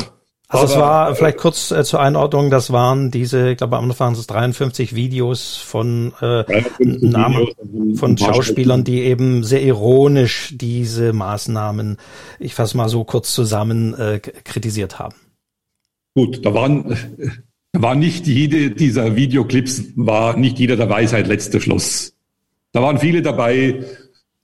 also 0.52 0.66
es 0.66 0.76
war 0.80 1.14
vielleicht 1.14 1.38
kurz 1.38 1.70
äh, 1.70 1.84
zur 1.84 2.00
Einordnung, 2.00 2.50
das 2.50 2.72
waren 2.72 3.12
diese, 3.12 3.52
ich 3.52 3.58
glaube 3.58 3.78
am 3.78 3.84
Anfang 3.84 4.08
waren 4.08 4.20
es 4.20 4.26
53 4.26 4.96
Videos 4.96 5.58
von 5.58 6.12
äh, 6.22 6.44
Namen 6.80 7.96
von 7.96 8.18
Schauspielern, 8.18 8.84
die 8.84 9.02
eben 9.02 9.44
sehr 9.44 9.62
ironisch 9.62 10.56
diese 10.58 11.14
Maßnahmen, 11.14 11.98
ich 12.40 12.56
fasse 12.56 12.78
mal 12.78 12.90
so 12.90 13.04
kurz 13.04 13.32
zusammen, 13.32 13.94
äh, 13.94 14.20
kritisiert 14.20 14.98
haben. 14.98 15.14
Gut, 16.16 16.44
da 16.44 16.52
waren 16.52 16.98
war 17.74 17.96
nicht 17.96 18.28
jede 18.28 18.72
dieser 18.72 19.16
Videoclips, 19.16 19.84
war 19.96 20.38
nicht 20.38 20.60
jeder 20.60 20.76
der 20.76 20.90
Weisheit 20.90 21.28
letzter 21.28 21.60
Schluss. 21.60 22.16
Da 22.72 22.82
waren 22.82 23.00
viele 23.00 23.22
dabei, 23.22 23.84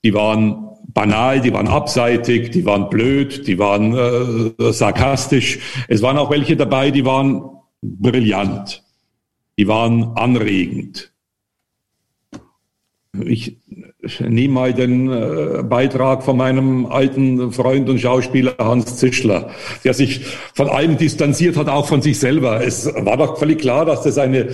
die 0.04 0.14
waren 0.14 0.70
banal, 0.88 1.42
die 1.42 1.54
waren 1.54 1.68
abseitig, 1.68 2.52
die 2.52 2.66
waren 2.66 2.90
blöd, 2.90 3.48
die 3.48 3.60
waren 3.60 4.54
äh, 4.60 4.72
sarkastisch. 4.72 5.60
Es 5.88 6.02
waren 6.02 6.18
auch 6.18 6.30
welche 6.30 6.56
dabei, 6.56 6.92
die 6.92 7.06
waren 7.06 7.44
brillant. 7.82 8.84
die 9.58 9.68
waren 9.68 10.16
anregend. 10.16 11.14
Ich 13.24 13.58
nehme 14.20 14.54
mal 14.54 14.74
den 14.74 15.12
äh, 15.12 15.63
Beitrag 15.63 16.24
von 16.24 16.38
meinem 16.38 16.86
alten 16.86 17.52
Freund 17.52 17.89
und 17.89 18.00
Schauspieler 18.00 18.56
Hans 18.60 18.98
Zischler, 18.98 19.50
der 19.84 19.94
sich 19.94 20.26
von 20.54 20.70
allem 20.70 20.98
distanziert 20.98 21.58
hat, 21.58 21.70
auch 21.70 21.88
von 21.88 22.02
sich 22.02 22.20
selber. 22.20 22.63
Es 22.63 22.86
war 22.94 23.18
doch 23.18 23.38
völlig 23.38 23.60
klar, 23.60 23.86
dass 23.86 24.04
das 24.04 24.18
eine 24.18 24.50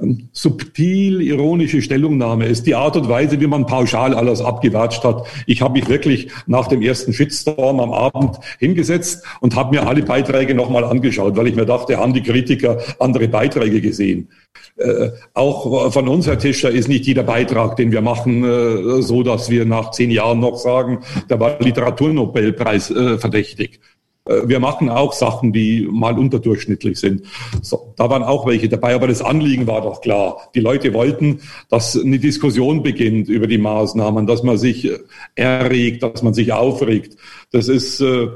ähm, 0.00 0.28
subtil 0.32 1.20
ironische 1.20 1.82
Stellungnahme 1.82 2.46
ist. 2.46 2.66
Die 2.66 2.74
Art 2.74 2.96
und 2.96 3.08
Weise, 3.08 3.40
wie 3.40 3.46
man 3.46 3.66
pauschal 3.66 4.14
alles 4.14 4.40
abgewatscht 4.40 5.04
hat. 5.04 5.26
Ich 5.46 5.62
habe 5.62 5.78
mich 5.78 5.88
wirklich 5.88 6.28
nach 6.46 6.66
dem 6.66 6.82
ersten 6.82 7.12
Shitstorm 7.12 7.80
am 7.80 7.92
Abend 7.92 8.38
hingesetzt 8.58 9.24
und 9.40 9.54
habe 9.54 9.76
mir 9.76 9.86
alle 9.86 10.02
Beiträge 10.02 10.54
nochmal 10.54 10.84
angeschaut, 10.84 11.36
weil 11.36 11.46
ich 11.46 11.54
mir 11.54 11.66
dachte, 11.66 11.96
haben 11.98 12.12
die 12.12 12.22
Kritiker 12.22 12.78
andere 12.98 13.28
Beiträge 13.28 13.80
gesehen. 13.80 14.28
Äh, 14.76 15.10
auch 15.32 15.90
von 15.90 16.08
uns, 16.08 16.26
Herr 16.26 16.38
Tischer, 16.38 16.70
ist 16.70 16.88
nicht 16.88 17.06
jeder 17.06 17.22
Beitrag, 17.22 17.76
den 17.76 17.92
wir 17.92 18.02
machen, 18.02 18.44
äh, 18.44 18.95
so, 19.02 19.22
dass 19.22 19.50
wir 19.50 19.64
nach 19.64 19.90
zehn 19.90 20.10
Jahren 20.10 20.40
noch 20.40 20.56
sagen, 20.56 21.00
der 21.28 21.40
war 21.40 21.58
Literaturnobelpreis 21.60 22.90
äh, 22.90 23.18
verdächtig. 23.18 23.80
Äh, 24.26 24.48
wir 24.48 24.60
machen 24.60 24.88
auch 24.88 25.12
Sachen, 25.12 25.52
die 25.52 25.88
mal 25.90 26.18
unterdurchschnittlich 26.18 26.98
sind. 26.98 27.22
So, 27.62 27.94
da 27.96 28.10
waren 28.10 28.22
auch 28.22 28.46
welche 28.46 28.68
dabei, 28.68 28.94
aber 28.94 29.08
das 29.08 29.22
Anliegen 29.22 29.66
war 29.66 29.80
doch 29.80 30.00
klar. 30.00 30.50
Die 30.54 30.60
Leute 30.60 30.92
wollten, 30.92 31.40
dass 31.68 31.98
eine 31.98 32.18
Diskussion 32.18 32.82
beginnt 32.82 33.28
über 33.28 33.46
die 33.46 33.58
Maßnahmen, 33.58 34.26
dass 34.26 34.42
man 34.42 34.58
sich 34.58 34.84
äh, 34.86 34.98
erregt, 35.34 36.02
dass 36.02 36.22
man 36.22 36.34
sich 36.34 36.52
aufregt. 36.52 37.16
Das 37.52 37.68
ist 37.68 38.00
äh, 38.00 38.28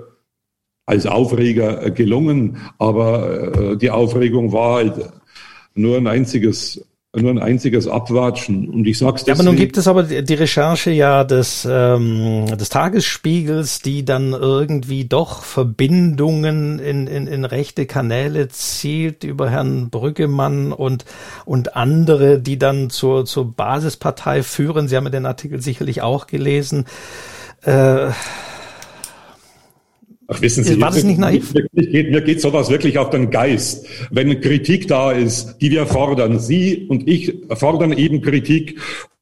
als 0.87 1.07
Aufreger 1.07 1.87
äh, 1.87 1.91
gelungen, 1.91 2.59
aber 2.79 3.73
äh, 3.73 3.77
die 3.77 3.91
Aufregung 3.91 4.53
war 4.53 4.77
halt 4.77 4.95
nur 5.75 5.97
ein 5.97 6.07
einziges 6.07 6.85
nur 7.17 7.33
ein 7.33 7.41
einziges 7.41 7.89
Abwatschen. 7.89 8.69
Und 8.69 8.87
ich 8.87 8.99
sag's 8.99 9.25
deswegen, 9.25 9.37
Ja, 9.37 9.41
aber 9.41 9.51
nun 9.51 9.57
gibt 9.57 9.77
es 9.77 9.89
aber 9.89 10.05
die 10.05 10.35
Recherche 10.35 10.93
ja 10.93 11.25
des, 11.25 11.67
ähm, 11.69 12.47
des 12.57 12.69
Tagesspiegels, 12.69 13.81
die 13.81 14.05
dann 14.05 14.33
irgendwie 14.33 15.07
doch 15.07 15.43
Verbindungen 15.43 16.79
in, 16.79 17.09
in, 17.09 17.27
in 17.27 17.45
rechte 17.45 17.87
Kanäle 17.87 18.49
zielt 18.49 19.25
über 19.25 19.51
Herrn 19.51 19.91
Brüggemann 19.91 20.73
und, 20.73 21.05
und 21.45 21.75
andere, 21.75 22.39
die 22.39 22.59
dann 22.59 22.91
zur, 22.91 23.25
zur 23.25 23.53
Basispartei 23.55 24.45
führen. 24.45 24.87
Sie 24.87 24.97
haben 24.97 25.05
ja 25.05 25.11
den 25.11 25.27
Artikel 25.27 25.61
sicherlich 25.61 26.03
auch 26.03 26.29
gelesen. 26.29 26.85
Äh, 27.63 28.11
Ach, 30.33 30.41
wissen 30.41 30.63
Sie, 30.63 30.81
war 30.81 30.93
das 30.93 31.03
nicht 31.03 31.19
naiv? 31.19 31.53
Mir 31.55 31.87
geht, 31.87 32.11
mir 32.13 32.23
geht 32.23 32.41
sowas 32.41 32.71
wirklich 32.71 32.99
auf 32.99 33.11
den 33.11 33.31
Geist. 33.31 33.87
Wenn 34.11 34.41
Kritik 34.41 34.87
da 34.87 35.11
ist, 35.11 35.57
die 35.61 35.73
wir 35.73 35.87
fordern, 35.87 36.39
Sie 36.39 36.87
und 36.89 37.09
ich 37.09 37.35
fordern 37.51 37.93
eben 37.93 38.21
Kritik 38.21 38.79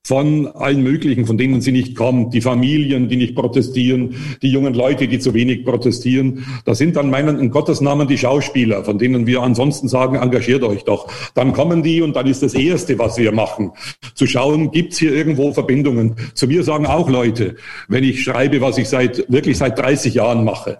von 0.08 0.46
allen 0.46 0.82
möglichen, 0.82 1.26
von 1.26 1.36
denen 1.36 1.60
sie 1.60 1.70
nicht 1.70 1.94
kommt, 1.94 2.32
die 2.32 2.40
Familien, 2.40 3.10
die 3.10 3.16
nicht 3.16 3.34
protestieren, 3.34 4.16
die 4.40 4.48
jungen 4.50 4.72
Leute, 4.72 5.06
die 5.06 5.18
zu 5.18 5.34
wenig 5.34 5.66
protestieren. 5.66 6.46
Da 6.64 6.74
sind 6.74 6.96
dann 6.96 7.10
meinen 7.10 7.38
in 7.38 7.50
Gottes 7.50 7.82
Namen 7.82 8.08
die 8.08 8.16
Schauspieler, 8.16 8.84
von 8.84 8.98
denen 8.98 9.26
wir 9.26 9.42
ansonsten 9.42 9.86
sagen, 9.86 10.16
engagiert 10.16 10.62
euch 10.62 10.84
doch. 10.84 11.12
Dann 11.34 11.52
kommen 11.52 11.82
die 11.82 12.00
und 12.00 12.16
dann 12.16 12.26
ist 12.26 12.42
das 12.42 12.54
Erste, 12.54 12.98
was 12.98 13.18
wir 13.18 13.32
machen, 13.32 13.72
zu 14.14 14.26
schauen, 14.26 14.70
gibt's 14.70 14.98
hier 14.98 15.14
irgendwo 15.14 15.52
Verbindungen. 15.52 16.16
Zu 16.32 16.46
mir 16.46 16.62
sagen 16.62 16.86
auch 16.86 17.10
Leute, 17.10 17.56
wenn 17.88 18.02
ich 18.04 18.22
schreibe, 18.22 18.62
was 18.62 18.78
ich 18.78 18.88
seit 18.88 19.30
wirklich 19.30 19.58
seit 19.58 19.78
30 19.78 20.14
Jahren 20.14 20.42
mache, 20.42 20.78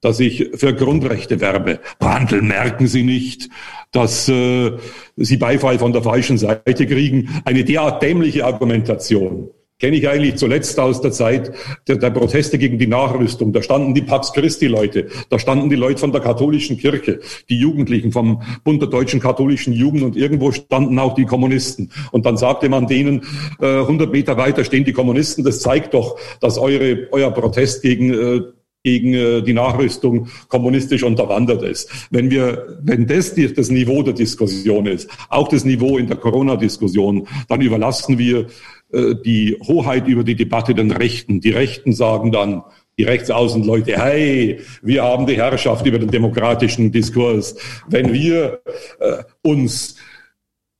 dass 0.00 0.20
ich 0.20 0.50
für 0.54 0.74
Grundrechte 0.74 1.40
werbe. 1.40 1.80
Brandl, 1.98 2.42
merken 2.42 2.86
Sie 2.86 3.02
nicht, 3.02 3.48
dass 3.92 4.28
äh, 4.28 4.72
Sie 5.16 5.36
Beifall 5.36 5.78
von 5.78 5.92
der 5.92 6.02
falschen 6.02 6.38
Seite 6.38 6.86
kriegen? 6.86 7.28
Eine 7.44 7.64
derart 7.64 8.02
dämliche 8.02 8.44
Argumentation 8.44 9.50
kenne 9.80 9.96
ich 9.96 10.08
eigentlich 10.08 10.36
zuletzt 10.36 10.78
aus 10.78 11.00
der 11.00 11.10
Zeit 11.10 11.52
der, 11.88 11.96
der, 11.96 12.10
Proteste 12.10 12.58
gegen 12.58 12.78
die 12.78 12.86
Nachrüstung. 12.86 13.52
Da 13.52 13.62
standen 13.62 13.94
die 13.94 14.02
Pax 14.02 14.32
Christi-Leute, 14.32 15.08
da 15.30 15.38
standen 15.38 15.70
die 15.70 15.76
Leute 15.76 15.98
von 15.98 16.12
der 16.12 16.20
katholischen 16.20 16.76
Kirche, 16.76 17.20
die 17.48 17.58
Jugendlichen 17.58 18.12
vom 18.12 18.42
Bund 18.62 18.82
der 18.82 18.90
deutschen 18.90 19.20
katholischen 19.20 19.72
Jugend 19.72 20.02
und 20.02 20.16
irgendwo 20.16 20.52
standen 20.52 20.98
auch 20.98 21.14
die 21.14 21.24
Kommunisten. 21.24 21.90
Und 22.12 22.26
dann 22.26 22.36
sagte 22.36 22.68
man 22.68 22.86
denen, 22.86 23.22
äh, 23.60 23.80
100 23.80 24.12
Meter 24.12 24.36
weiter 24.36 24.64
stehen 24.64 24.84
die 24.84 24.92
Kommunisten. 24.92 25.44
Das 25.44 25.60
zeigt 25.60 25.94
doch, 25.94 26.18
dass 26.40 26.58
eure, 26.58 27.08
euer 27.10 27.30
Protest 27.30 27.82
gegen 27.82 28.12
äh, 28.12 28.42
gegen 28.82 29.14
äh, 29.14 29.42
die 29.42 29.52
Nachrüstung 29.52 30.28
kommunistisch 30.48 31.02
unterwandert 31.02 31.62
ist. 31.62 31.90
Wenn 32.10 32.30
wir, 32.30 32.78
wenn 32.82 33.06
das 33.06 33.34
die, 33.34 33.52
das 33.52 33.70
Niveau 33.70 34.02
der 34.02 34.14
Diskussion 34.14 34.86
ist, 34.86 35.08
auch 35.28 35.48
das 35.48 35.64
Niveau 35.64 35.98
in 35.98 36.06
der 36.06 36.16
Corona-Diskussion, 36.16 37.26
dann 37.48 37.60
überlassen 37.60 38.18
wir 38.18 38.46
äh, 38.92 39.14
die 39.24 39.56
Hoheit 39.66 40.08
über 40.08 40.24
die 40.24 40.34
Debatte 40.34 40.74
den 40.74 40.92
Rechten. 40.92 41.40
Die 41.40 41.50
Rechten 41.50 41.92
sagen 41.92 42.32
dann, 42.32 42.62
die 42.98 43.04
Rechtsaußenleute, 43.04 43.98
hey, 43.98 44.60
wir 44.82 45.02
haben 45.02 45.26
die 45.26 45.36
Herrschaft 45.36 45.86
über 45.86 45.98
den 45.98 46.10
demokratischen 46.10 46.90
Diskurs. 46.90 47.56
Wenn 47.88 48.12
wir 48.12 48.60
äh, 48.98 49.22
uns 49.42 49.96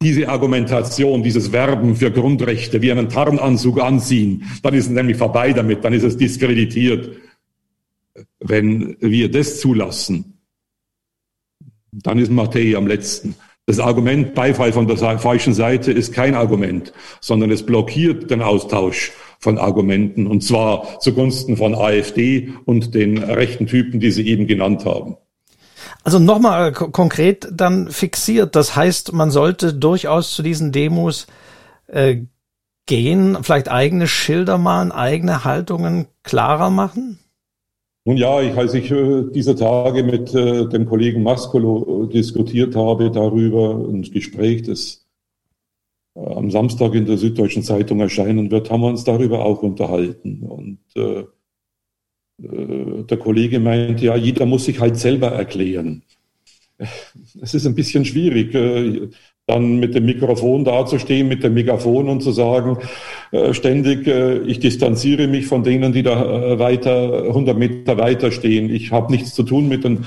diese 0.03 0.29
Argumentation, 0.29 1.23
dieses 1.23 1.53
Werben 1.53 1.95
für 1.97 2.11
Grundrechte 2.11 2.81
wie 2.81 2.91
einen 2.91 3.11
Tarnanzug 3.11 3.81
anziehen, 3.81 4.45
dann 4.63 4.73
ist 4.73 4.87
es 4.87 4.91
nämlich 4.91 5.19
vorbei 5.19 5.53
damit, 5.53 5.85
dann 5.85 5.93
ist 5.93 6.05
es 6.05 6.17
diskreditiert 6.17 7.11
wenn 8.39 8.97
wir 9.01 9.31
das 9.31 9.61
zulassen, 9.61 10.39
dann 11.93 12.19
ist 12.19 12.31
Mattei 12.31 12.77
am 12.77 12.87
letzten. 12.87 13.35
Das 13.67 13.79
Argument 13.79 14.35
Beifall 14.35 14.73
von 14.73 14.89
der 14.89 14.97
falschen 15.19 15.55
Seite 15.55 15.93
ist 15.93 16.13
kein 16.13 16.35
Argument, 16.35 16.93
sondern 17.21 17.51
es 17.51 17.65
blockiert 17.65 18.31
den 18.31 18.43
Austausch 18.43 19.13
von 19.39 19.59
Argumenten 19.59 20.27
und 20.27 20.43
zwar 20.43 20.99
zugunsten 21.01 21.57
von 21.57 21.75
AfD 21.75 22.53
und 22.65 22.95
den 22.95 23.19
rechten 23.19 23.67
Typen, 23.67 24.01
die 24.01 24.11
Sie 24.11 24.27
eben 24.27 24.47
genannt 24.47 24.85
haben. 24.85 25.17
Also 26.03 26.19
nochmal 26.19 26.73
konkret 26.73 27.49
dann 27.53 27.91
fixiert. 27.91 28.57
Das 28.57 28.75
heißt, 28.75 29.13
man 29.13 29.31
sollte 29.31 29.75
durchaus 29.75 30.35
zu 30.35 30.43
diesen 30.43 30.73
Demos 30.73 31.27
äh, 31.87 32.23
gehen, 32.87 33.39
vielleicht 33.43 33.71
eigene 33.71 34.09
Schilder 34.09 34.59
malen, 34.59 34.91
eigene 34.91 35.45
Haltungen 35.45 36.09
klarer 36.25 36.71
machen? 36.71 37.20
Nun 38.05 38.17
ja, 38.17 38.41
ich, 38.41 38.57
als 38.57 38.73
ich 38.75 38.91
äh, 38.91 39.25
dieser 39.31 39.57
Tage 39.57 40.03
mit 40.03 40.35
äh, 40.35 40.67
dem 40.69 40.87
Kollegen 40.87 41.23
Mascolo 41.23 42.05
äh, 42.05 42.13
diskutiert 42.13 42.75
habe 42.75 43.11
darüber, 43.11 43.75
ein 43.77 44.03
Gespräch, 44.03 44.63
das 44.63 45.07
äh, 46.15 46.21
am 46.21 46.51
Samstag 46.51 46.95
in 46.95 47.05
der 47.05 47.19
Süddeutschen 47.19 47.63
Zeitung 47.63 48.01
erscheinen 48.01 48.51
wird, 48.51 48.71
haben 48.71 48.81
wir 48.83 48.89
uns 48.89 49.05
darüber 49.05 49.45
auch 49.45 49.63
unterhalten. 49.63 50.43
Und 50.45 50.79
äh, 50.97 51.25
äh, 52.43 53.05
der 53.05 53.19
Kollege 53.19 53.61
meint, 53.61 54.01
ja, 54.01 54.17
jeder 54.17 54.47
muss 54.47 54.65
sich 54.65 54.81
halt 54.81 54.97
selber 54.97 55.29
erklären. 55.33 56.03
Es 57.43 57.53
ist 57.53 57.67
ein 57.67 57.75
bisschen 57.75 58.07
schwierig 58.07 58.55
dann 59.51 59.79
mit 59.79 59.95
dem 59.95 60.07
Mikrofon 60.07 60.65
dazustehen, 60.65 61.29
mit 61.29 61.43
dem 61.43 61.55
Megafon 61.55 62.09
und 62.09 62.23
zu 62.23 62.31
sagen, 62.31 62.79
äh, 63.33 63.53
ständig, 63.53 64.07
äh, 64.07 64.39
ich 64.39 64.61
distanziere 64.61 65.27
mich 65.27 65.47
von 65.47 65.63
denen, 65.63 65.93
die 65.93 66.03
da 66.03 66.53
äh, 66.53 66.59
weiter, 66.59 67.25
100 67.29 67.59
Meter 67.59 67.99
weiter 67.99 68.31
stehen. 68.31 68.73
Ich 68.73 68.93
habe 68.93 69.13
nichts 69.13 69.35
zu 69.35 69.43
tun 69.43 69.69
mit 69.69 69.85
den 69.85 70.05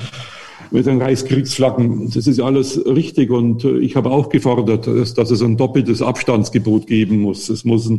mit 0.73 0.87
den 0.87 0.99
Reichskriegsflaggen. 0.99 2.09
Das 2.11 2.25
ist 2.25 2.39
alles 2.39 2.83
richtig 2.83 3.29
und 3.29 3.63
äh, 3.63 3.77
ich 3.77 3.95
habe 3.95 4.09
auch 4.09 4.29
gefordert, 4.29 4.87
dass, 4.87 5.13
dass, 5.13 5.29
es 5.29 5.43
ein 5.43 5.55
doppeltes 5.55 6.01
Abstandsgebot 6.01 6.87
geben 6.87 7.19
muss. 7.19 7.47
Es 7.49 7.63
muss 7.63 7.91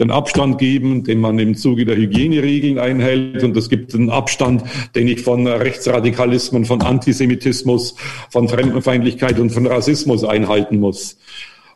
den 0.00 0.10
Abstand 0.10 0.58
geben, 0.58 1.04
den 1.04 1.20
man 1.20 1.38
im 1.38 1.54
Zuge 1.54 1.84
der 1.84 1.96
Hygieneregeln 1.96 2.80
einhält 2.80 3.44
und 3.44 3.56
es 3.56 3.68
gibt 3.68 3.94
einen 3.94 4.10
Abstand, 4.10 4.64
den 4.96 5.06
ich 5.06 5.22
von 5.22 5.46
Rechtsradikalismen, 5.46 6.64
von 6.64 6.82
Antisemitismus, 6.82 7.94
von 8.30 8.48
Fremdenfeindlichkeit 8.48 9.38
und 9.38 9.50
von 9.50 9.66
Rassismus 9.66 10.24
einhalten 10.24 10.80
muss. 10.80 11.18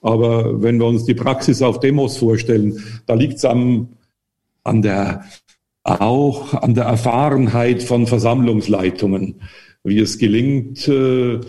Aber 0.01 0.61
wenn 0.61 0.81
wir 0.81 0.87
uns 0.87 1.05
die 1.05 1.15
Praxis 1.15 1.63
auf 1.63 1.79
Demos 1.79 2.17
vorstellen, 2.17 2.83
da 3.07 3.15
liegt 3.15 3.37
es 3.37 3.45
an 3.45 3.89
der 4.65 5.25
auch 5.85 6.55
an 6.55 6.75
der 6.75 6.85
Erfahrenheit 6.85 7.83
von 7.83 8.07
Versammlungsleitungen 8.07 9.41
wie 9.85 9.99
es 9.99 10.19
gelingt, 10.19 10.87
äh, 10.89 11.41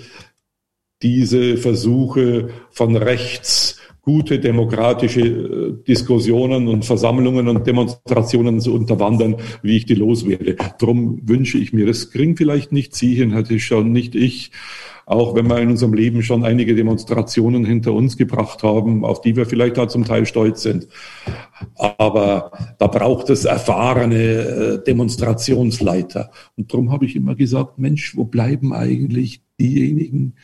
diese 1.02 1.58
Versuche 1.58 2.50
von 2.72 2.96
rechts 2.96 3.80
gute 4.04 4.40
demokratische 4.40 5.22
äh, 5.22 5.74
Diskussionen 5.88 6.68
und 6.68 6.84
Versammlungen 6.86 7.48
und 7.48 7.66
Demonstrationen 7.66 8.60
zu 8.60 8.74
unterwandern, 8.74 9.38
wie 9.62 9.78
ich 9.78 9.86
die 9.86 9.96
loswerde. 9.96 10.58
Darum 10.80 11.22
wünsche 11.28 11.58
ich 11.58 11.72
mir, 11.72 11.86
das 11.86 12.12
kriegen 12.12 12.36
vielleicht 12.36 12.72
nicht 12.72 12.96
Sie 12.96 13.16
hin, 13.16 13.34
hatte 13.34 13.56
ich 13.56 13.66
schon, 13.66 13.92
nicht 13.92 14.16
ich, 14.16 14.52
auch 15.06 15.36
wenn 15.36 15.48
wir 15.48 15.60
in 15.60 15.70
unserem 15.70 15.94
Leben 15.94 16.24
schon 16.24 16.44
einige 16.44 16.76
Demonstrationen 16.76 17.66
hinter 17.66 17.94
uns 17.94 18.18
gebracht 18.18 18.64
haben, 18.64 19.04
auf 19.06 19.22
die 19.22 19.36
wir 19.36 19.46
vielleicht 19.46 19.78
auch 19.80 19.88
zum 19.88 20.06
Teil 20.06 20.26
stolz 20.26 20.62
sind. 20.62 20.88
Aber 21.78 22.52
da 22.80 22.88
braucht 22.88 23.30
es 23.30 23.46
erfahrene 23.46 24.16
äh, 24.16 24.84
Demonstrationsleiter. 24.84 26.32
Und 26.56 26.72
darum 26.72 26.92
habe 26.92 27.06
ich 27.06 27.16
immer 27.16 27.36
gesagt, 27.36 27.80
Mensch, 27.80 28.16
wo 28.16 28.26
bleiben 28.26 28.74
eigentlich 28.74 29.44
diejenigen, 29.60 30.36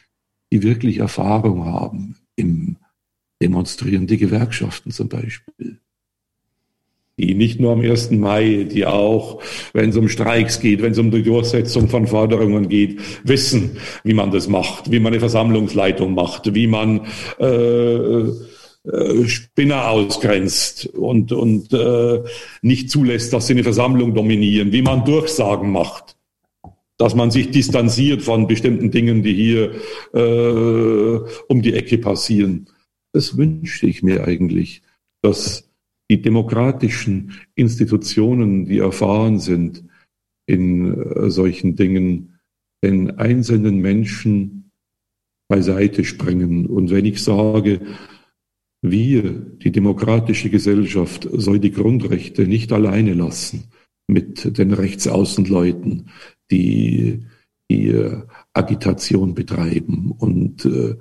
die 0.52 0.64
wirklich 0.64 0.98
Erfahrung 0.98 1.66
haben? 1.66 2.16
im 2.40 2.78
demonstrieren 3.42 4.08
die 4.08 4.18
Gewerkschaften 4.18 4.92
zum 4.92 5.08
Beispiel 5.08 5.80
die 7.20 7.36
nicht 7.36 7.60
nur 7.60 7.74
am 7.74 7.82
1. 7.82 8.12
Mai, 8.12 8.68
die 8.72 8.86
auch, 8.86 9.42
wenn 9.74 9.90
es 9.90 9.98
um 9.98 10.08
Streiks 10.08 10.60
geht, 10.60 10.82
wenn 10.82 10.94
es 10.94 11.00
um 11.00 11.12
die 11.12 11.24
Durchsetzung 11.24 11.90
von 11.90 12.08
Forderungen 12.08 12.70
geht, 12.70 13.00
wissen, 13.24 13.78
wie 14.04 14.14
man 14.14 14.32
das 14.32 14.48
macht, 14.48 14.90
wie 14.92 15.00
man 15.00 15.14
eine 15.14 15.20
Versammlungsleitung 15.20 16.14
macht, 16.14 16.56
wie 16.56 16.68
man 16.68 17.02
äh, 17.40 18.24
äh, 18.90 19.28
Spinner 19.28 19.90
ausgrenzt 19.90 20.88
und, 20.88 21.32
und 21.34 21.74
äh, 21.74 22.24
nicht 22.62 22.90
zulässt, 22.90 23.34
dass 23.34 23.48
sie 23.48 23.54
eine 23.54 23.64
Versammlung 23.64 24.14
dominieren, 24.14 24.72
wie 24.72 24.82
man 24.82 25.04
Durchsagen 25.04 25.72
macht, 25.72 26.16
dass 26.98 27.14
man 27.14 27.30
sich 27.30 27.52
distanziert 27.52 28.22
von 28.22 28.48
bestimmten 28.48 28.90
Dingen, 28.90 29.22
die 29.22 29.34
hier 29.34 29.72
äh, 30.14 31.20
um 31.48 31.62
die 31.62 31.74
Ecke 31.74 31.98
passieren. 31.98 32.70
Das 33.12 33.38
wünschte 33.38 33.88
ich 33.88 34.02
mir 34.02 34.26
eigentlich, 34.26 34.82
dass 35.22 35.69
die 36.10 36.22
demokratischen 36.22 37.34
Institutionen, 37.56 38.66
die 38.66 38.80
erfahren 38.80 39.40
sind 39.40 39.84
in 40.48 40.94
äh, 40.94 41.30
solchen 41.30 41.76
Dingen, 41.76 42.40
den 42.84 43.18
einzelnen 43.18 43.80
Menschen 43.80 44.72
beiseite 45.48 46.04
springen. 46.04 46.66
Und 46.66 46.92
wenn 46.92 47.06
ich 47.06 47.24
sage, 47.24 47.82
wir, 48.82 49.24
die 49.32 49.72
demokratische 49.72 50.50
Gesellschaft, 50.50 51.28
soll 51.32 51.60
die 51.60 51.72
Grundrechte 51.72 52.48
nicht 52.48 52.72
alleine 52.72 53.14
lassen 53.14 53.66
mit 54.08 54.58
den 54.58 54.74
Rechtsaußenleuten, 54.74 56.10
die, 56.50 57.26
die 57.70 57.88
äh, 57.90 58.24
Agitation 58.54 59.36
betreiben 59.36 60.12
und 60.18 60.66
äh, 60.66 60.96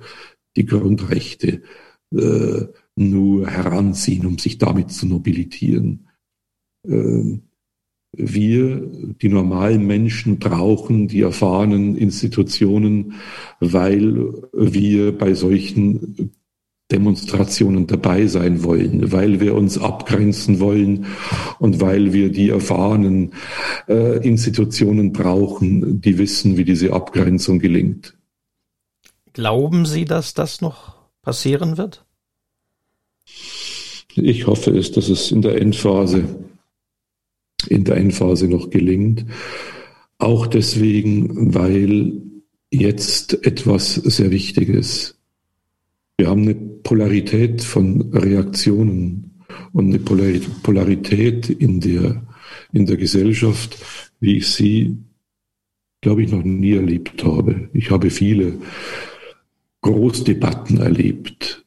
die 0.57 0.65
Grundrechte 0.65 1.61
äh, 2.13 2.65
nur 2.99 3.49
heranziehen, 3.49 4.25
um 4.25 4.37
sich 4.37 4.57
damit 4.57 4.91
zu 4.91 5.07
nobilitieren. 5.07 6.07
Ähm, 6.85 7.43
wir, 8.11 8.81
die 9.21 9.29
normalen 9.29 9.85
Menschen, 9.85 10.39
brauchen 10.39 11.07
die 11.07 11.21
erfahrenen 11.21 11.95
Institutionen, 11.95 13.13
weil 13.59 14.33
wir 14.51 15.17
bei 15.17 15.33
solchen 15.33 16.31
Demonstrationen 16.91 17.85
dabei 17.85 18.25
sein 18.25 18.63
wollen, 18.63 19.11
weil 19.11 19.39
wir 19.39 19.53
uns 19.53 19.77
abgrenzen 19.77 20.59
wollen 20.59 21.05
und 21.59 21.79
weil 21.81 22.13
wir 22.13 22.31
die 22.31 22.49
erfahrenen 22.49 23.33
äh, 23.87 24.27
Institutionen 24.27 25.13
brauchen, 25.13 26.01
die 26.01 26.17
wissen, 26.17 26.57
wie 26.57 26.65
diese 26.65 26.91
Abgrenzung 26.93 27.59
gelingt. 27.59 28.17
Glauben 29.33 29.85
Sie, 29.85 30.05
dass 30.05 30.33
das 30.33 30.61
noch 30.61 30.95
passieren 31.21 31.77
wird? 31.77 32.05
Ich 34.15 34.47
hoffe 34.47 34.71
es, 34.71 34.91
dass 34.91 35.09
es 35.09 35.31
in 35.31 35.41
der 35.41 35.61
Endphase, 35.61 36.23
in 37.67 37.83
der 37.83 37.97
Endphase 37.97 38.47
noch 38.47 38.69
gelingt. 38.69 39.25
Auch 40.17 40.47
deswegen, 40.47 41.53
weil 41.53 42.21
jetzt 42.71 43.45
etwas 43.45 43.95
sehr 43.95 44.31
Wichtiges. 44.31 45.17
Wir 46.17 46.27
haben 46.27 46.41
eine 46.41 46.55
Polarität 46.55 47.63
von 47.63 48.13
Reaktionen 48.13 49.43
und 49.71 49.85
eine 49.85 49.99
Polarität 49.99 51.49
in 51.49 51.79
der, 51.79 52.27
in 52.73 52.85
der 52.85 52.97
Gesellschaft, 52.97 53.77
wie 54.19 54.37
ich 54.37 54.47
sie, 54.47 54.97
glaube 56.01 56.23
ich, 56.23 56.31
noch 56.31 56.43
nie 56.43 56.73
erlebt 56.73 57.23
habe. 57.23 57.69
Ich 57.73 57.89
habe 57.89 58.09
viele 58.09 58.57
Großdebatten 59.81 60.79
erlebt 60.79 61.65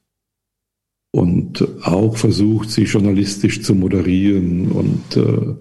und 1.13 1.65
auch 1.83 2.17
versucht, 2.17 2.71
sie 2.71 2.85
journalistisch 2.85 3.63
zu 3.63 3.75
moderieren 3.75 4.73
und 4.73 5.17
äh, 5.17 5.55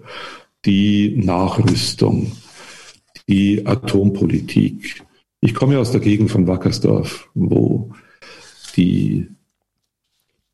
die 0.64 1.16
Nachrüstung, 1.16 2.32
die 3.28 3.64
Atompolitik. 3.66 5.02
Ich 5.40 5.54
komme 5.54 5.74
ja 5.74 5.80
aus 5.80 5.92
der 5.92 6.00
Gegend 6.00 6.30
von 6.30 6.46
Wackersdorf, 6.46 7.28
wo 7.34 7.92
die 8.76 9.28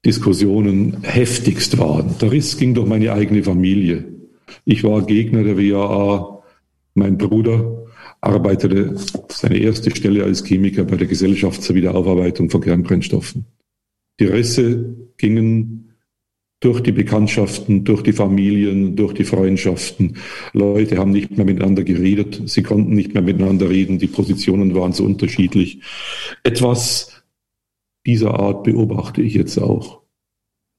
Diskussionen 0.05 0.99
heftigst 1.03 1.79
waren. 1.79 2.17
Der 2.21 2.33
Riss 2.33 2.57
ging 2.57 2.75
durch 2.75 2.89
meine 2.89 3.13
eigene 3.13 3.45
Familie. 3.45 4.05
Ich 4.65 4.83
war 4.83 5.07
Gegner 5.07 5.45
der 5.45 5.57
WAA. 5.57 6.43
Mein 6.95 7.19
Bruder 7.19 7.87
arbeitete 8.21 8.97
seine 9.29 9.59
erste 9.59 9.95
Stelle 9.95 10.25
als 10.25 10.45
Chemiker 10.45 10.85
bei 10.85 10.97
der 10.97 11.07
Gesellschaft 11.07 11.63
zur 11.63 11.77
Wiederaufarbeitung 11.77 12.51
von 12.51 12.61
Kernbrennstoffen. 12.61 13.45
Die 14.21 14.25
Risse 14.25 14.97
gingen 15.17 15.89
durch 16.61 16.81
die 16.81 16.93
Bekanntschaften, 16.93 17.85
durch 17.85 18.03
die 18.03 18.13
Familien, 18.13 18.97
durch 18.97 19.15
die 19.15 19.25
Freundschaften. 19.25 20.17
Leute 20.53 20.99
haben 20.99 21.13
nicht 21.13 21.37
mehr 21.37 21.47
miteinander 21.47 21.85
geredet, 21.85 22.43
sie 22.47 22.63
konnten 22.63 22.95
nicht 22.95 23.15
mehr 23.15 23.23
miteinander 23.23 23.71
reden, 23.71 23.99
die 23.99 24.09
Positionen 24.09 24.75
waren 24.75 24.93
so 24.93 25.05
unterschiedlich. 25.05 25.83
Etwas 26.43 27.23
dieser 28.07 28.35
Art 28.41 28.65
beobachte 28.65 29.23
ich 29.23 29.35
jetzt 29.35 29.59
auch. 29.59 30.03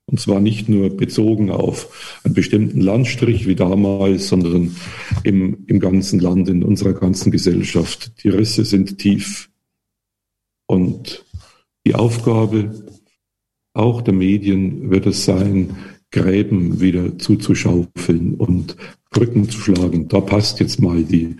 Und 0.05 0.19
zwar 0.19 0.39
nicht 0.39 0.67
nur 0.67 0.89
bezogen 0.89 1.51
auf 1.51 2.19
einen 2.23 2.33
bestimmten 2.33 2.81
Landstrich 2.81 3.47
wie 3.47 3.55
damals, 3.55 4.27
sondern 4.27 4.75
im, 5.23 5.65
im 5.67 5.79
ganzen 5.79 6.19
Land, 6.19 6.49
in 6.49 6.63
unserer 6.63 6.93
ganzen 6.93 7.31
Gesellschaft. 7.31 8.23
Die 8.23 8.29
Risse 8.29 8.65
sind 8.65 8.97
tief. 8.97 9.51
Und 10.65 11.25
die 11.85 11.93
Aufgabe 11.93 12.71
auch 13.73 14.01
der 14.01 14.13
Medien 14.13 14.89
wird 14.89 15.05
es 15.05 15.25
sein, 15.25 15.75
Gräben 16.11 16.81
wieder 16.81 17.17
zuzuschaufeln 17.19 18.35
und 18.35 18.75
Brücken 19.11 19.47
zu 19.49 19.59
schlagen. 19.59 20.07
Da 20.07 20.21
passt 20.21 20.59
jetzt 20.59 20.81
mal 20.81 21.03
die 21.03 21.35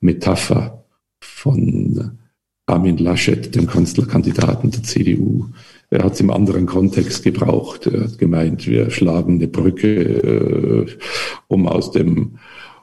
Metapher 0.00 0.84
von 1.20 2.18
Armin 2.66 2.98
Laschet, 2.98 3.54
dem 3.54 3.66
Kanzlerkandidaten 3.66 4.70
der 4.70 4.82
CDU. 4.82 5.46
Er 5.90 6.04
hat 6.04 6.14
es 6.14 6.20
im 6.20 6.30
anderen 6.30 6.66
Kontext 6.66 7.22
gebraucht. 7.22 7.86
Er 7.86 8.04
hat 8.04 8.18
gemeint, 8.18 8.66
wir 8.66 8.90
schlagen 8.90 9.34
eine 9.34 9.48
Brücke, 9.48 9.88
äh, 9.88 10.86
um 11.48 11.66
aus 11.66 11.90
dem 11.90 12.38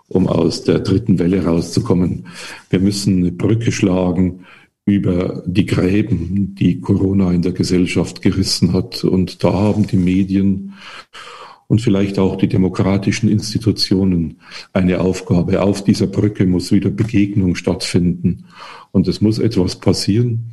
um 0.08 0.28
aus 0.28 0.64
der 0.64 0.80
dritten 0.80 1.18
Welle 1.18 1.46
rauszukommen. 1.46 2.28
Wir 2.70 2.80
müssen 2.80 3.18
eine 3.18 3.32
Brücke 3.32 3.72
schlagen 3.72 4.46
über 4.86 5.44
die 5.48 5.66
Gräben, 5.66 6.56
die 6.56 6.80
Corona 6.80 7.32
in 7.32 7.42
der 7.42 7.54
Gesellschaft 7.54 8.22
gerissen 8.22 8.74
hat. 8.74 9.04
Und 9.04 9.44
da 9.44 9.52
haben 9.54 9.88
die 9.88 9.98
Medien 9.98 10.74
und 11.68 11.82
vielleicht 11.82 12.20
auch 12.20 12.36
die 12.38 12.48
demokratischen 12.48 13.28
Institutionen 13.28 14.40
eine 14.74 15.02
Aufgabe. 15.02 15.64
Auf 15.64 15.84
dieser 15.84 16.06
Brücke 16.06 16.46
muss 16.46 16.72
wieder 16.72 16.92
Begegnung 16.92 17.56
stattfinden. 17.56 18.46
Und 18.92 19.08
es 19.08 19.22
muss 19.22 19.40
etwas 19.40 19.80
passieren, 19.80 20.52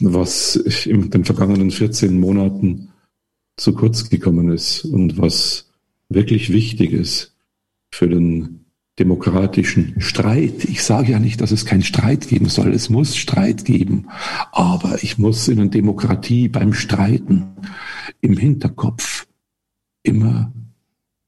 was 0.00 0.56
in 0.86 1.10
den 1.10 1.24
vergangenen 1.24 1.70
14 1.70 2.18
Monaten 2.18 2.88
zu 3.58 3.74
kurz 3.74 4.08
gekommen 4.08 4.50
ist 4.50 4.84
und 4.84 5.18
was 5.18 5.70
wirklich 6.08 6.50
wichtig 6.50 6.92
ist 6.92 7.34
für 7.90 8.08
den 8.08 8.57
demokratischen 8.98 10.00
Streit. 10.00 10.64
Ich 10.64 10.82
sage 10.82 11.12
ja 11.12 11.18
nicht, 11.18 11.40
dass 11.40 11.52
es 11.52 11.64
keinen 11.64 11.82
Streit 11.82 12.28
geben 12.28 12.48
soll. 12.48 12.72
Es 12.72 12.90
muss 12.90 13.16
Streit 13.16 13.64
geben. 13.64 14.08
Aber 14.52 15.02
ich 15.02 15.18
muss 15.18 15.48
in 15.48 15.60
einer 15.60 15.70
Demokratie 15.70 16.48
beim 16.48 16.72
Streiten 16.72 17.46
im 18.20 18.36
Hinterkopf 18.36 19.26
immer 20.02 20.52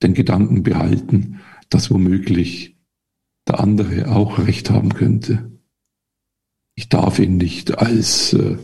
den 0.03 0.15
Gedanken 0.15 0.63
behalten, 0.63 1.41
dass 1.69 1.91
womöglich 1.91 2.77
der 3.47 3.61
andere 3.61 4.11
auch 4.11 4.39
recht 4.39 4.71
haben 4.71 4.95
könnte. 4.95 5.51
Ich 6.75 6.89
darf 6.89 7.19
ihn 7.19 7.37
nicht 7.37 7.79
als 7.79 8.33
äh, 8.33 8.57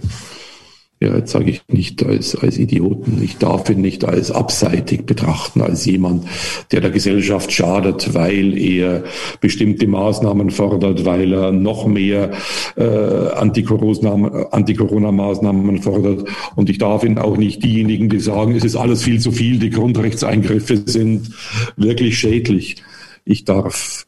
ja, 1.07 1.17
jetzt 1.17 1.31
sage 1.31 1.51
ich 1.51 1.63
nicht 1.69 2.05
als, 2.05 2.35
als 2.35 2.59
Idioten, 2.59 3.23
ich 3.23 3.39
darf 3.39 3.71
ihn 3.71 3.81
nicht 3.81 4.05
als 4.05 4.33
abseitig 4.33 5.07
betrachten, 5.07 5.61
als 5.61 5.85
jemand, 5.85 6.25
der 6.73 6.81
der 6.81 6.91
Gesellschaft 6.91 7.53
schadet, 7.53 8.13
weil 8.15 8.59
er 8.59 9.05
bestimmte 9.41 9.87
Maßnahmen 9.87 10.51
fordert, 10.51 11.05
weil 11.05 11.33
er 11.33 11.53
noch 11.53 11.87
mehr 11.87 12.33
äh, 12.77 12.83
Anti-Corona-Maßnahmen 12.83 15.83
fordert. 15.83 16.29
Und 16.57 16.71
ich 16.71 16.79
darf 16.79 17.05
ihn 17.05 17.19
auch 17.19 17.37
nicht 17.37 17.63
diejenigen, 17.63 18.09
die 18.09 18.19
sagen, 18.19 18.57
es 18.57 18.65
ist 18.65 18.75
alles 18.77 19.05
viel 19.05 19.21
zu 19.21 19.31
viel, 19.31 19.61
die 19.61 19.71
Grundrechtseingriffe 19.71 20.83
sind 20.87 21.31
wirklich 21.77 22.19
schädlich. 22.19 22.83
Ich 23.25 23.45
darf 23.45 24.06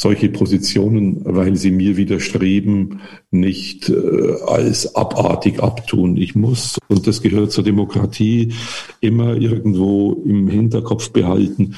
solche 0.00 0.30
Positionen, 0.30 1.20
weil 1.24 1.56
sie 1.56 1.70
mir 1.70 1.98
widerstreben, 1.98 3.00
nicht 3.30 3.90
äh, 3.90 4.32
als 4.46 4.94
abartig 4.96 5.62
abtun. 5.62 6.16
Ich 6.16 6.34
muss, 6.34 6.78
und 6.88 7.06
das 7.06 7.20
gehört 7.20 7.52
zur 7.52 7.64
Demokratie, 7.64 8.54
immer 9.00 9.36
irgendwo 9.36 10.22
im 10.24 10.48
Hinterkopf 10.48 11.10
behalten, 11.10 11.74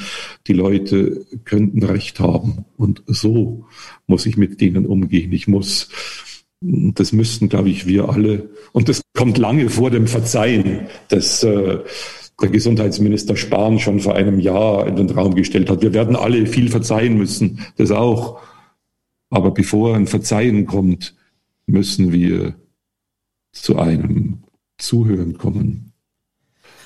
die 0.47 0.53
Leute 0.53 1.27
könnten 1.45 1.83
Recht 1.83 2.21
haben. 2.21 2.65
Und 2.77 3.03
so 3.07 3.65
muss 4.07 4.25
ich 4.27 4.37
mit 4.37 4.61
denen 4.61 4.87
umgehen. 4.87 5.33
Ich 5.33 5.49
muss 5.49 5.89
Das 6.61 7.13
müssten, 7.13 7.49
glaube 7.49 7.71
ich, 7.71 7.89
wir 7.89 8.09
alle. 8.09 8.51
Und 8.71 8.89
das 8.89 9.03
kommt 9.17 9.37
lange 9.37 9.69
vor 9.69 9.91
dem 9.91 10.07
Verzeihen, 10.07 10.87
das 11.09 11.43
äh, 11.43 11.81
der 12.43 12.51
Gesundheitsminister 12.51 13.37
Spahn 13.37 13.79
schon 13.79 14.01
vor 14.01 14.17
einem 14.17 14.41
Jahr 14.41 14.87
in 14.87 14.97
den 14.97 15.11
Raum 15.11 15.35
gestellt 15.35 15.71
hat. 15.71 15.83
Wir 15.83 15.95
werden 15.95 16.17
alle 16.17 16.47
viel 16.47 16.69
verzeihen 16.69 17.17
müssen, 17.17 17.61
das 17.77 17.91
auch. 17.91 18.41
Aber 19.31 19.53
bevor 19.53 19.97
ein 19.97 20.07
Verzeihen 20.07 20.67
kommt, 20.67 21.15
müssen 21.67 22.13
wir 22.13 22.55
zu 23.53 23.79
einem 23.79 24.43
Zuhören 24.77 25.39
kommen. 25.39 25.92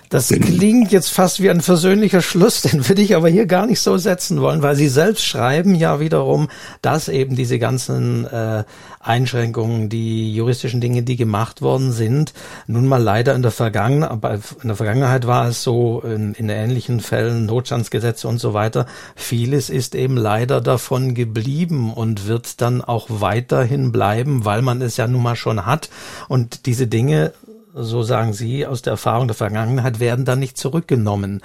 Das 0.08 0.28
klingt 0.28 0.92
jetzt 0.92 1.10
fast 1.10 1.42
wie 1.42 1.50
ein 1.50 1.60
versöhnlicher 1.60 2.22
Schluss, 2.22 2.62
den 2.62 2.88
würde 2.88 3.02
ich 3.02 3.16
aber 3.16 3.28
hier 3.28 3.46
gar 3.46 3.66
nicht 3.66 3.80
so 3.80 3.96
setzen 3.98 4.40
wollen, 4.40 4.62
weil 4.62 4.76
Sie 4.76 4.88
selbst 4.88 5.24
schreiben 5.24 5.74
ja 5.74 6.00
wiederum, 6.00 6.48
dass 6.82 7.08
eben 7.08 7.36
diese 7.36 7.58
ganzen 7.58 8.26
äh, 8.26 8.64
Einschränkungen, 9.00 9.88
die 9.88 10.34
juristischen 10.34 10.80
Dinge, 10.80 11.02
die 11.02 11.16
gemacht 11.16 11.62
worden 11.62 11.92
sind, 11.92 12.32
nun 12.66 12.86
mal 12.86 13.02
leider 13.02 13.34
in 13.34 13.42
der 13.42 13.52
Vergangenheit, 13.52 14.42
in 14.62 14.68
der 14.68 14.76
Vergangenheit 14.76 15.26
war 15.26 15.48
es 15.48 15.62
so, 15.62 16.00
in, 16.00 16.34
in 16.34 16.48
ähnlichen 16.48 17.00
Fällen, 17.00 17.46
Notstandsgesetze 17.46 18.26
und 18.26 18.38
so 18.38 18.52
weiter, 18.52 18.86
vieles 19.14 19.70
ist 19.70 19.94
eben 19.94 20.16
leider 20.16 20.60
davon 20.60 21.14
geblieben 21.14 21.92
und 21.92 22.26
wird 22.26 22.60
dann 22.60 22.82
auch 22.82 23.06
weiterhin 23.08 23.92
bleiben, 23.92 24.44
weil 24.44 24.62
man 24.62 24.82
es 24.82 24.96
ja 24.96 25.06
nun 25.06 25.22
mal 25.22 25.36
schon 25.36 25.66
hat. 25.66 25.88
Und 26.28 26.66
diese 26.66 26.86
Dinge 26.86 27.32
so 27.76 28.02
sagen 28.02 28.32
Sie, 28.32 28.66
aus 28.66 28.82
der 28.82 28.92
Erfahrung 28.92 29.28
der 29.28 29.36
Vergangenheit 29.36 30.00
werden 30.00 30.24
dann 30.24 30.38
nicht 30.38 30.56
zurückgenommen. 30.56 31.40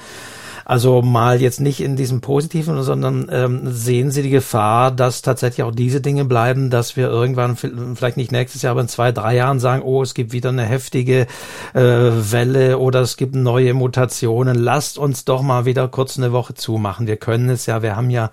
Also 0.66 1.02
mal 1.02 1.42
jetzt 1.42 1.60
nicht 1.60 1.82
in 1.82 1.96
diesem 1.96 2.22
Positiven, 2.22 2.82
sondern 2.84 3.28
ähm, 3.32 3.62
sehen 3.72 4.12
Sie 4.12 4.22
die 4.22 4.30
Gefahr, 4.30 4.92
dass 4.92 5.22
tatsächlich 5.22 5.64
auch 5.64 5.74
diese 5.74 6.02
Dinge 6.02 6.24
bleiben, 6.24 6.70
dass 6.70 6.96
wir 6.96 7.10
irgendwann, 7.10 7.56
vielleicht 7.56 8.18
nicht 8.18 8.32
nächstes 8.32 8.62
Jahr, 8.62 8.72
aber 8.72 8.82
in 8.82 8.88
zwei, 8.88 9.12
drei 9.12 9.36
Jahren 9.36 9.60
sagen, 9.60 9.82
oh, 9.84 10.02
es 10.02 10.14
gibt 10.14 10.32
wieder 10.32 10.50
eine 10.50 10.64
heftige 10.64 11.28
äh, 11.74 11.82
Welle 11.82 12.78
oder 12.78 13.02
es 13.02 13.18
gibt 13.18 13.36
neue 13.36 13.74
Mutationen. 13.74 14.56
Lasst 14.58 14.98
uns 14.98 15.26
doch 15.26 15.42
mal 15.42 15.66
wieder 15.66 15.88
kurz 15.88 16.18
eine 16.18 16.32
Woche 16.32 16.54
zumachen. 16.54 17.08
Wir 17.08 17.18
können 17.18 17.50
es 17.50 17.66
ja, 17.66 17.82
wir 17.82 17.96
haben 17.96 18.10
ja 18.10 18.32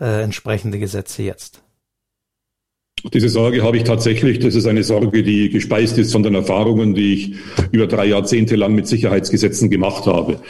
äh, 0.00 0.22
entsprechende 0.22 0.78
Gesetze 0.78 1.22
jetzt. 1.22 1.62
Diese 3.12 3.28
Sorge 3.28 3.62
habe 3.62 3.76
ich 3.76 3.84
tatsächlich. 3.84 4.38
Das 4.38 4.54
ist 4.54 4.66
eine 4.66 4.82
Sorge, 4.82 5.22
die 5.22 5.50
gespeist 5.50 5.98
ist 5.98 6.12
von 6.12 6.22
den 6.22 6.34
Erfahrungen, 6.34 6.94
die 6.94 7.14
ich 7.14 7.34
über 7.70 7.86
drei 7.86 8.06
Jahrzehnte 8.06 8.56
lang 8.56 8.74
mit 8.74 8.86
Sicherheitsgesetzen 8.86 9.70
gemacht 9.70 10.06
habe. 10.06 10.40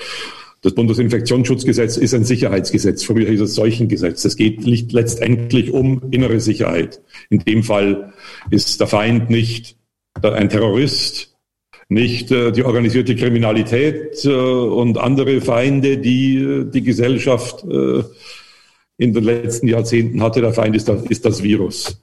Das 0.63 0.75
Bundesinfektionsschutzgesetz 0.75 1.97
ist 1.97 2.15
ein 2.15 2.25
Sicherheitsgesetz. 2.25 3.05
Früher 3.05 3.29
hieß 3.29 3.43
es 3.43 3.55
Seuchengesetz. 3.55 4.25
Es 4.25 4.37
geht 4.37 4.65
letztendlich 4.65 5.73
um 5.73 6.03
innere 6.11 6.41
Sicherheit. 6.41 7.01
In 7.31 7.41
dem 7.41 7.63
Fall 7.63 8.13
ist 8.51 8.81
der 8.81 8.89
Feind 8.89 9.31
nicht 9.31 9.77
ein 10.21 10.49
Terrorist, 10.49 11.37
nicht 11.89 12.31
äh, 12.33 12.53
die 12.53 12.65
organisierte 12.65 13.17
Kriminalität 13.17 14.25
äh, 14.25 14.29
und 14.31 14.99
andere 14.99 15.41
Feinde, 15.41 15.99
die 15.99 16.37
äh, 16.37 16.65
die 16.65 16.83
Gesellschaft 16.83 17.65
in 19.01 19.13
den 19.15 19.25
letzten 19.25 19.69
Jahrzehnten 19.69 20.23
hatte. 20.23 20.41
Der 20.41 20.53
Feind 20.53 20.75
ist 20.77 21.25
das 21.25 21.43
Virus. 21.43 22.01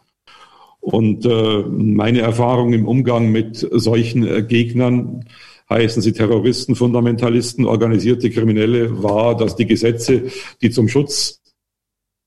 Und 0.86 1.26
äh, 1.26 1.63
meine 1.67 2.21
Erfahrung 2.21 2.71
im 2.71 2.88
Umgang 2.88 3.32
mit 3.32 3.67
solchen 3.71 4.24
äh, 4.24 4.43
Gegnern, 4.43 5.26
heißen 5.67 6.00
sie 6.00 6.12
Terroristen, 6.13 6.76
Fundamentalisten, 6.76 7.65
organisierte 7.65 8.30
Kriminelle, 8.30 9.02
war, 9.02 9.36
dass 9.36 9.56
die 9.56 9.65
Gesetze, 9.65 10.26
die 10.62 10.69
zum 10.69 10.88
Schutz 10.88 11.41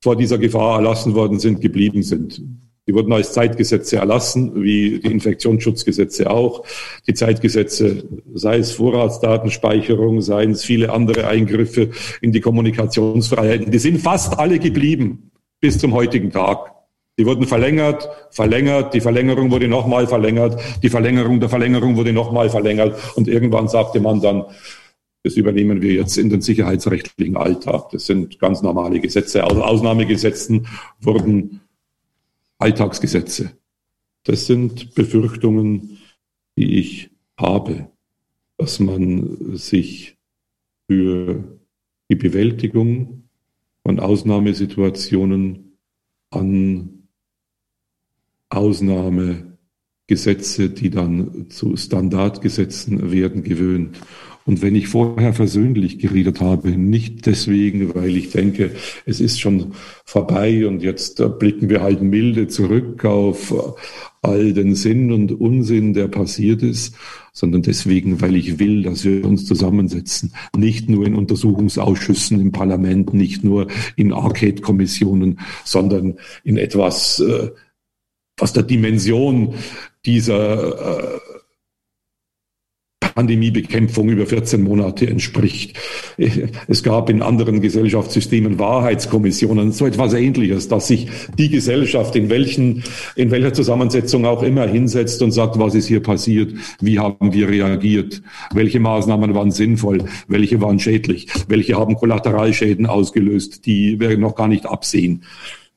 vor 0.02 0.16
dieser 0.16 0.38
Gefahr 0.38 0.78
erlassen 0.78 1.14
worden 1.14 1.38
sind, 1.38 1.60
geblieben 1.60 2.02
sind. 2.02 2.42
Die 2.88 2.94
wurden 2.94 3.12
als 3.12 3.32
Zeitgesetze 3.32 3.98
erlassen, 3.98 4.60
wie 4.60 4.98
die 4.98 5.12
Infektionsschutzgesetze 5.12 6.28
auch. 6.28 6.64
Die 7.06 7.14
Zeitgesetze, 7.14 8.08
sei 8.34 8.58
es 8.58 8.72
Vorratsdatenspeicherung, 8.72 10.20
seien 10.20 10.50
es 10.50 10.64
viele 10.64 10.90
andere 10.90 11.28
Eingriffe 11.28 11.90
in 12.22 12.32
die 12.32 12.40
Kommunikationsfreiheiten, 12.40 13.70
die 13.70 13.78
sind 13.78 14.00
fast 14.00 14.36
alle 14.36 14.58
geblieben 14.58 15.30
bis 15.60 15.78
zum 15.78 15.94
heutigen 15.94 16.32
Tag. 16.32 16.77
Die 17.18 17.26
wurden 17.26 17.46
verlängert, 17.46 18.08
verlängert, 18.30 18.94
die 18.94 19.00
Verlängerung 19.00 19.50
wurde 19.50 19.66
nochmal 19.66 20.06
verlängert, 20.06 20.60
die 20.82 20.88
Verlängerung 20.88 21.40
der 21.40 21.48
Verlängerung 21.48 21.96
wurde 21.96 22.12
nochmal 22.12 22.48
verlängert 22.48 23.16
und 23.16 23.26
irgendwann 23.26 23.68
sagte 23.68 24.00
man 24.00 24.20
dann, 24.20 24.44
das 25.24 25.36
übernehmen 25.36 25.82
wir 25.82 25.92
jetzt 25.92 26.16
in 26.16 26.30
den 26.30 26.40
sicherheitsrechtlichen 26.40 27.36
Alltag. 27.36 27.90
Das 27.90 28.06
sind 28.06 28.38
ganz 28.38 28.62
normale 28.62 29.00
Gesetze. 29.00 29.44
Aus 29.44 29.56
Ausnahmegesetzen 29.56 30.68
wurden 31.00 31.60
Alltagsgesetze. 32.58 33.50
Das 34.22 34.46
sind 34.46 34.94
Befürchtungen, 34.94 35.98
die 36.56 36.78
ich 36.78 37.10
habe, 37.36 37.88
dass 38.58 38.78
man 38.78 39.56
sich 39.56 40.16
für 40.86 41.58
die 42.08 42.16
Bewältigung 42.16 43.24
von 43.82 43.98
Ausnahmesituationen 43.98 45.76
an 46.30 46.97
Ausnahmegesetze, 48.50 50.70
die 50.70 50.90
dann 50.90 51.50
zu 51.50 51.76
Standardgesetzen 51.76 53.12
werden, 53.12 53.42
gewöhnt. 53.42 53.98
Und 54.48 54.62
wenn 54.62 54.74
ich 54.76 54.88
vorher 54.88 55.34
versöhnlich 55.34 55.98
geredet 55.98 56.40
habe, 56.40 56.70
nicht 56.70 57.26
deswegen, 57.26 57.94
weil 57.94 58.16
ich 58.16 58.30
denke, 58.30 58.70
es 59.04 59.20
ist 59.20 59.38
schon 59.38 59.74
vorbei 60.06 60.66
und 60.66 60.82
jetzt 60.82 61.22
blicken 61.38 61.68
wir 61.68 61.82
halt 61.82 62.00
milde 62.00 62.48
zurück 62.48 63.04
auf 63.04 63.52
all 64.22 64.54
den 64.54 64.74
Sinn 64.74 65.12
und 65.12 65.38
Unsinn, 65.38 65.92
der 65.92 66.08
passiert 66.08 66.62
ist, 66.62 66.94
sondern 67.34 67.60
deswegen, 67.60 68.22
weil 68.22 68.36
ich 68.36 68.58
will, 68.58 68.84
dass 68.84 69.04
wir 69.04 69.26
uns 69.26 69.44
zusammensetzen. 69.44 70.32
Nicht 70.56 70.88
nur 70.88 71.06
in 71.06 71.14
Untersuchungsausschüssen 71.14 72.40
im 72.40 72.50
Parlament, 72.50 73.12
nicht 73.12 73.44
nur 73.44 73.66
in 73.96 74.14
Arcade-Kommissionen, 74.14 75.40
sondern 75.66 76.14
in 76.42 76.56
etwas, 76.56 77.20
äh, 77.20 77.50
was 78.38 78.52
der 78.52 78.62
Dimension 78.62 79.54
dieser 80.04 81.16
äh, 81.16 81.18
Pandemiebekämpfung 83.18 84.10
über 84.10 84.26
14 84.26 84.62
Monate 84.62 85.08
entspricht. 85.08 85.76
Es 86.68 86.84
gab 86.84 87.10
in 87.10 87.20
anderen 87.20 87.60
Gesellschaftssystemen 87.60 88.60
Wahrheitskommissionen, 88.60 89.72
so 89.72 89.86
etwas 89.86 90.14
Ähnliches, 90.14 90.68
dass 90.68 90.86
sich 90.86 91.08
die 91.36 91.48
Gesellschaft 91.48 92.14
in 92.14 92.30
welchen, 92.30 92.84
in 93.16 93.32
welcher 93.32 93.52
Zusammensetzung 93.52 94.24
auch 94.24 94.44
immer 94.44 94.68
hinsetzt 94.68 95.20
und 95.20 95.32
sagt, 95.32 95.58
was 95.58 95.74
ist 95.74 95.88
hier 95.88 96.00
passiert? 96.00 96.52
Wie 96.80 97.00
haben 97.00 97.32
wir 97.32 97.48
reagiert? 97.48 98.22
Welche 98.54 98.78
Maßnahmen 98.78 99.34
waren 99.34 99.50
sinnvoll? 99.50 100.04
Welche 100.28 100.60
waren 100.60 100.78
schädlich? 100.78 101.26
Welche 101.48 101.74
haben 101.74 101.96
Kollateralschäden 101.96 102.86
ausgelöst, 102.86 103.66
die 103.66 103.98
wir 103.98 104.16
noch 104.16 104.36
gar 104.36 104.46
nicht 104.46 104.64
absehen? 104.64 105.24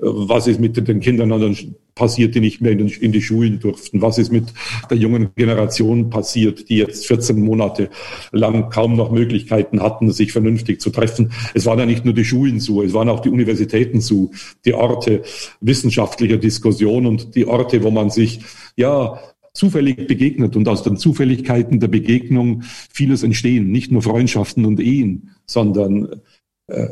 Was 0.03 0.47
ist 0.47 0.59
mit 0.59 0.75
den 0.87 0.99
Kindern 0.99 1.31
an 1.31 1.55
passiert, 1.93 2.33
die 2.33 2.39
nicht 2.39 2.59
mehr 2.59 2.71
in, 2.71 2.79
den, 2.79 2.87
in, 2.87 3.11
die 3.11 3.21
Schulen 3.21 3.59
durften? 3.59 4.01
Was 4.01 4.17
ist 4.17 4.31
mit 4.31 4.45
der 4.89 4.97
jungen 4.97 5.29
Generation 5.35 6.09
passiert, 6.09 6.69
die 6.69 6.77
jetzt 6.77 7.05
14 7.05 7.39
Monate 7.39 7.89
lang 8.31 8.71
kaum 8.71 8.95
noch 8.95 9.11
Möglichkeiten 9.11 9.81
hatten, 9.81 10.11
sich 10.11 10.31
vernünftig 10.31 10.81
zu 10.81 10.89
treffen? 10.89 11.31
Es 11.53 11.67
waren 11.67 11.77
ja 11.77 11.85
nicht 11.85 12.03
nur 12.03 12.15
die 12.15 12.25
Schulen 12.25 12.59
zu, 12.59 12.81
es 12.81 12.93
waren 12.93 13.09
auch 13.09 13.19
die 13.19 13.29
Universitäten 13.29 14.01
zu, 14.01 14.31
die 14.65 14.73
Orte 14.73 15.21
wissenschaftlicher 15.59 16.37
Diskussion 16.37 17.05
und 17.05 17.35
die 17.35 17.45
Orte, 17.45 17.83
wo 17.83 17.91
man 17.91 18.09
sich, 18.09 18.39
ja, 18.75 19.19
zufällig 19.53 20.07
begegnet 20.07 20.55
und 20.55 20.67
aus 20.67 20.81
den 20.81 20.97
Zufälligkeiten 20.97 21.79
der 21.79 21.89
Begegnung 21.89 22.63
vieles 22.91 23.21
entstehen, 23.21 23.69
nicht 23.69 23.91
nur 23.91 24.01
Freundschaften 24.01 24.65
und 24.65 24.79
Ehen, 24.79 25.31
sondern 25.45 26.21
äh, 26.67 26.87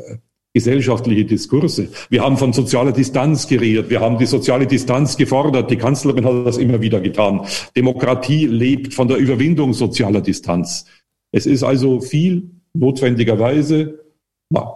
gesellschaftliche 0.54 1.26
Diskurse. 1.26 1.90
Wir 2.10 2.24
haben 2.24 2.38
von 2.38 2.54
sozialer 2.54 2.92
Distanz 2.92 3.48
geredet. 3.48 3.90
Wir 3.90 4.00
haben 4.00 4.18
die 4.18 4.26
soziale 4.26 4.66
Distanz 4.66 5.16
gefordert. 5.16 5.70
Die 5.70 5.78
Kanzlerin 5.78 6.26
hat 6.26 6.46
das 6.46 6.58
immer 6.58 6.82
wieder 6.82 7.02
getan. 7.02 7.42
Demokratie 7.76 8.48
lebt 8.48 8.94
von 8.94 9.08
der 9.08 9.18
Überwindung 9.18 9.74
sozialer 9.74 10.22
Distanz. 10.22 10.86
Es 11.32 11.46
ist 11.46 11.64
also 11.64 12.02
viel 12.02 12.50
notwendigerweise 12.74 14.00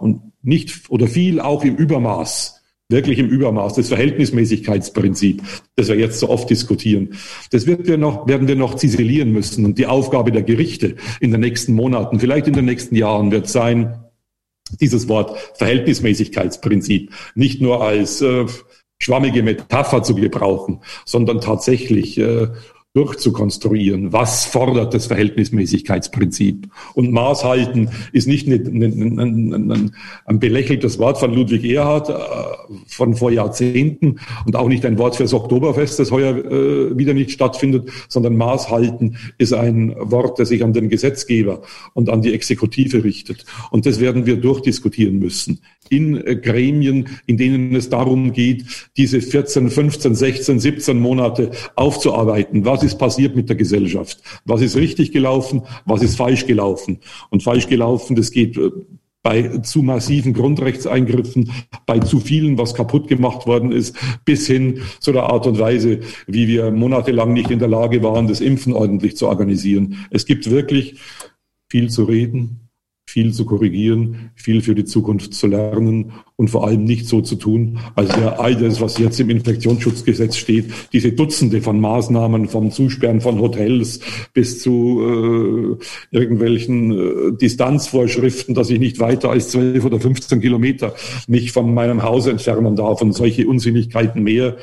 und 0.00 0.20
nicht 0.42 0.90
oder 0.90 1.08
viel 1.08 1.40
auch 1.40 1.64
im 1.64 1.74
Übermaß, 1.74 2.62
wirklich 2.88 3.18
im 3.18 3.28
Übermaß, 3.28 3.74
das 3.74 3.88
Verhältnismäßigkeitsprinzip, 3.88 5.42
das 5.74 5.88
wir 5.88 5.96
jetzt 5.96 6.20
so 6.20 6.28
oft 6.28 6.48
diskutieren. 6.48 7.14
Das 7.50 7.66
wird 7.66 7.88
wir 7.88 7.98
noch, 7.98 8.28
werden 8.28 8.46
wir 8.46 8.56
noch 8.56 8.74
ziselieren 8.74 9.32
müssen. 9.32 9.64
Und 9.64 9.78
die 9.78 9.86
Aufgabe 9.86 10.30
der 10.30 10.42
Gerichte 10.42 10.94
in 11.18 11.32
den 11.32 11.40
nächsten 11.40 11.74
Monaten, 11.74 12.20
vielleicht 12.20 12.46
in 12.46 12.52
den 12.52 12.66
nächsten 12.66 12.94
Jahren 12.94 13.32
wird 13.32 13.48
sein, 13.48 14.03
dieses 14.80 15.08
Wort 15.08 15.38
Verhältnismäßigkeitsprinzip 15.54 17.12
nicht 17.34 17.60
nur 17.60 17.82
als 17.82 18.20
äh, 18.20 18.46
schwammige 18.98 19.42
Metapher 19.42 20.02
zu 20.02 20.14
gebrauchen, 20.14 20.80
sondern 21.04 21.40
tatsächlich 21.40 22.18
äh, 22.18 22.48
durchzukonstruieren. 22.94 24.12
Was 24.12 24.46
fordert 24.46 24.94
das 24.94 25.06
Verhältnismäßigkeitsprinzip? 25.06 26.68
Und 26.94 27.10
Maß 27.10 27.42
halten 27.42 27.90
ist 28.12 28.28
nicht 28.28 28.46
ein, 28.46 29.92
belächeltes 30.38 31.00
Wort 31.00 31.18
von 31.18 31.34
Ludwig 31.34 31.64
Erhard 31.64 32.08
äh, 32.08 32.14
von 32.86 33.16
vor 33.16 33.32
Jahrzehnten 33.32 34.20
und 34.46 34.54
auch 34.54 34.68
nicht 34.68 34.86
ein 34.86 34.96
Wort 34.98 35.16
fürs 35.16 35.34
Oktoberfest, 35.34 35.98
das 35.98 36.12
heuer 36.12 36.36
äh, 36.36 36.96
wieder 36.96 37.14
nicht 37.14 37.32
stattfindet, 37.32 37.90
sondern 38.08 38.36
Maß 38.36 38.70
halten 38.70 39.16
ist 39.38 39.52
ein 39.52 39.96
Wort, 39.98 40.38
das 40.38 40.48
sich 40.48 40.62
an 40.62 40.72
den 40.72 40.88
Gesetzgeber 40.88 41.62
und 41.94 42.08
an 42.08 42.22
die 42.22 42.32
Exekutive 42.32 43.02
richtet. 43.02 43.44
Und 43.72 43.86
das 43.86 43.98
werden 43.98 44.24
wir 44.24 44.36
durchdiskutieren 44.36 45.18
müssen 45.18 45.58
in 45.88 46.16
äh, 46.26 46.36
Gremien, 46.36 47.08
in 47.26 47.36
denen 47.36 47.74
es 47.74 47.90
darum 47.90 48.32
geht, 48.32 48.64
diese 48.96 49.20
14, 49.20 49.70
15, 49.70 50.14
16, 50.14 50.60
17 50.60 51.00
Monate 51.00 51.50
aufzuarbeiten. 51.76 52.64
Was 52.64 52.82
ist 52.84 52.98
passiert 52.98 53.34
mit 53.34 53.48
der 53.48 53.56
Gesellschaft? 53.56 54.22
Was 54.44 54.60
ist 54.60 54.76
richtig 54.76 55.12
gelaufen? 55.12 55.62
Was 55.86 56.02
ist 56.02 56.16
falsch 56.16 56.46
gelaufen? 56.46 56.98
Und 57.30 57.42
falsch 57.42 57.66
gelaufen, 57.66 58.14
das 58.14 58.30
geht 58.30 58.56
äh, 58.56 58.70
bei 59.24 59.58
zu 59.58 59.82
massiven 59.82 60.34
Grundrechtseingriffen, 60.34 61.50
bei 61.86 61.98
zu 61.98 62.20
vielen, 62.20 62.58
was 62.58 62.74
kaputt 62.74 63.08
gemacht 63.08 63.46
worden 63.46 63.72
ist, 63.72 63.96
bis 64.24 64.46
hin 64.46 64.82
zu 65.00 65.12
der 65.12 65.24
Art 65.24 65.46
und 65.46 65.58
Weise, 65.58 66.00
wie 66.26 66.46
wir 66.46 66.70
monatelang 66.70 67.32
nicht 67.32 67.50
in 67.50 67.58
der 67.58 67.68
Lage 67.68 68.02
waren, 68.02 68.28
das 68.28 68.42
Impfen 68.42 68.74
ordentlich 68.74 69.16
zu 69.16 69.26
organisieren. 69.26 69.96
Es 70.10 70.26
gibt 70.26 70.50
wirklich 70.50 71.00
viel 71.70 71.88
zu 71.88 72.04
reden, 72.04 72.63
viel 73.14 73.32
zu 73.32 73.44
korrigieren, 73.44 74.32
viel 74.34 74.60
für 74.60 74.74
die 74.74 74.84
Zukunft 74.84 75.34
zu 75.34 75.46
lernen 75.46 76.14
und 76.34 76.48
vor 76.50 76.66
allem 76.66 76.82
nicht 76.82 77.06
so 77.06 77.20
zu 77.20 77.36
tun, 77.36 77.78
als 77.94 78.08
wäre 78.16 78.40
all 78.40 78.56
das, 78.56 78.80
was 78.80 78.98
jetzt 78.98 79.20
im 79.20 79.30
Infektionsschutzgesetz 79.30 80.36
steht, 80.36 80.72
diese 80.92 81.12
Dutzende 81.12 81.62
von 81.62 81.78
Maßnahmen, 81.78 82.48
vom 82.48 82.72
Zusperren 82.72 83.20
von 83.20 83.38
Hotels 83.38 84.00
bis 84.32 84.60
zu 84.60 85.78
äh, 86.10 86.16
irgendwelchen 86.16 86.90
äh, 86.90 87.36
Distanzvorschriften, 87.40 88.56
dass 88.56 88.68
ich 88.70 88.80
nicht 88.80 88.98
weiter 88.98 89.30
als 89.30 89.50
12 89.50 89.84
oder 89.84 90.00
15 90.00 90.40
Kilometer 90.40 90.96
mich 91.28 91.52
von 91.52 91.72
meinem 91.72 92.02
Haus 92.02 92.26
entfernen 92.26 92.74
darf 92.74 93.00
und 93.00 93.12
solche 93.12 93.46
Unsinnigkeiten 93.46 94.24
mehr 94.24 94.56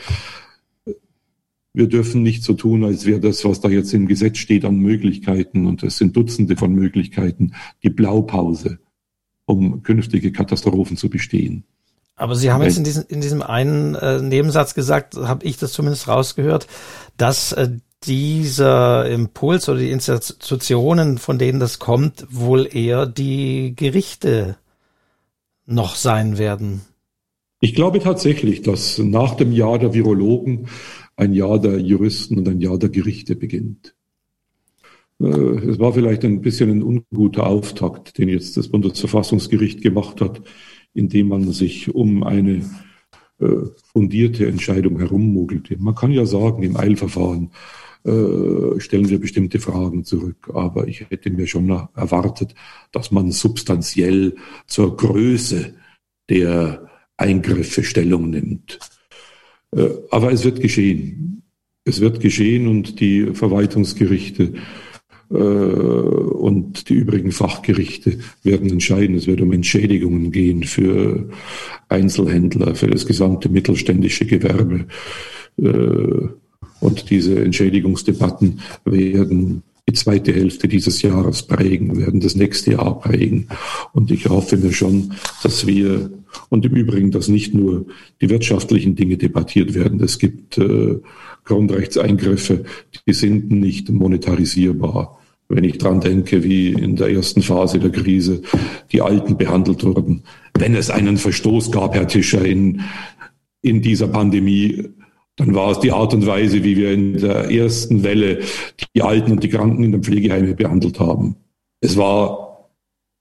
wir 1.73 1.87
dürfen 1.87 2.21
nicht 2.23 2.43
so 2.43 2.53
tun, 2.53 2.83
als 2.83 3.05
wäre 3.05 3.19
das, 3.19 3.45
was 3.45 3.61
da 3.61 3.69
jetzt 3.69 3.93
im 3.93 4.07
Gesetz 4.07 4.37
steht 4.37 4.65
an 4.65 4.77
Möglichkeiten, 4.77 5.65
und 5.65 5.83
es 5.83 5.97
sind 5.97 6.15
Dutzende 6.15 6.57
von 6.57 6.73
Möglichkeiten, 6.73 7.53
die 7.83 7.89
Blaupause, 7.89 8.79
um 9.45 9.83
künftige 9.83 10.31
Katastrophen 10.31 10.97
zu 10.97 11.09
bestehen. 11.09 11.63
Aber 12.15 12.35
Sie 12.35 12.51
haben 12.51 12.61
jetzt 12.61 12.77
in 12.77 12.83
diesem, 12.83 13.05
in 13.07 13.21
diesem 13.21 13.41
einen 13.41 13.95
äh, 13.95 14.21
Nebensatz 14.21 14.73
gesagt, 14.73 15.15
habe 15.15 15.45
ich 15.45 15.57
das 15.57 15.71
zumindest 15.71 16.07
rausgehört, 16.07 16.67
dass 17.17 17.53
äh, 17.53 17.69
dieser 18.03 19.09
Impuls 19.09 19.69
oder 19.69 19.79
die 19.79 19.91
Institutionen, 19.91 21.17
von 21.17 21.37
denen 21.37 21.59
das 21.59 21.79
kommt, 21.79 22.27
wohl 22.29 22.67
eher 22.71 23.05
die 23.05 23.75
Gerichte 23.75 24.57
noch 25.65 25.95
sein 25.95 26.37
werden. 26.37 26.81
Ich 27.59 27.75
glaube 27.75 27.99
tatsächlich, 27.99 28.63
dass 28.63 28.97
nach 28.97 29.35
dem 29.35 29.51
Jahr 29.51 29.77
der 29.77 29.93
Virologen 29.93 30.67
ein 31.21 31.33
Jahr 31.33 31.59
der 31.59 31.79
Juristen 31.79 32.39
und 32.39 32.49
ein 32.49 32.61
Jahr 32.61 32.79
der 32.79 32.89
Gerichte 32.89 33.35
beginnt. 33.35 33.95
Äh, 35.21 35.27
es 35.27 35.77
war 35.77 35.93
vielleicht 35.93 36.25
ein 36.25 36.41
bisschen 36.41 36.71
ein 36.71 36.81
unguter 36.81 37.45
Auftakt, 37.45 38.17
den 38.17 38.27
jetzt 38.27 38.57
das 38.57 38.69
Bundesverfassungsgericht 38.69 39.81
gemacht 39.83 40.19
hat, 40.19 40.41
indem 40.95 41.27
man 41.27 41.51
sich 41.51 41.93
um 41.93 42.23
eine 42.23 42.65
äh, 43.39 43.47
fundierte 43.93 44.47
Entscheidung 44.47 44.97
herummogelte. 44.97 45.77
Man 45.77 45.93
kann 45.93 46.11
ja 46.11 46.25
sagen, 46.25 46.63
im 46.63 46.75
Eilverfahren 46.75 47.51
äh, 48.03 48.79
stellen 48.79 49.09
wir 49.09 49.19
bestimmte 49.19 49.59
Fragen 49.59 50.03
zurück, 50.03 50.49
aber 50.55 50.87
ich 50.87 51.07
hätte 51.11 51.29
mir 51.29 51.45
schon 51.45 51.69
erwartet, 51.69 52.55
dass 52.91 53.11
man 53.11 53.31
substanziell 53.31 54.37
zur 54.65 54.97
Größe 54.97 55.75
der 56.29 56.89
Eingriffe 57.15 57.83
Stellung 57.83 58.31
nimmt. 58.31 58.79
Äh, 59.75 59.89
aber 60.09 60.31
es 60.31 60.43
wird 60.43 60.61
geschehen. 60.61 61.43
Es 61.83 61.99
wird 61.99 62.19
geschehen 62.19 62.67
und 62.67 62.99
die 62.99 63.33
Verwaltungsgerichte 63.33 64.53
äh, 65.31 65.33
und 65.33 66.89
die 66.89 66.93
übrigen 66.93 67.31
Fachgerichte 67.31 68.19
werden 68.43 68.69
entscheiden. 68.69 69.15
Es 69.15 69.27
wird 69.27 69.41
um 69.41 69.51
Entschädigungen 69.51 70.31
gehen 70.31 70.63
für 70.63 71.29
Einzelhändler, 71.89 72.75
für 72.75 72.87
das 72.87 73.05
gesamte 73.05 73.49
mittelständische 73.49 74.25
Gewerbe. 74.25 74.85
Äh, 75.57 76.27
und 76.81 77.09
diese 77.09 77.43
Entschädigungsdebatten 77.43 78.59
werden 78.85 79.63
die 79.91 79.97
zweite 79.97 80.31
Hälfte 80.31 80.69
dieses 80.69 81.01
Jahres 81.01 81.43
prägen, 81.43 81.97
werden 81.97 82.21
das 82.21 82.35
nächste 82.35 82.71
Jahr 82.71 82.97
prägen. 82.97 83.47
Und 83.91 84.09
ich 84.09 84.29
hoffe 84.29 84.55
mir 84.55 84.71
schon, 84.71 85.13
dass 85.43 85.67
wir 85.67 86.09
und 86.47 86.65
im 86.65 86.73
Übrigen, 86.73 87.11
dass 87.11 87.27
nicht 87.27 87.53
nur 87.53 87.87
die 88.21 88.29
wirtschaftlichen 88.29 88.95
Dinge 88.95 89.17
debattiert 89.17 89.73
werden. 89.73 90.01
Es 90.01 90.17
gibt 90.17 90.57
äh, 90.57 90.99
Grundrechtseingriffe, 91.43 92.63
die 93.05 93.13
sind 93.13 93.51
nicht 93.51 93.89
monetarisierbar. 93.89 95.19
Wenn 95.49 95.65
ich 95.65 95.77
dran 95.77 95.99
denke, 95.99 96.45
wie 96.45 96.69
in 96.69 96.95
der 96.95 97.09
ersten 97.09 97.41
Phase 97.41 97.77
der 97.77 97.89
Krise 97.89 98.43
die 98.93 99.01
Alten 99.01 99.35
behandelt 99.35 99.83
wurden. 99.83 100.23
Wenn 100.57 100.73
es 100.75 100.89
einen 100.89 101.17
Verstoß 101.17 101.69
gab, 101.73 101.95
Herr 101.95 102.07
Tischer, 102.07 102.45
in, 102.45 102.79
in 103.61 103.81
dieser 103.81 104.07
Pandemie, 104.07 104.85
dann 105.37 105.55
war 105.55 105.71
es 105.71 105.79
die 105.79 105.91
Art 105.91 106.13
und 106.13 106.25
Weise, 106.25 106.63
wie 106.63 106.77
wir 106.77 106.91
in 106.91 107.17
der 107.17 107.49
ersten 107.49 108.03
Welle 108.03 108.41
die 108.95 109.01
Alten 109.01 109.31
und 109.31 109.43
die 109.43 109.49
Kranken 109.49 109.83
in 109.83 109.91
den 109.91 110.03
Pflegeheimen 110.03 110.55
behandelt 110.55 110.99
haben. 110.99 111.35
Es 111.79 111.97
war 111.97 112.51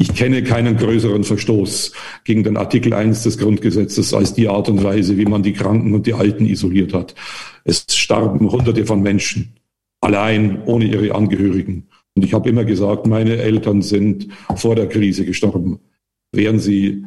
ich 0.01 0.15
kenne 0.15 0.43
keinen 0.43 0.79
größeren 0.79 1.25
Verstoß 1.25 1.93
gegen 2.25 2.43
den 2.43 2.57
Artikel 2.57 2.95
1 2.95 3.23
des 3.25 3.37
Grundgesetzes 3.37 4.15
als 4.15 4.33
die 4.33 4.49
Art 4.49 4.71
und 4.71 4.83
Weise, 4.83 5.19
wie 5.19 5.27
man 5.27 5.43
die 5.43 5.53
Kranken 5.53 5.93
und 5.93 6.07
die 6.07 6.15
Alten 6.15 6.47
isoliert 6.47 6.95
hat. 6.95 7.15
Es 7.65 7.85
starben 7.91 8.51
Hunderte 8.51 8.87
von 8.87 9.03
Menschen, 9.03 9.57
allein, 10.01 10.63
ohne 10.65 10.87
ihre 10.87 11.15
Angehörigen. 11.15 11.89
Und 12.15 12.25
ich 12.25 12.33
habe 12.33 12.49
immer 12.49 12.65
gesagt, 12.65 13.07
meine 13.07 13.37
Eltern 13.37 13.83
sind 13.83 14.29
vor 14.57 14.75
der 14.75 14.89
Krise 14.89 15.27
gestorben. 15.27 15.81
Wären 16.33 16.61
sie, 16.61 17.05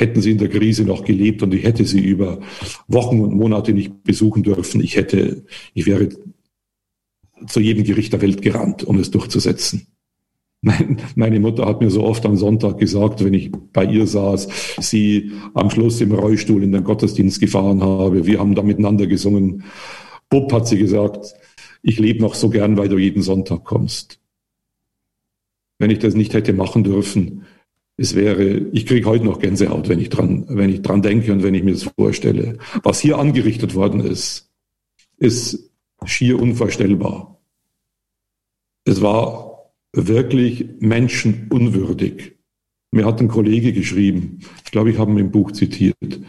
hätten 0.00 0.22
sie 0.22 0.32
in 0.32 0.38
der 0.38 0.48
Krise 0.48 0.84
noch 0.84 1.04
gelebt 1.04 1.42
und 1.42 1.54
ich 1.54 1.62
hätte 1.62 1.84
sie 1.84 2.00
über 2.00 2.40
Wochen 2.88 3.20
und 3.20 3.34
Monate 3.34 3.72
nicht 3.72 4.02
besuchen 4.02 4.42
dürfen, 4.42 4.82
ich 4.82 4.96
hätte, 4.96 5.44
ich 5.74 5.86
wäre 5.86 6.08
zu 7.46 7.60
jedem 7.60 7.84
Gericht 7.84 8.12
der 8.12 8.22
Welt 8.22 8.42
gerannt, 8.42 8.84
um 8.84 8.98
es 8.98 9.10
durchzusetzen. 9.10 9.86
Meine 11.14 11.40
Mutter 11.40 11.66
hat 11.66 11.80
mir 11.80 11.90
so 11.90 12.04
oft 12.04 12.24
am 12.26 12.36
Sonntag 12.36 12.78
gesagt, 12.78 13.24
wenn 13.24 13.32
ich 13.32 13.50
bei 13.72 13.84
ihr 13.84 14.06
saß, 14.06 14.48
sie 14.80 15.32
am 15.54 15.70
Schluss 15.70 16.00
im 16.00 16.12
Rollstuhl 16.12 16.62
in 16.62 16.72
den 16.72 16.84
Gottesdienst 16.84 17.40
gefahren 17.40 17.82
habe. 17.82 18.26
Wir 18.26 18.40
haben 18.40 18.54
da 18.54 18.62
miteinander 18.62 19.06
gesungen. 19.06 19.64
Bub 20.28 20.52
hat 20.52 20.68
sie 20.68 20.78
gesagt, 20.78 21.34
ich 21.82 21.98
lebe 21.98 22.20
noch 22.20 22.34
so 22.34 22.50
gern, 22.50 22.76
weil 22.76 22.88
du 22.88 22.98
jeden 22.98 23.22
Sonntag 23.22 23.64
kommst. 23.64 24.20
Wenn 25.78 25.90
ich 25.90 25.98
das 25.98 26.14
nicht 26.14 26.34
hätte 26.34 26.52
machen 26.52 26.84
dürfen, 26.84 27.46
es 28.00 28.14
wäre, 28.14 28.44
ich 28.72 28.86
kriege 28.86 29.06
heute 29.06 29.26
noch 29.26 29.40
Gänsehaut, 29.40 29.90
wenn 29.90 29.98
ich 29.98 30.08
dran, 30.08 30.46
wenn 30.48 30.70
ich 30.70 30.80
dran 30.80 31.02
denke 31.02 31.32
und 31.32 31.42
wenn 31.42 31.52
ich 31.54 31.62
mir 31.62 31.72
das 31.72 31.82
vorstelle. 31.82 32.56
Was 32.82 32.98
hier 32.98 33.18
angerichtet 33.18 33.74
worden 33.74 34.00
ist, 34.00 34.50
ist 35.18 35.70
schier 36.06 36.40
unvorstellbar. 36.40 37.38
Es 38.86 39.02
war 39.02 39.70
wirklich 39.92 40.66
menschenunwürdig. 40.78 42.38
Mir 42.90 43.04
hat 43.04 43.20
ein 43.20 43.28
Kollege 43.28 43.74
geschrieben, 43.74 44.38
ich 44.64 44.70
glaube, 44.70 44.90
ich 44.90 44.98
habe 44.98 45.10
ihn 45.10 45.18
im 45.18 45.30
Buch 45.30 45.52
zitiert, 45.52 46.20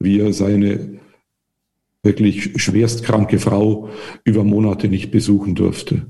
wie 0.00 0.18
er 0.18 0.32
seine 0.32 0.98
wirklich 2.02 2.60
schwerstkranke 2.60 3.38
Frau 3.38 3.90
über 4.24 4.42
Monate 4.42 4.88
nicht 4.88 5.12
besuchen 5.12 5.54
durfte. 5.54 6.06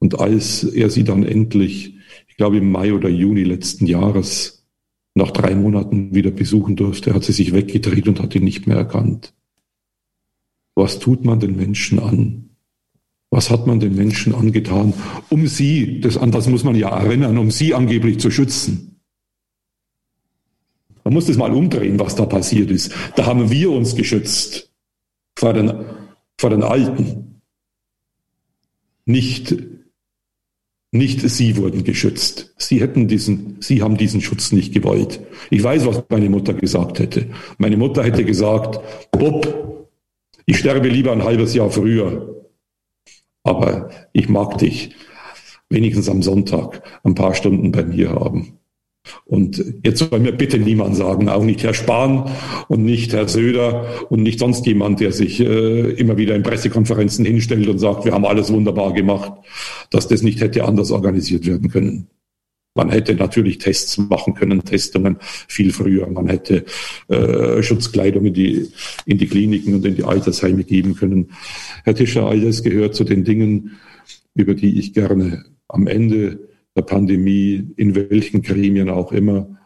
Und 0.00 0.20
als 0.20 0.64
er 0.64 0.90
sie 0.90 1.04
dann 1.04 1.24
endlich, 1.24 1.96
ich 2.32 2.38
glaube 2.38 2.56
im 2.56 2.72
Mai 2.72 2.94
oder 2.94 3.10
Juni 3.10 3.44
letzten 3.44 3.86
Jahres, 3.86 4.64
nach 5.12 5.32
drei 5.32 5.54
Monaten 5.54 6.14
wieder 6.14 6.30
besuchen 6.30 6.76
durfte, 6.76 7.12
hat 7.12 7.24
sie 7.24 7.32
sich 7.32 7.52
weggedreht 7.52 8.08
und 8.08 8.22
hat 8.22 8.34
ihn 8.34 8.44
nicht 8.44 8.66
mehr 8.66 8.78
erkannt. 8.78 9.34
Was 10.74 10.98
tut 10.98 11.26
man 11.26 11.40
den 11.40 11.56
Menschen 11.56 11.98
an? 11.98 12.48
Was 13.28 13.50
hat 13.50 13.66
man 13.66 13.80
den 13.80 13.94
Menschen 13.94 14.34
angetan, 14.34 14.94
um 15.28 15.46
sie, 15.46 16.00
das, 16.00 16.16
an 16.16 16.30
das 16.30 16.48
muss 16.48 16.64
man 16.64 16.74
ja 16.74 16.88
erinnern, 16.88 17.36
um 17.36 17.50
sie 17.50 17.74
angeblich 17.74 18.18
zu 18.18 18.30
schützen? 18.30 19.02
Man 21.04 21.12
muss 21.12 21.26
das 21.26 21.36
mal 21.36 21.52
umdrehen, 21.52 22.00
was 22.00 22.14
da 22.14 22.24
passiert 22.24 22.70
ist. 22.70 22.94
Da 23.14 23.26
haben 23.26 23.50
wir 23.50 23.70
uns 23.70 23.94
geschützt 23.94 24.72
vor 25.36 25.52
den, 25.52 25.84
vor 26.38 26.48
den 26.48 26.62
Alten. 26.62 27.42
Nicht, 29.04 29.54
nicht 30.92 31.20
sie 31.22 31.56
wurden 31.56 31.84
geschützt. 31.84 32.54
Sie 32.58 32.80
hätten 32.80 33.08
diesen, 33.08 33.56
sie 33.60 33.82
haben 33.82 33.96
diesen 33.96 34.20
Schutz 34.20 34.52
nicht 34.52 34.72
gewollt. 34.74 35.20
Ich 35.50 35.62
weiß, 35.62 35.86
was 35.86 36.04
meine 36.10 36.28
Mutter 36.28 36.52
gesagt 36.54 36.98
hätte. 36.98 37.28
Meine 37.58 37.78
Mutter 37.78 38.04
hätte 38.04 38.24
gesagt, 38.24 38.78
Bob, 39.10 39.88
ich 40.44 40.58
sterbe 40.58 40.88
lieber 40.88 41.12
ein 41.12 41.24
halbes 41.24 41.54
Jahr 41.54 41.70
früher, 41.70 42.32
Aber 43.42 43.90
ich 44.12 44.28
mag 44.28 44.58
dich 44.58 44.94
wenigstens 45.68 46.08
am 46.08 46.22
Sonntag 46.22 46.82
ein 47.02 47.14
paar 47.14 47.34
Stunden 47.34 47.72
bei 47.72 47.82
mir 47.84 48.10
haben. 48.10 48.58
Und 49.24 49.64
jetzt 49.84 49.98
soll 49.98 50.20
mir 50.20 50.32
bitte 50.32 50.58
niemand 50.58 50.96
sagen, 50.96 51.28
auch 51.28 51.44
nicht 51.44 51.62
Herr 51.62 51.74
Spahn 51.74 52.30
und 52.68 52.84
nicht 52.84 53.12
Herr 53.12 53.28
Söder 53.28 54.06
und 54.10 54.22
nicht 54.22 54.38
sonst 54.38 54.66
jemand, 54.66 55.00
der 55.00 55.12
sich 55.12 55.40
äh, 55.40 55.90
immer 55.92 56.16
wieder 56.16 56.34
in 56.36 56.42
Pressekonferenzen 56.42 57.24
hinstellt 57.24 57.68
und 57.68 57.78
sagt, 57.78 58.04
wir 58.04 58.12
haben 58.12 58.24
alles 58.24 58.52
wunderbar 58.52 58.92
gemacht, 58.92 59.32
dass 59.90 60.08
das 60.08 60.22
nicht 60.22 60.40
hätte 60.40 60.64
anders 60.64 60.90
organisiert 60.90 61.46
werden 61.46 61.68
können. 61.68 62.08
Man 62.74 62.90
hätte 62.90 63.14
natürlich 63.14 63.58
Tests 63.58 63.98
machen 63.98 64.34
können, 64.34 64.64
Testungen 64.64 65.18
viel 65.20 65.72
früher. 65.72 66.08
Man 66.08 66.28
hätte 66.28 66.64
äh, 67.08 67.62
Schutzkleidung 67.62 68.24
in 68.24 68.34
die, 68.34 68.68
in 69.04 69.18
die 69.18 69.26
Kliniken 69.26 69.74
und 69.74 69.84
in 69.84 69.96
die 69.96 70.04
Altersheime 70.04 70.64
geben 70.64 70.94
können. 70.94 71.32
Herr 71.84 71.94
Tischer, 71.94 72.26
all 72.26 72.40
das 72.40 72.62
gehört 72.62 72.94
zu 72.94 73.04
den 73.04 73.24
Dingen, 73.24 73.78
über 74.34 74.54
die 74.54 74.78
ich 74.78 74.94
gerne 74.94 75.44
am 75.68 75.86
Ende 75.86 76.51
der 76.76 76.82
Pandemie, 76.82 77.72
in 77.76 77.94
welchen 77.94 78.42
Gremien 78.42 78.88
auch 78.88 79.12
immer, 79.12 79.58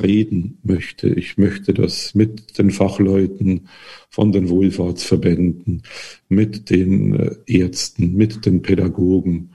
reden 0.00 0.58
möchte. 0.62 1.08
Ich 1.08 1.36
möchte 1.36 1.74
das 1.74 2.14
mit 2.14 2.58
den 2.58 2.70
Fachleuten 2.70 3.68
von 4.08 4.32
den 4.32 4.48
Wohlfahrtsverbänden, 4.48 5.82
mit 6.28 6.70
den 6.70 7.14
äh, 7.14 7.34
Ärzten, 7.46 8.14
mit 8.14 8.46
den 8.46 8.62
Pädagogen, 8.62 9.52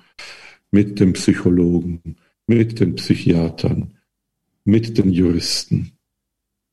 mit 0.70 0.99
den 0.99 1.13
Psychologen, 1.13 2.18
mit 2.45 2.80
den 2.80 2.95
Psychiatern, 2.95 3.93
mit 4.63 4.97
den 4.97 5.11
Juristen 5.11 5.93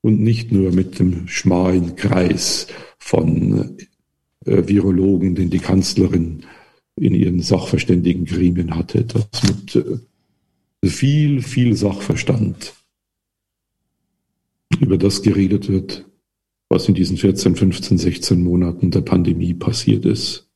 und 0.02 0.20
nicht 0.20 0.52
nur 0.52 0.72
mit 0.72 0.98
dem 0.98 1.26
schmalen 1.26 1.96
Kreis 1.96 2.66
von 2.98 3.78
äh, 4.44 4.68
Virologen, 4.68 5.34
den 5.34 5.48
die 5.48 5.58
Kanzlerin 5.58 6.44
in 6.96 7.14
ihren 7.14 7.40
sachverständigen 7.40 8.24
Gremien 8.24 8.76
hatte, 8.76 9.04
dass 9.04 9.42
mit 9.42 9.76
äh, 9.76 9.98
viel, 10.88 11.42
viel 11.42 11.74
Sachverstand 11.76 12.74
über 14.80 14.98
das 14.98 15.22
geredet 15.22 15.68
wird, 15.68 16.06
was 16.68 16.88
in 16.88 16.94
diesen 16.94 17.16
14, 17.16 17.56
15, 17.56 17.98
16 17.98 18.42
Monaten 18.42 18.90
der 18.90 19.00
Pandemie 19.00 19.54
passiert 19.54 20.04
ist, 20.04 20.48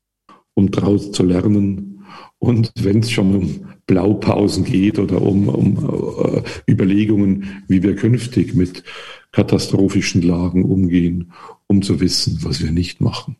um 0.54 0.70
daraus 0.70 1.12
zu 1.12 1.22
lernen. 1.22 2.04
Und 2.38 2.72
wenn 2.78 3.00
es 3.00 3.10
schon 3.10 3.34
um 3.34 3.66
Blaupausen 3.86 4.64
geht 4.64 4.98
oder 4.98 5.22
um, 5.22 5.48
um 5.48 5.84
uh, 5.84 6.42
Überlegungen, 6.68 7.64
wie 7.68 7.82
wir 7.82 7.96
künftig 7.96 8.54
mit 8.54 8.84
katastrophischen 9.32 10.22
Lagen 10.22 10.64
umgehen, 10.64 11.32
um 11.66 11.82
zu 11.82 12.00
wissen, 12.00 12.38
was 12.42 12.62
wir 12.62 12.70
nicht 12.70 13.00
machen. 13.00 13.36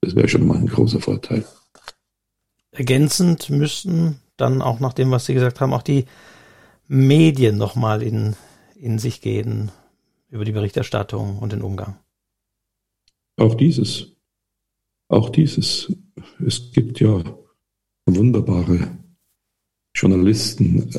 Das 0.00 0.14
wäre 0.16 0.28
schon 0.28 0.46
mal 0.46 0.56
ein 0.56 0.66
großer 0.66 1.00
Vorteil. 1.00 1.44
Ergänzend 2.72 3.50
müssten 3.50 4.18
dann 4.38 4.62
auch 4.62 4.80
nach 4.80 4.94
dem, 4.94 5.10
was 5.10 5.26
Sie 5.26 5.34
gesagt 5.34 5.60
haben, 5.60 5.74
auch 5.74 5.82
die 5.82 6.06
Medien 6.88 7.58
nochmal 7.58 8.02
in, 8.02 8.34
in 8.74 8.98
sich 8.98 9.20
gehen 9.20 9.70
über 10.30 10.46
die 10.46 10.52
Berichterstattung 10.52 11.38
und 11.38 11.52
den 11.52 11.60
Umgang. 11.60 11.96
Auch 13.36 13.54
dieses. 13.54 14.12
Auch 15.08 15.28
dieses. 15.28 15.92
Es 16.44 16.72
gibt 16.72 17.00
ja 17.00 17.22
wunderbare 18.06 18.88
Journalisten, 19.94 20.90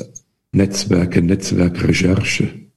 Netzwerke, 0.52 1.22
Netzwerkrecherche. 1.22 2.70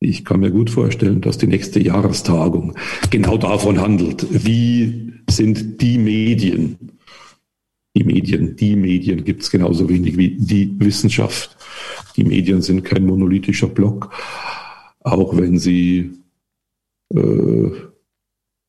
Ich 0.00 0.24
kann 0.24 0.40
mir 0.40 0.50
gut 0.50 0.70
vorstellen, 0.70 1.22
dass 1.22 1.38
die 1.38 1.46
nächste 1.46 1.80
Jahrestagung 1.80 2.74
genau 3.10 3.38
davon 3.38 3.80
handelt. 3.80 4.26
Wie 4.30 5.14
sind 5.28 5.80
die 5.80 5.98
Medien 5.98 6.97
die 7.98 8.04
Medien. 8.04 8.56
Die 8.56 8.76
Medien 8.76 9.24
gibt 9.24 9.42
es 9.42 9.50
genauso 9.50 9.88
wenig 9.88 10.16
wie 10.16 10.30
die 10.30 10.72
Wissenschaft. 10.78 11.56
Die 12.16 12.24
Medien 12.24 12.62
sind 12.62 12.84
kein 12.84 13.06
monolithischer 13.06 13.68
Block, 13.68 14.12
auch 15.00 15.36
wenn 15.36 15.58
sie 15.58 16.12
äh, 17.14 17.70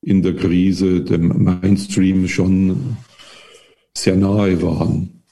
in 0.02 0.22
der 0.22 0.34
Krise 0.34 1.02
dem 1.02 1.44
Mainstream 1.44 2.26
schon 2.26 2.96
sehr 3.96 4.16
nahe 4.16 4.60
waren. 4.62 5.22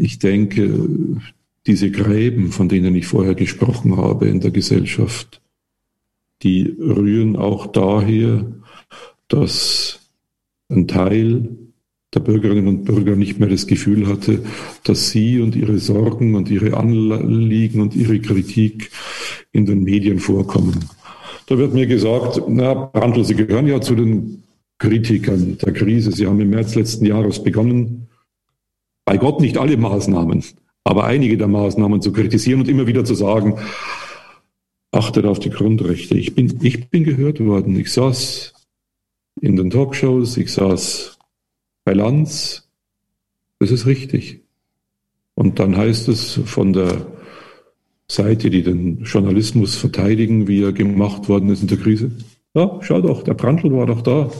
Ich 0.00 0.18
denke, 0.18 1.18
diese 1.66 1.90
Gräben, 1.90 2.52
von 2.52 2.68
denen 2.68 2.94
ich 2.94 3.06
vorher 3.06 3.34
gesprochen 3.34 3.96
habe 3.96 4.28
in 4.28 4.40
der 4.40 4.50
Gesellschaft, 4.50 5.40
die 6.42 6.76
rühren 6.78 7.36
auch 7.36 7.66
daher, 7.66 8.44
dass 9.28 10.00
ein 10.68 10.88
Teil 10.88 11.56
der 12.14 12.20
Bürgerinnen 12.20 12.68
und 12.68 12.84
Bürger 12.84 13.16
nicht 13.16 13.40
mehr 13.40 13.48
das 13.48 13.66
Gefühl 13.66 14.06
hatte, 14.06 14.44
dass 14.84 15.10
sie 15.10 15.40
und 15.40 15.56
ihre 15.56 15.78
Sorgen 15.78 16.34
und 16.34 16.50
ihre 16.50 16.76
Anliegen 16.76 17.80
und 17.80 17.96
ihre 17.96 18.20
Kritik 18.20 18.90
in 19.52 19.64
den 19.66 19.82
Medien 19.82 20.18
vorkommen. 20.18 20.88
Da 21.46 21.58
wird 21.58 21.74
mir 21.74 21.86
gesagt, 21.86 22.42
na, 22.48 22.74
Brandl, 22.74 23.24
Sie 23.24 23.34
gehören 23.34 23.66
ja 23.66 23.80
zu 23.80 23.94
den 23.94 24.42
Kritikern 24.78 25.58
der 25.58 25.72
Krise. 25.72 26.12
Sie 26.12 26.26
haben 26.26 26.40
im 26.40 26.50
März 26.50 26.74
letzten 26.74 27.06
Jahres 27.06 27.42
begonnen, 27.42 28.08
bei 29.04 29.16
Gott 29.16 29.40
nicht 29.40 29.58
alle 29.58 29.76
Maßnahmen, 29.76 30.44
aber 30.84 31.04
einige 31.04 31.36
der 31.36 31.48
Maßnahmen 31.48 32.02
zu 32.02 32.12
kritisieren 32.12 32.60
und 32.60 32.68
immer 32.68 32.86
wieder 32.86 33.04
zu 33.04 33.14
sagen, 33.14 33.58
achtet 34.92 35.24
auf 35.24 35.40
die 35.40 35.50
Grundrechte. 35.50 36.16
Ich 36.16 36.34
bin, 36.34 36.58
ich 36.62 36.90
bin 36.90 37.04
gehört 37.04 37.40
worden. 37.40 37.76
Ich 37.76 37.92
saß 37.92 38.52
in 39.40 39.56
den 39.56 39.70
Talkshows, 39.70 40.36
ich 40.36 40.52
saß 40.52 41.18
Lanz, 41.86 42.68
das 43.58 43.70
ist 43.70 43.86
richtig. 43.86 44.42
Und 45.34 45.58
dann 45.58 45.76
heißt 45.76 46.08
es 46.08 46.40
von 46.44 46.72
der 46.72 47.06
Seite, 48.08 48.50
die 48.50 48.62
den 48.62 49.02
Journalismus 49.04 49.76
verteidigen, 49.76 50.46
wie 50.46 50.62
er 50.62 50.72
gemacht 50.72 51.28
worden 51.28 51.48
ist 51.48 51.62
in 51.62 51.68
der 51.68 51.78
Krise. 51.78 52.12
Ja, 52.54 52.78
schau 52.82 53.00
doch, 53.00 53.22
der 53.22 53.34
Brandl 53.34 53.72
war 53.72 53.86
doch 53.86 54.02
da. 54.02 54.30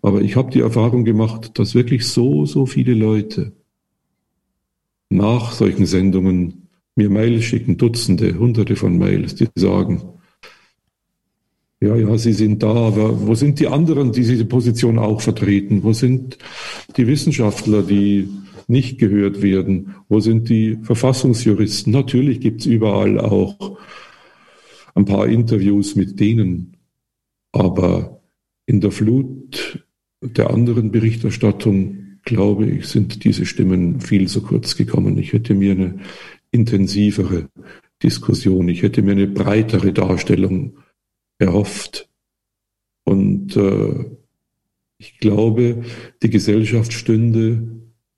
Aber 0.00 0.22
ich 0.22 0.36
habe 0.36 0.50
die 0.50 0.60
Erfahrung 0.60 1.04
gemacht, 1.04 1.58
dass 1.58 1.74
wirklich 1.74 2.06
so, 2.06 2.46
so 2.46 2.66
viele 2.66 2.94
Leute 2.94 3.52
nach 5.10 5.52
solchen 5.52 5.86
Sendungen 5.86 6.68
mir 6.94 7.10
Mails 7.10 7.44
schicken, 7.44 7.76
Dutzende, 7.76 8.38
Hunderte 8.38 8.76
von 8.76 8.98
Mails, 8.98 9.34
die 9.34 9.48
sagen, 9.54 10.02
ja, 11.80 11.94
ja, 11.94 12.18
sie 12.18 12.32
sind 12.32 12.62
da, 12.62 12.74
aber 12.74 13.26
wo 13.26 13.34
sind 13.34 13.60
die 13.60 13.68
anderen, 13.68 14.10
die 14.10 14.22
diese 14.22 14.44
Position 14.44 14.98
auch 14.98 15.20
vertreten? 15.20 15.84
Wo 15.84 15.92
sind 15.92 16.38
die 16.96 17.06
Wissenschaftler, 17.06 17.82
die 17.82 18.28
nicht 18.66 18.98
gehört 18.98 19.42
werden? 19.42 19.94
Wo 20.08 20.18
sind 20.18 20.48
die 20.48 20.78
Verfassungsjuristen? 20.82 21.92
Natürlich 21.92 22.40
gibt's 22.40 22.66
überall 22.66 23.20
auch 23.20 23.78
ein 24.94 25.04
paar 25.04 25.28
Interviews 25.28 25.94
mit 25.94 26.18
denen, 26.18 26.76
aber 27.52 28.22
in 28.66 28.80
der 28.80 28.90
Flut 28.90 29.84
der 30.20 30.50
anderen 30.50 30.90
Berichterstattung, 30.90 32.18
glaube 32.24 32.66
ich, 32.66 32.86
sind 32.86 33.22
diese 33.24 33.46
Stimmen 33.46 34.00
viel 34.00 34.26
zu 34.26 34.42
kurz 34.42 34.76
gekommen. 34.76 35.16
Ich 35.16 35.32
hätte 35.32 35.54
mir 35.54 35.72
eine 35.72 36.00
intensivere 36.50 37.48
Diskussion, 38.02 38.68
ich 38.68 38.82
hätte 38.82 39.02
mir 39.02 39.12
eine 39.12 39.28
breitere 39.28 39.92
Darstellung 39.92 40.78
erhofft. 41.38 42.08
Und 43.04 43.56
äh, 43.56 44.04
ich 44.98 45.18
glaube, 45.18 45.84
die 46.22 46.30
Gesellschaft 46.30 46.92
stünde 46.92 47.62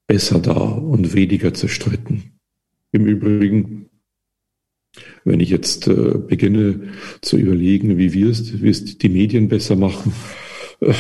besser 0.07 0.41
da 0.41 0.55
und 0.55 1.15
weniger 1.15 1.55
zerstritten. 1.55 2.33
Im 2.91 3.07
Übrigen, 3.07 3.91
wenn 5.25 5.41
ich 5.41 5.51
jetzt 5.51 5.87
äh, 5.87 6.19
beginne 6.19 6.89
zu 7.21 7.37
überlegen, 7.37 7.99
wie 7.99 8.13
wir 8.13 8.31
es, 8.31 8.63
wie 8.63 8.71
es 8.71 8.99
die 8.99 9.09
Medien 9.09 9.49
besser 9.49 9.77
machen, 9.77 10.13
äh, 10.81 10.95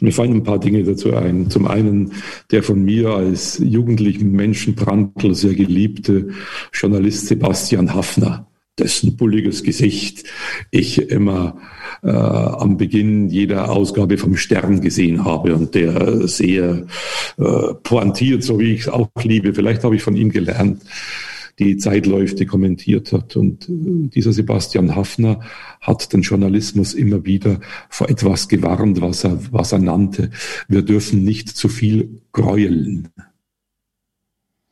mir 0.00 0.12
fallen 0.12 0.32
ein 0.32 0.42
paar 0.42 0.58
Dinge 0.58 0.82
dazu 0.82 1.14
ein. 1.14 1.50
Zum 1.50 1.66
einen 1.66 2.12
der 2.50 2.64
von 2.64 2.82
mir 2.82 3.10
als 3.10 3.58
jugendlichen 3.58 4.32
Menschen 4.32 4.74
Brandl 4.74 5.34
sehr 5.34 5.54
geliebte 5.54 6.30
Journalist 6.72 7.28
Sebastian 7.28 7.94
Hafner 7.94 8.48
dessen 8.78 9.16
bulliges 9.16 9.62
Gesicht 9.62 10.24
ich 10.70 11.10
immer 11.10 11.56
äh, 12.02 12.10
am 12.10 12.76
Beginn 12.76 13.28
jeder 13.28 13.70
Ausgabe 13.70 14.18
vom 14.18 14.36
Stern 14.36 14.80
gesehen 14.80 15.24
habe 15.24 15.54
und 15.54 15.74
der 15.74 16.28
sehr 16.28 16.86
äh, 17.38 17.74
pointiert, 17.82 18.42
so 18.42 18.58
wie 18.58 18.74
ich 18.74 18.82
es 18.82 18.88
auch 18.88 19.08
liebe. 19.22 19.54
Vielleicht 19.54 19.84
habe 19.84 19.96
ich 19.96 20.02
von 20.02 20.16
ihm 20.16 20.30
gelernt, 20.30 20.82
die 21.58 21.78
Zeitläufe 21.78 22.44
kommentiert 22.44 23.12
hat. 23.12 23.36
Und 23.36 23.68
äh, 23.68 24.08
dieser 24.08 24.32
Sebastian 24.32 24.94
Hafner 24.94 25.40
hat 25.80 26.12
den 26.12 26.22
Journalismus 26.22 26.94
immer 26.94 27.24
wieder 27.24 27.60
vor 27.88 28.10
etwas 28.10 28.48
gewarnt, 28.48 29.00
was 29.00 29.24
er, 29.24 29.38
was 29.52 29.72
er 29.72 29.78
nannte. 29.78 30.30
Wir 30.68 30.82
dürfen 30.82 31.24
nicht 31.24 31.48
zu 31.48 31.68
viel 31.68 32.20
gräueln. 32.32 33.08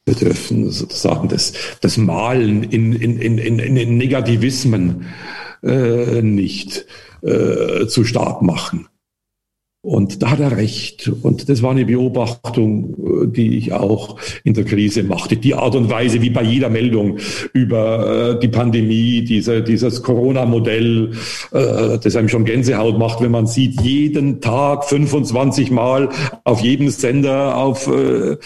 Wir 0.07 0.15
dürfen 0.15 0.71
sozusagen 0.71 1.29
das, 1.29 1.55
das 1.81 1.97
Malen 1.97 2.63
in, 2.63 2.93
in, 2.93 3.19
in, 3.19 3.59
in, 3.59 3.97
Negativismen 3.97 5.07
äh, 5.63 6.21
nicht 6.21 6.85
äh, 7.23 7.87
zu 7.87 8.05
stark 8.05 8.43
machen. 8.43 8.87
Und 9.85 10.23
da 10.23 10.31
hat 10.31 10.41
er 10.41 10.57
recht. 10.57 11.11
Und 11.23 11.51
das 11.51 11.63
war 11.63 11.73
eine 11.73 11.85
Beobachtung, 11.85 13.25
äh, 13.25 13.27
die 13.29 13.59
ich 13.59 13.73
auch 13.73 14.19
in 14.43 14.55
der 14.55 14.65
Krise 14.65 15.03
machte. 15.03 15.37
Die 15.37 15.55
Art 15.55 15.75
und 15.75 15.91
Weise, 15.91 16.23
wie 16.23 16.31
bei 16.31 16.43
jeder 16.43 16.71
Meldung 16.71 17.19
über 17.53 18.35
äh, 18.37 18.41
die 18.41 18.49
Pandemie, 18.49 19.25
diese, 19.25 19.63
dieses 19.63 20.03
Corona-Modell, 20.03 21.13
äh, 21.53 21.99
das 21.99 22.17
einem 22.17 22.31
schon 22.31 22.47
Gänsehaut 22.47 22.99
macht, 22.99 23.23
wenn 23.23 23.31
man 23.31 23.47
sieht, 23.47 23.81
jeden 23.83 24.41
Tag 24.41 24.85
25 24.85 25.71
Mal 25.71 26.09
auf 26.45 26.61
jedem 26.61 26.89
Sender, 26.89 27.57
auf 27.57 27.87
äh, 27.87 28.37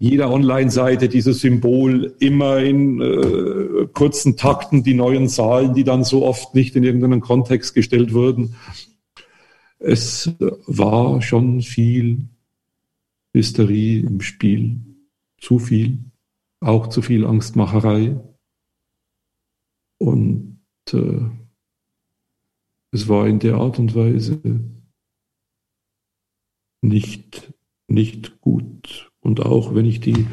jeder 0.00 0.30
Online-Seite 0.30 1.10
dieses 1.10 1.40
Symbol 1.40 2.16
immer 2.20 2.58
in 2.58 3.02
äh, 3.02 3.86
kurzen 3.92 4.38
Takten 4.38 4.82
die 4.82 4.94
neuen 4.94 5.28
Zahlen, 5.28 5.74
die 5.74 5.84
dann 5.84 6.04
so 6.04 6.24
oft 6.24 6.54
nicht 6.54 6.74
in 6.74 6.84
irgendeinen 6.84 7.20
Kontext 7.20 7.74
gestellt 7.74 8.14
wurden. 8.14 8.56
Es 9.78 10.34
war 10.66 11.20
schon 11.20 11.60
viel 11.60 12.30
Hysterie 13.34 14.00
im 14.00 14.22
Spiel, 14.22 14.80
zu 15.38 15.58
viel, 15.58 15.98
auch 16.60 16.86
zu 16.86 17.02
viel 17.02 17.26
Angstmacherei. 17.26 18.18
Und 19.98 20.62
äh, 20.94 21.20
es 22.90 23.06
war 23.06 23.26
in 23.26 23.38
der 23.38 23.56
Art 23.56 23.78
und 23.78 23.94
Weise 23.94 24.40
nicht, 26.80 27.52
nicht 27.86 28.40
gut. 28.40 29.09
Und 29.20 29.40
auch 29.40 29.74
wenn 29.74 29.84
ich 29.84 30.00
die 30.00 30.26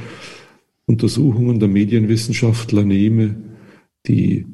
Untersuchungen 0.85 1.59
der 1.59 1.67
Medienwissenschaftler 1.67 2.83
nehme, 2.83 3.35
die 4.05 4.45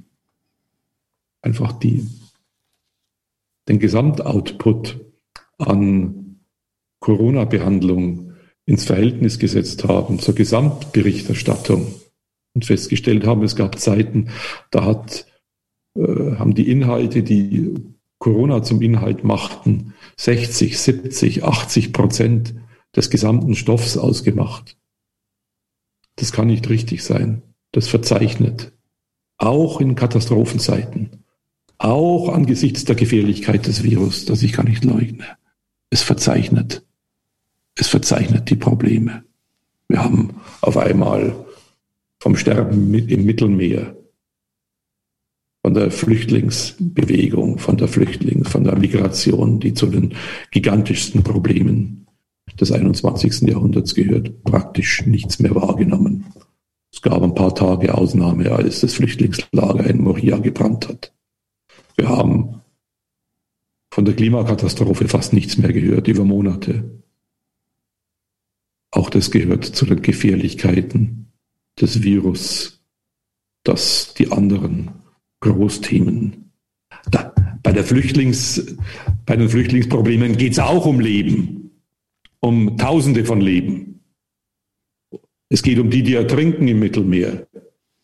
einfach 1.42 1.74
die 1.74 2.08
den 3.68 3.80
Gesamtoutput 3.80 5.00
an 5.58 6.40
Corona-Behandlung 7.00 8.34
ins 8.66 8.86
Verhältnis 8.86 9.40
gesetzt 9.40 9.84
haben 9.84 10.20
zur 10.20 10.36
Gesamtberichterstattung 10.36 11.94
und 12.54 12.66
festgestellt 12.66 13.26
haben, 13.26 13.44
es 13.44 13.56
gab 13.56 13.80
Zeiten, 13.80 14.30
da 14.72 14.86
hat, 14.86 15.26
äh, 15.96 16.02
haben 16.02 16.56
die 16.56 16.70
Inhalte, 16.70 17.24
die 17.24 17.76
Corona 18.20 18.64
zum 18.64 18.82
Inhalt 18.82 19.24
machten, 19.24 19.94
60, 20.18 20.78
70, 20.78 21.44
80 21.44 21.92
Prozent 21.92 22.54
des 22.96 23.10
gesamten 23.10 23.56
Stoffs 23.56 23.98
ausgemacht. 23.98 24.78
Das 26.16 26.32
kann 26.32 26.48
nicht 26.48 26.70
richtig 26.70 27.04
sein. 27.04 27.42
Das 27.72 27.88
verzeichnet. 27.88 28.72
Auch 29.38 29.82
in 29.82 29.96
Katastrophenzeiten 29.96 31.24
auch 31.84 32.30
angesichts 32.30 32.86
der 32.86 32.96
Gefährlichkeit 32.96 33.68
des 33.68 33.84
Virus, 33.84 34.24
das 34.24 34.42
ich 34.42 34.54
gar 34.54 34.64
nicht 34.64 34.86
leugne. 34.86 35.26
Es 35.90 36.02
verzeichnet, 36.02 36.86
es 37.76 37.90
verzeichnet 37.90 38.50
die 38.50 38.56
Probleme. 38.56 39.26
Wir 39.90 40.02
haben 40.02 40.42
auf 40.62 40.78
einmal 40.78 41.36
vom 42.22 42.38
Sterben 42.38 42.94
im 42.94 43.26
Mittelmeer, 43.26 43.98
von 45.62 45.74
der 45.74 45.92
Flüchtlingsbewegung, 45.92 47.58
von 47.58 47.76
der 47.76 47.90
Flüchtlings, 47.90 48.48
von 48.48 48.64
der 48.64 48.78
Migration, 48.78 49.60
die 49.60 49.74
zu 49.74 49.88
den 49.88 50.16
gigantischsten 50.52 51.24
Problemen 51.24 52.08
des 52.60 52.72
21. 52.72 53.42
Jahrhunderts 53.50 53.96
gehört, 53.96 54.44
praktisch 54.44 55.06
nichts 55.06 55.40
mehr 55.40 55.56
wahrgenommen. 55.56 56.26
Es 56.92 57.02
gab 57.02 57.24
ein 57.24 57.36
paar 57.36 57.56
Tage 57.56 57.96
Ausnahme, 57.96 58.52
als 58.52 58.82
das 58.82 58.94
Flüchtlingslager 58.94 59.86
in 59.86 60.04
Moria 60.04 60.38
gebrannt 60.38 60.88
hat. 60.88 61.14
Wir 61.96 62.10
haben 62.10 62.62
von 63.92 64.06
der 64.06 64.16
Klimakatastrophe 64.16 65.08
fast 65.08 65.34
nichts 65.34 65.58
mehr 65.58 65.74
gehört 65.74 66.08
über 66.08 66.24
Monate. 66.24 67.04
Auch 68.92 69.10
das 69.10 69.32
gehört 69.32 69.66
zu 69.66 69.86
den 69.86 70.02
Gefährlichkeiten 70.02 71.32
des 71.80 72.04
Virus, 72.04 72.84
dass 73.64 74.14
die 74.14 74.32
anderen 74.32 74.92
Großthemen. 75.40 76.52
Da, 77.10 77.34
bei, 77.64 77.72
der 77.72 77.84
Flüchtlings, 77.84 78.76
bei 79.26 79.36
den 79.36 79.50
Flüchtlingsproblemen 79.50 80.38
geht 80.38 80.54
es 80.54 80.60
auch 80.60 80.86
um 80.86 81.00
Leben, 81.00 81.63
um 82.44 82.78
Tausende 82.78 83.24
von 83.24 83.40
Leben. 83.40 84.02
Es 85.50 85.64
geht 85.64 85.80
um 85.80 85.90
die, 85.90 86.04
die 86.04 86.16
ertrinken 86.16 86.68
im 86.68 86.80
Mittelmeer. 86.80 87.48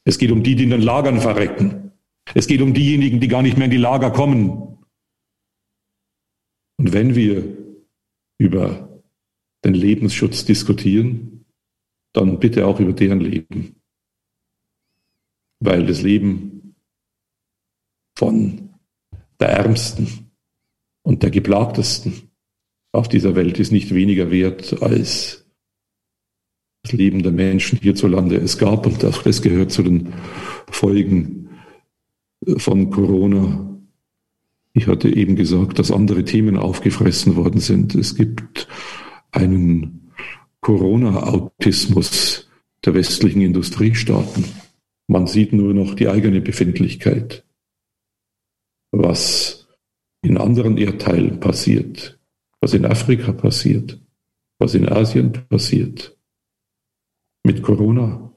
Es 0.06 0.18
geht 0.18 0.32
um 0.32 0.44
die, 0.44 0.56
die 0.56 0.64
in 0.64 0.70
den 0.70 0.82
Lagern 0.82 1.20
verrecken. 1.20 1.92
Es 2.34 2.48
geht 2.48 2.62
um 2.62 2.74
diejenigen, 2.74 3.20
die 3.20 3.28
gar 3.28 3.42
nicht 3.42 3.58
mehr 3.58 3.66
in 3.66 3.72
die 3.72 3.78
Lager 3.78 4.12
kommen. 4.12 4.78
Und 6.78 6.94
wenn 6.94 7.16
wir 7.16 7.58
über 8.38 9.02
den 9.66 9.74
Lebensschutz 9.74 10.46
diskutieren, 10.46 11.46
dann 12.14 12.40
bitte 12.40 12.66
auch 12.66 12.80
über 12.80 12.94
deren 12.94 13.20
Leben. 13.20 13.82
Weil 15.60 15.86
das 15.86 16.02
Leben 16.02 16.76
von 18.18 18.70
der 19.42 19.50
Ärmsten 19.50 20.32
und 21.04 21.24
der 21.24 21.30
Geplagtesten 21.30 22.29
auf 22.92 23.08
dieser 23.08 23.36
Welt 23.36 23.60
ist 23.60 23.72
nicht 23.72 23.94
weniger 23.94 24.32
wert 24.32 24.82
als 24.82 25.46
das 26.84 26.94
Leben 26.94 27.24
der 27.24 27.32
Menschen 27.32 27.80
hierzulande 27.80 28.38
es 28.38 28.58
gab. 28.58 28.86
Und 28.86 29.04
auch 29.06 29.22
das 29.24 29.42
gehört 29.42 29.72
zu 29.72 29.84
den 29.84 30.14
Folgen 30.72 31.50
von 32.58 32.90
Corona. 32.90 33.80
Ich 34.74 34.88
hatte 34.88 35.14
eben 35.14 35.36
gesagt, 35.36 35.80
dass 35.80 35.92
andere 35.92 36.24
Themen 36.24 36.58
aufgefressen 36.58 37.36
worden 37.36 37.60
sind. 37.60 37.96
Es 37.96 38.16
gibt 38.16 38.68
einen 39.32 40.12
Corona-Autismus 40.62 42.50
der 42.86 42.94
westlichen 42.94 43.42
Industriestaaten. 43.42 44.46
Man 45.08 45.28
sieht 45.28 45.54
nur 45.54 45.74
noch 45.74 45.96
die 45.96 46.08
eigene 46.08 46.40
Befindlichkeit. 46.40 47.44
Was 48.92 49.68
in 50.22 50.38
anderen 50.38 50.78
Erdteilen 50.78 51.40
passiert, 51.40 52.19
was 52.62 52.74
in 52.74 52.86
Afrika 52.86 53.32
passiert, 53.32 53.99
was 54.60 54.76
in 54.76 54.88
Asien 54.88 55.32
passiert, 55.49 56.18
mit 57.43 57.62
Corona 57.64 58.30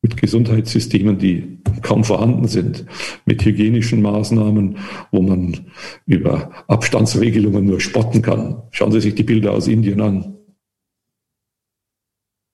mit 0.00 0.16
Gesundheitssystemen, 0.16 1.18
die 1.18 1.58
kaum 1.82 2.04
vorhanden 2.04 2.46
sind, 2.46 2.86
mit 3.26 3.44
hygienischen 3.44 4.00
Maßnahmen, 4.00 4.78
wo 5.10 5.22
man 5.22 5.70
über 6.06 6.50
Abstandsregelungen 6.68 7.66
nur 7.66 7.80
spotten 7.80 8.22
kann. 8.22 8.62
Schauen 8.70 8.92
Sie 8.92 9.00
sich 9.00 9.14
die 9.16 9.24
Bilder 9.24 9.52
aus 9.52 9.66
Indien 9.66 10.00
an. 10.00 10.36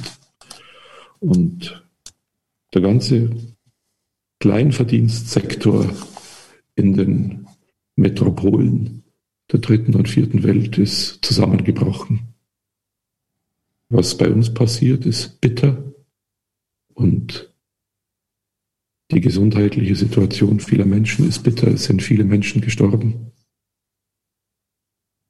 Und 1.20 1.84
der 2.74 2.82
ganze 2.82 3.30
Kleinverdienstsektor 4.39 5.89
in 6.76 6.93
den 6.93 7.47
Metropolen 7.95 9.03
der 9.51 9.59
dritten 9.59 9.95
und 9.95 10.09
vierten 10.09 10.43
Welt 10.43 10.78
ist 10.78 11.24
zusammengebrochen. 11.24 12.34
Was 13.89 14.18
bei 14.18 14.30
uns 14.30 14.53
passiert, 14.53 15.05
ist 15.05 15.39
bitter 15.39 15.93
und 16.93 17.53
die 19.12 19.22
gesundheitliche 19.22 19.95
Situation 19.95 20.60
vieler 20.60 20.86
Menschen 20.86 21.28
ist 21.28 21.43
bitter. 21.43 21.68
Es 21.68 21.86
sind 21.86 22.01
viele 22.01 22.24
Menschen 22.24 22.62
gestorben. 22.62 23.32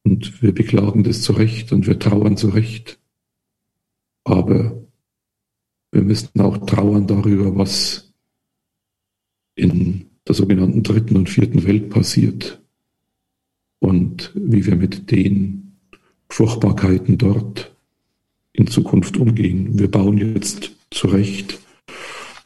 Und 0.03 0.41
wir 0.41 0.53
beklagen 0.53 1.03
das 1.03 1.21
zu 1.21 1.33
Recht 1.33 1.71
und 1.71 1.87
wir 1.87 1.99
trauern 1.99 2.37
zu 2.37 2.49
Recht. 2.49 2.99
Aber 4.23 4.85
wir 5.91 6.01
müssen 6.01 6.39
auch 6.39 6.65
trauern 6.65 7.07
darüber, 7.07 7.57
was 7.57 8.13
in 9.55 10.09
der 10.27 10.35
sogenannten 10.35 10.83
dritten 10.83 11.17
und 11.17 11.29
vierten 11.29 11.65
Welt 11.65 11.89
passiert 11.89 12.61
und 13.79 14.31
wie 14.35 14.65
wir 14.65 14.75
mit 14.75 15.11
den 15.11 15.77
Furchtbarkeiten 16.29 17.17
dort 17.17 17.75
in 18.53 18.67
Zukunft 18.67 19.17
umgehen. 19.17 19.77
Wir 19.77 19.89
bauen 19.89 20.17
jetzt 20.17 20.71
zurecht 20.91 21.59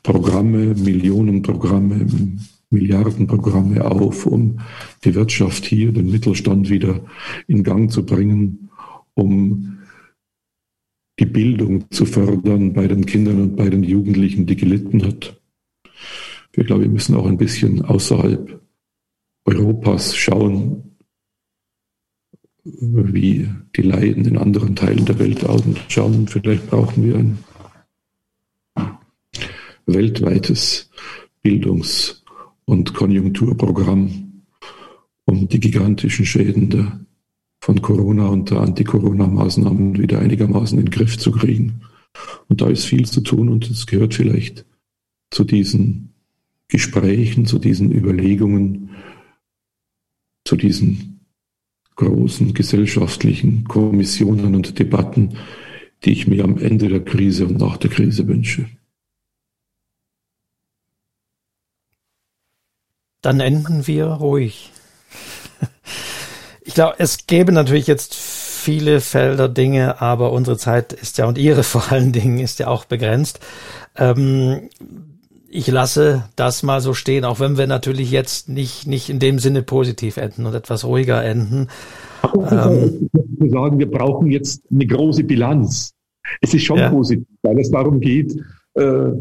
Programme, 0.03 0.75
Millionenprogramme, 0.75 2.07
Milliardenprogramme 2.69 3.83
auf, 3.83 4.25
um 4.25 4.59
die 5.03 5.15
Wirtschaft 5.15 5.65
hier, 5.65 5.91
den 5.91 6.11
Mittelstand 6.11 6.69
wieder 6.69 7.03
in 7.47 7.63
Gang 7.63 7.91
zu 7.91 8.05
bringen, 8.05 8.69
um 9.13 9.79
die 11.19 11.25
Bildung 11.25 11.91
zu 11.91 12.05
fördern 12.05 12.73
bei 12.73 12.87
den 12.87 13.05
Kindern 13.05 13.41
und 13.41 13.55
bei 13.55 13.69
den 13.69 13.83
Jugendlichen, 13.83 14.45
die 14.45 14.55
gelitten 14.55 15.05
hat. 15.05 15.41
Wir 16.53 16.63
glaube, 16.63 16.83
wir 16.83 16.89
müssen 16.89 17.15
auch 17.15 17.25
ein 17.25 17.37
bisschen 17.37 17.83
außerhalb 17.83 18.61
Europas 19.45 20.15
schauen, 20.15 20.95
wie 22.63 23.49
die 23.75 23.81
Leiden 23.81 24.25
in 24.25 24.37
anderen 24.37 24.75
Teilen 24.75 25.05
der 25.05 25.19
Welt 25.19 25.45
ausschauen. 25.45 26.27
Vielleicht 26.27 26.69
brauchen 26.69 27.03
wir 27.03 27.17
ein 27.17 27.39
weltweites 29.93 30.89
Bildungs- 31.41 32.23
und 32.65 32.93
Konjunkturprogramm, 32.93 34.43
um 35.25 35.47
die 35.47 35.59
gigantischen 35.59 36.25
Schäden 36.25 36.69
der, 36.69 36.99
von 37.61 37.81
Corona 37.81 38.27
und 38.27 38.51
der 38.51 38.61
Anti-Corona-Maßnahmen 38.61 39.97
wieder 39.97 40.19
einigermaßen 40.19 40.77
in 40.79 40.85
den 40.85 40.91
Griff 40.91 41.17
zu 41.17 41.31
kriegen. 41.31 41.81
Und 42.47 42.61
da 42.61 42.67
ist 42.67 42.85
viel 42.85 43.05
zu 43.05 43.21
tun 43.21 43.49
und 43.49 43.69
es 43.69 43.85
gehört 43.85 44.13
vielleicht 44.13 44.65
zu 45.31 45.43
diesen 45.43 46.13
Gesprächen, 46.67 47.45
zu 47.45 47.59
diesen 47.59 47.91
Überlegungen, 47.91 48.91
zu 50.45 50.55
diesen 50.55 51.19
großen 51.95 52.53
gesellschaftlichen 52.53 53.65
Kommissionen 53.65 54.55
und 54.55 54.79
Debatten, 54.79 55.35
die 56.05 56.11
ich 56.11 56.27
mir 56.27 56.43
am 56.43 56.57
Ende 56.57 56.87
der 56.87 57.03
Krise 57.03 57.45
und 57.45 57.59
nach 57.59 57.77
der 57.77 57.89
Krise 57.89 58.27
wünsche. 58.27 58.67
Dann 63.21 63.39
enden 63.39 63.87
wir 63.87 64.05
ruhig. 64.05 64.71
Ich 66.61 66.73
glaube, 66.75 66.95
es 66.99 67.25
gäbe 67.25 67.51
natürlich 67.51 67.87
jetzt 67.87 68.15
viele 68.15 69.01
Felder 69.01 69.49
Dinge, 69.49 70.01
aber 70.01 70.31
unsere 70.31 70.57
Zeit 70.57 70.93
ist 70.93 71.17
ja 71.17 71.25
und 71.25 71.37
Ihre 71.37 71.63
vor 71.63 71.91
allen 71.91 72.11
Dingen 72.11 72.39
ist 72.39 72.59
ja 72.59 72.67
auch 72.67 72.85
begrenzt. 72.85 73.39
Ähm, 73.95 74.69
ich 75.49 75.67
lasse 75.67 76.25
das 76.35 76.61
mal 76.61 76.79
so 76.79 76.93
stehen, 76.93 77.25
auch 77.25 77.39
wenn 77.39 77.57
wir 77.57 77.65
natürlich 77.65 78.11
jetzt 78.11 78.49
nicht, 78.49 78.85
nicht 78.85 79.09
in 79.09 79.17
dem 79.17 79.39
Sinne 79.39 79.63
positiv 79.63 80.17
enden 80.17 80.45
und 80.45 80.53
etwas 80.53 80.85
ruhiger 80.85 81.23
enden. 81.23 81.69
Ähm, 82.51 83.09
wir 83.11 83.49
sagen, 83.49 83.79
wir 83.79 83.89
brauchen 83.89 84.29
jetzt 84.29 84.61
eine 84.71 84.85
große 84.85 85.23
Bilanz. 85.23 85.93
Es 86.41 86.53
ist 86.53 86.63
schon 86.63 86.77
ja. 86.77 86.91
positiv, 86.91 87.25
weil 87.41 87.59
es 87.59 87.71
darum 87.71 87.99
geht, 87.99 88.35
äh, 88.75 89.11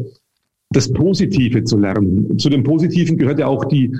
das 0.69 0.91
Positive 0.91 1.63
zu 1.63 1.77
lernen. 1.77 2.37
Zu 2.37 2.49
dem 2.49 2.63
Positiven 2.63 3.17
gehört 3.17 3.39
ja 3.39 3.47
auch 3.47 3.65
die, 3.65 3.91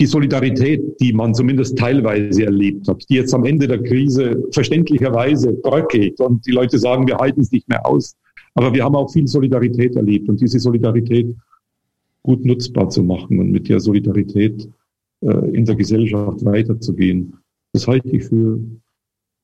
die 0.00 0.06
Solidarität, 0.06 1.00
die 1.00 1.12
man 1.12 1.34
zumindest 1.34 1.78
teilweise 1.78 2.44
erlebt 2.44 2.88
hat, 2.88 3.04
die 3.08 3.14
jetzt 3.14 3.32
am 3.32 3.44
Ende 3.44 3.68
der 3.68 3.82
Krise 3.82 4.44
verständlicherweise 4.52 5.52
bröckelt 5.52 6.20
und 6.20 6.44
die 6.46 6.52
Leute 6.52 6.78
sagen, 6.78 7.06
wir 7.06 7.16
halten 7.18 7.40
es 7.40 7.52
nicht 7.52 7.68
mehr 7.68 7.86
aus. 7.86 8.16
Aber 8.54 8.74
wir 8.74 8.84
haben 8.84 8.96
auch 8.96 9.12
viel 9.12 9.28
Solidarität 9.28 9.96
erlebt 9.96 10.28
und 10.28 10.40
diese 10.40 10.58
Solidarität 10.58 11.34
gut 12.22 12.44
nutzbar 12.44 12.88
zu 12.88 13.02
machen 13.02 13.38
und 13.38 13.52
mit 13.52 13.68
der 13.68 13.80
Solidarität 13.80 14.68
äh, 15.20 15.50
in 15.52 15.64
der 15.64 15.76
Gesellschaft 15.76 16.44
weiterzugehen. 16.44 17.34
Das 17.72 17.86
halte 17.86 18.08
ich 18.08 18.24
für 18.24 18.58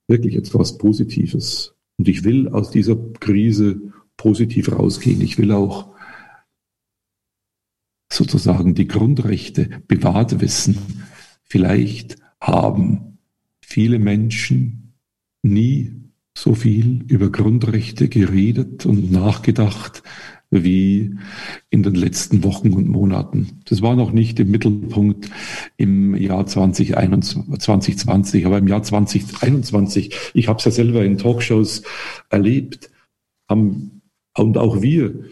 wirklich 0.09 0.37
etwas 0.37 0.79
Positives. 0.79 1.75
Und 1.99 2.09
ich 2.09 2.25
will 2.25 2.49
aus 2.49 2.71
dieser 2.71 2.97
Krise 3.21 3.81
positiv 4.17 4.73
rausgehen. 4.77 5.21
Ich 5.21 5.39
will 5.39 5.53
auch 5.53 5.92
sozusagen 8.13 8.75
die 8.75 8.89
Grundrechte 8.89 9.69
bewahrt 9.89 10.41
wissen. 10.41 10.79
Vielleicht 11.43 12.17
haben 12.41 13.19
viele 13.61 13.99
Menschen 13.99 14.95
nie 15.43 16.03
so 16.37 16.55
viel 16.55 17.05
über 17.09 17.31
Grundrechte 17.31 18.09
geredet 18.09 18.87
und 18.87 19.13
nachgedacht 19.13 20.03
wie 20.51 21.17
in 21.71 21.83
den 21.83 21.95
letzten 21.95 22.45
Wochen 22.45 22.75
und 22.75 22.87
Monaten. 22.87 23.63
Das 23.65 23.81
war 23.81 23.97
noch 23.97 24.13
nicht 24.13 24.39
im 24.39 24.51
Mittelpunkt 24.51 25.31
im 25.79 26.15
Jahr 26.15 26.47
2021, 26.47 27.59
2020, 27.59 28.47
aber 28.47 28.59
im 28.59 28.69
Jahr 28.69 28.83
2021, 28.83 30.15
ich 30.35 30.49
habe 30.49 30.59
es 30.59 30.67
ja 30.67 30.71
selber 30.71 31.05
in 31.05 31.17
Talkshows 31.17 31.83
erlebt, 32.29 32.91
haben 33.49 34.03
und 34.37 34.59
auch 34.59 34.83
wir 34.83 35.25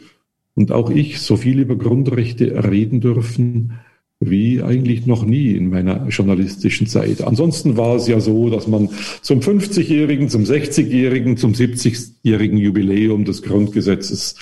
und 0.60 0.72
auch 0.72 0.90
ich 0.90 1.20
so 1.20 1.38
viel 1.38 1.58
über 1.58 1.74
Grundrechte 1.74 2.70
reden 2.70 3.00
dürfen, 3.00 3.78
wie 4.20 4.62
eigentlich 4.62 5.06
noch 5.06 5.24
nie 5.24 5.52
in 5.52 5.70
meiner 5.70 6.06
journalistischen 6.08 6.86
Zeit. 6.86 7.22
Ansonsten 7.22 7.78
war 7.78 7.96
es 7.96 8.06
ja 8.06 8.20
so, 8.20 8.50
dass 8.50 8.68
man 8.68 8.90
zum 9.22 9.40
50-jährigen, 9.40 10.28
zum 10.28 10.44
60-jährigen, 10.44 11.38
zum 11.38 11.54
70-jährigen 11.54 12.58
Jubiläum 12.58 13.24
des 13.24 13.40
Grundgesetzes 13.40 14.34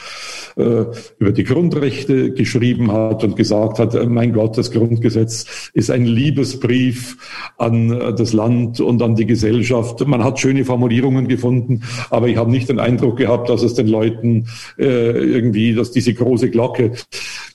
über 0.59 1.33
die 1.33 1.45
Grundrechte 1.45 2.33
geschrieben 2.33 2.91
hat 2.93 3.23
und 3.23 3.37
gesagt 3.37 3.79
hat, 3.79 3.95
äh, 3.95 4.07
mein 4.07 4.33
Gott, 4.33 4.59
das 4.59 4.71
Grundgesetz 4.73 5.71
ist 5.73 5.91
ein 5.91 6.05
Liebesbrief 6.05 7.17
an 7.57 7.93
äh, 7.93 8.15
das 8.15 8.33
Land 8.33 8.81
und 8.81 9.01
an 9.03 9.15
die 9.15 9.27
Gesellschaft. 9.27 10.07
Man 10.07 10.25
hat 10.25 10.41
schöne 10.41 10.65
Formulierungen 10.65 11.29
gefunden, 11.29 11.83
aber 12.11 12.29
ich 12.29 12.37
habe 12.37 12.51
nicht 12.51 12.69
den 12.69 12.81
Eindruck 12.81 13.19
gehabt, 13.19 13.49
dass 13.49 13.63
es 13.63 13.75
den 13.75 13.89
Leuten 13.89 14.49
äh, 14.79 15.11
irgendwie, 15.11 15.75
dass 15.75 15.93
diese 15.93 16.13
große 16.13 16.51
Glocke 16.51 16.93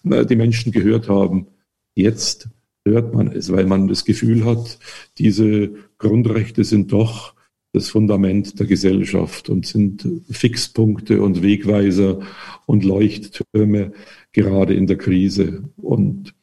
äh, 0.10 0.26
die 0.26 0.36
Menschen 0.36 0.72
gehört 0.72 1.10
haben. 1.10 1.48
Jetzt 1.96 2.50
hört 2.86 3.14
man 3.14 3.32
es, 3.32 3.52
weil 3.52 3.66
man 3.66 3.88
das 3.88 4.06
Gefühl 4.06 4.46
hat, 4.46 4.80
diese 5.18 5.72
Grundrechte 5.98 6.64
sind 6.64 6.92
doch 6.92 7.34
das 7.74 7.90
Fundament 7.90 8.60
der 8.60 8.68
Gesellschaft 8.68 9.50
und 9.50 9.66
sind 9.66 10.08
Fixpunkte 10.30 11.22
und 11.22 11.42
Wegweiser 11.42 12.20
und 12.66 12.84
Leuchttürme 12.84 13.94
gerade 14.32 14.74
in 14.74 14.88
der 14.88 14.98
Krise. 14.98 15.64
Und 15.78 16.34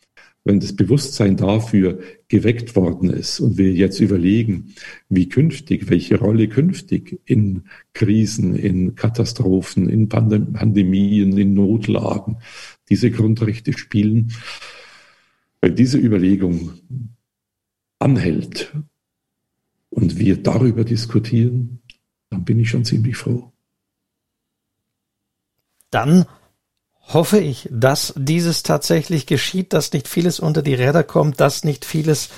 wenn 0.44 0.60
das 0.60 0.74
Bewusstsein 0.74 1.36
dafür 1.36 2.00
geweckt 2.28 2.74
worden 2.74 3.10
ist 3.10 3.40
und 3.40 3.58
wir 3.58 3.72
jetzt 3.72 4.00
überlegen, 4.00 4.74
wie 5.08 5.28
künftig, 5.28 5.90
welche 5.90 6.18
Rolle 6.18 6.48
künftig 6.48 7.20
in 7.26 7.64
Krisen, 7.92 8.54
in 8.54 8.94
Katastrophen, 8.94 9.88
in 9.88 10.08
Pandemien, 10.08 11.36
in 11.36 11.54
Notlagen 11.54 12.38
diese 12.88 13.10
Grundrechte 13.10 13.76
spielen, 13.76 14.32
wenn 15.60 15.76
diese 15.76 15.98
Überlegung 15.98 16.72
anhält 17.98 18.72
und 19.90 20.18
wir 20.18 20.42
darüber 20.42 20.84
diskutieren, 20.84 21.80
dann 22.30 22.44
bin 22.44 22.58
ich 22.60 22.70
schon 22.70 22.84
ziemlich 22.84 23.16
froh. 23.16 23.52
Dann 25.91 26.26
hoffe 27.12 27.38
ich, 27.38 27.68
dass 27.70 28.14
dieses 28.16 28.62
tatsächlich 28.62 29.26
geschieht, 29.26 29.72
dass 29.72 29.93
nicht 29.93 30.09
vieles 30.09 30.41
unter 30.41 30.62
die 30.62 30.74
Räder 30.74 31.03
kommt, 31.03 31.41
dass 31.41 31.64
nicht 31.64 31.84
vieles 31.84 32.28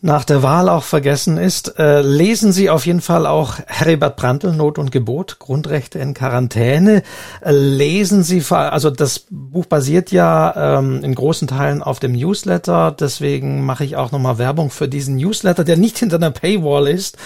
nach 0.00 0.24
der 0.24 0.44
Wahl 0.44 0.68
auch 0.68 0.84
vergessen 0.84 1.38
ist. 1.38 1.76
Äh, 1.78 2.02
lesen 2.02 2.52
Sie 2.52 2.70
auf 2.70 2.86
jeden 2.86 3.00
Fall 3.00 3.26
auch 3.26 3.58
Heribert 3.66 4.16
Prantl, 4.16 4.52
Not 4.52 4.78
und 4.78 4.92
Gebot, 4.92 5.40
Grundrechte 5.40 5.98
in 5.98 6.14
Quarantäne. 6.14 7.02
Äh, 7.40 7.50
lesen 7.50 8.22
Sie, 8.22 8.42
also 8.50 8.90
das 8.90 9.26
Buch 9.28 9.66
basiert 9.66 10.12
ja 10.12 10.78
ähm, 10.78 11.02
in 11.02 11.16
großen 11.16 11.48
Teilen 11.48 11.82
auf 11.82 11.98
dem 11.98 12.12
Newsletter, 12.12 12.94
deswegen 12.98 13.66
mache 13.66 13.84
ich 13.84 13.96
auch 13.96 14.12
nochmal 14.12 14.38
Werbung 14.38 14.70
für 14.70 14.86
diesen 14.88 15.16
Newsletter, 15.16 15.64
der 15.64 15.76
nicht 15.76 15.98
hinter 15.98 16.16
einer 16.16 16.30
Paywall 16.30 16.86
ist, 16.86 17.18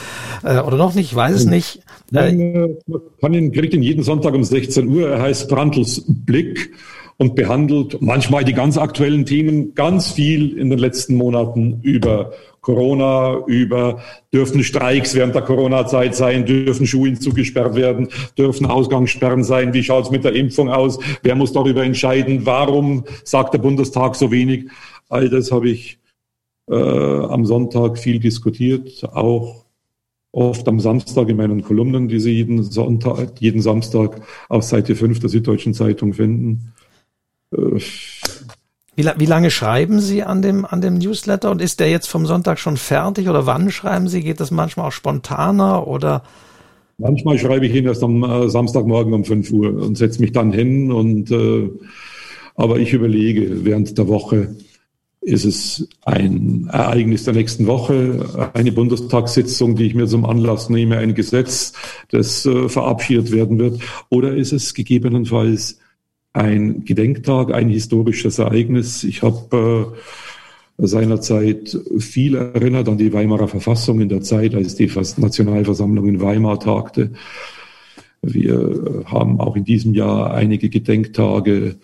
äh, 0.43 0.59
oder 0.59 0.79
noch 0.79 0.95
nicht, 0.95 1.11
ich 1.11 1.17
weiß 1.17 1.35
es 1.35 1.45
nicht. 1.45 1.83
Nein, 2.11 2.41
äh, 2.41 2.69
man 2.87 3.01
kann 3.21 3.35
ihn, 3.35 3.53
kriegt 3.53 3.75
ihn 3.75 3.83
jeden 3.83 4.03
Sonntag 4.03 4.33
um 4.33 4.45
16 4.45 4.89
Uhr, 4.89 5.11
er 5.11 5.21
heißt 5.21 5.47
Prantls 5.51 6.05
Blick 6.07 6.73
und 7.19 7.35
behandelt 7.35 8.01
manchmal 8.01 8.45
die 8.45 8.55
ganz 8.55 8.79
aktuellen 8.79 9.27
Themen 9.27 9.75
ganz 9.75 10.11
viel 10.11 10.57
in 10.57 10.71
den 10.71 10.79
letzten 10.79 11.15
Monaten 11.15 11.81
über 11.83 12.33
Corona, 12.63 13.43
über 13.47 14.01
dürfen 14.33 14.63
Streiks 14.63 15.15
während 15.17 15.35
der 15.35 15.43
Corona-Zeit 15.43 16.15
sein, 16.15 16.47
dürfen 16.47 16.87
Schulen 16.87 17.21
zugesperrt 17.21 17.75
werden, 17.75 18.09
dürfen 18.39 18.67
Ausgangssperren 18.67 19.43
sein, 19.43 19.75
wie 19.75 19.83
schaut 19.83 20.05
es 20.05 20.11
mit 20.13 20.23
der 20.25 20.35
Impfung 20.35 20.71
aus, 20.71 21.01
wer 21.23 21.35
muss 21.35 21.53
darüber 21.53 21.83
entscheiden, 21.83 22.47
warum 22.47 23.05
sagt 23.25 23.53
der 23.53 23.59
Bundestag 23.59 24.15
so 24.15 24.31
wenig. 24.31 24.71
All 25.09 25.29
das 25.29 25.51
habe 25.51 25.71
ich 25.71 25.99
äh, 26.71 26.75
am 26.75 27.45
Sonntag 27.45 27.99
viel 27.99 28.21
diskutiert, 28.21 29.05
auch 29.13 29.67
oft 30.31 30.67
am 30.69 30.79
Samstag 30.79 31.29
in 31.29 31.39
meinen 31.39 31.63
Kolumnen, 31.63 32.07
die 32.07 32.21
Sie 32.21 32.33
jeden 32.33 32.63
Sonntag, 32.63 33.41
jeden 33.41 33.61
Samstag 33.61 34.23
auf 34.49 34.63
Seite 34.63 34.95
5 34.95 35.19
der 35.19 35.31
Süddeutschen 35.31 35.75
Zeitung 35.75 36.15
finden. 36.15 36.73
Äh, 37.53 37.81
Wie, 38.95 39.07
wie, 39.17 39.27
lange 39.27 39.51
schreiben 39.51 40.01
Sie 40.01 40.23
an 40.23 40.43
dem, 40.43 40.67
an 40.67 40.83
dem 40.83 40.99
Newsletter 40.99 41.51
und 41.51 41.63
ist 41.63 41.81
der 41.81 41.91
jetzt 41.91 42.09
vom 42.09 42.27
Sonntag 42.27 42.59
schon 42.59 42.77
fertig 42.77 43.29
oder 43.29 43.47
wann 43.47 43.71
schreiben 43.71 44.09
Sie? 44.09 44.23
Geht 44.23 44.41
das 44.41 44.51
manchmal 44.51 44.89
auch 44.89 44.93
spontaner 44.93 45.87
oder? 45.87 46.23
Manchmal 46.99 47.39
schreibe 47.39 47.67
ich 47.67 47.75
ihn 47.75 47.87
erst 47.87 48.03
am 48.03 48.23
äh, 48.23 48.51
Samstagmorgen 48.51 49.15
um 49.15 49.25
5 49.25 49.51
Uhr 49.51 49.83
und 49.83 49.97
setze 49.97 50.21
mich 50.21 50.33
dann 50.33 50.53
hin 50.53 50.93
und 50.93 51.31
äh, 51.31 51.71
aber 52.55 52.79
ich 52.79 52.93
überlege 52.93 53.65
während 53.65 53.97
der 53.97 54.09
Woche, 54.09 54.55
ist 55.23 55.45
es 55.45 55.89
ein 56.05 56.69
Ereignis 56.71 57.25
der 57.25 57.35
nächsten 57.35 57.67
Woche, 57.67 58.51
eine 58.55 58.73
Bundestagssitzung, 58.73 59.77
die 59.77 59.87
ich 59.87 59.95
mir 59.95 60.07
zum 60.07 60.27
Anlass 60.27 60.69
nehme, 60.69 60.99
ein 60.99 61.15
Gesetz, 61.15 61.73
das 62.11 62.45
äh, 62.45 62.69
verabschiedet 62.69 63.31
werden 63.31 63.59
wird, 63.59 63.81
oder 64.11 64.35
ist 64.35 64.53
es 64.53 64.75
gegebenenfalls 64.75 65.79
ein 66.33 66.85
Gedenktag, 66.85 67.53
ein 67.53 67.69
historisches 67.69 68.39
Ereignis. 68.39 69.05
Ich 69.05 69.23
habe 69.23 69.95
äh, 70.79 70.87
seinerzeit 70.87 71.77
viel 71.99 72.35
erinnert 72.35 72.89
an 72.89 72.99
die 72.99 73.13
Weimarer 73.13 73.49
Verfassung 73.49 74.01
in 74.01 74.09
der 74.09 74.23
Zeit, 74.23 74.55
als 74.55 74.75
die 74.75 74.91
Nationalversammlung 75.17 76.09
in 76.09 76.21
Weimar 76.21 76.59
tagte. 76.61 77.13
Wir 78.23 79.05
haben 79.07 79.41
auch 79.41 79.57
in 79.57 79.65
diesem 79.65 79.95
Jahr 79.95 80.33
einige 80.33 80.69
Gedenktage 80.69 81.77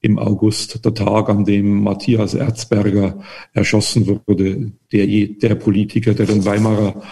im 0.00 0.18
August, 0.18 0.84
der 0.84 0.94
Tag, 0.94 1.28
an 1.28 1.44
dem 1.44 1.82
Matthias 1.82 2.34
Erzberger 2.34 3.22
erschossen 3.52 4.20
wurde, 4.26 4.72
der, 4.90 5.06
der 5.06 5.54
Politiker, 5.54 6.14
der 6.14 6.26
den 6.26 6.44
Weimarer 6.44 7.02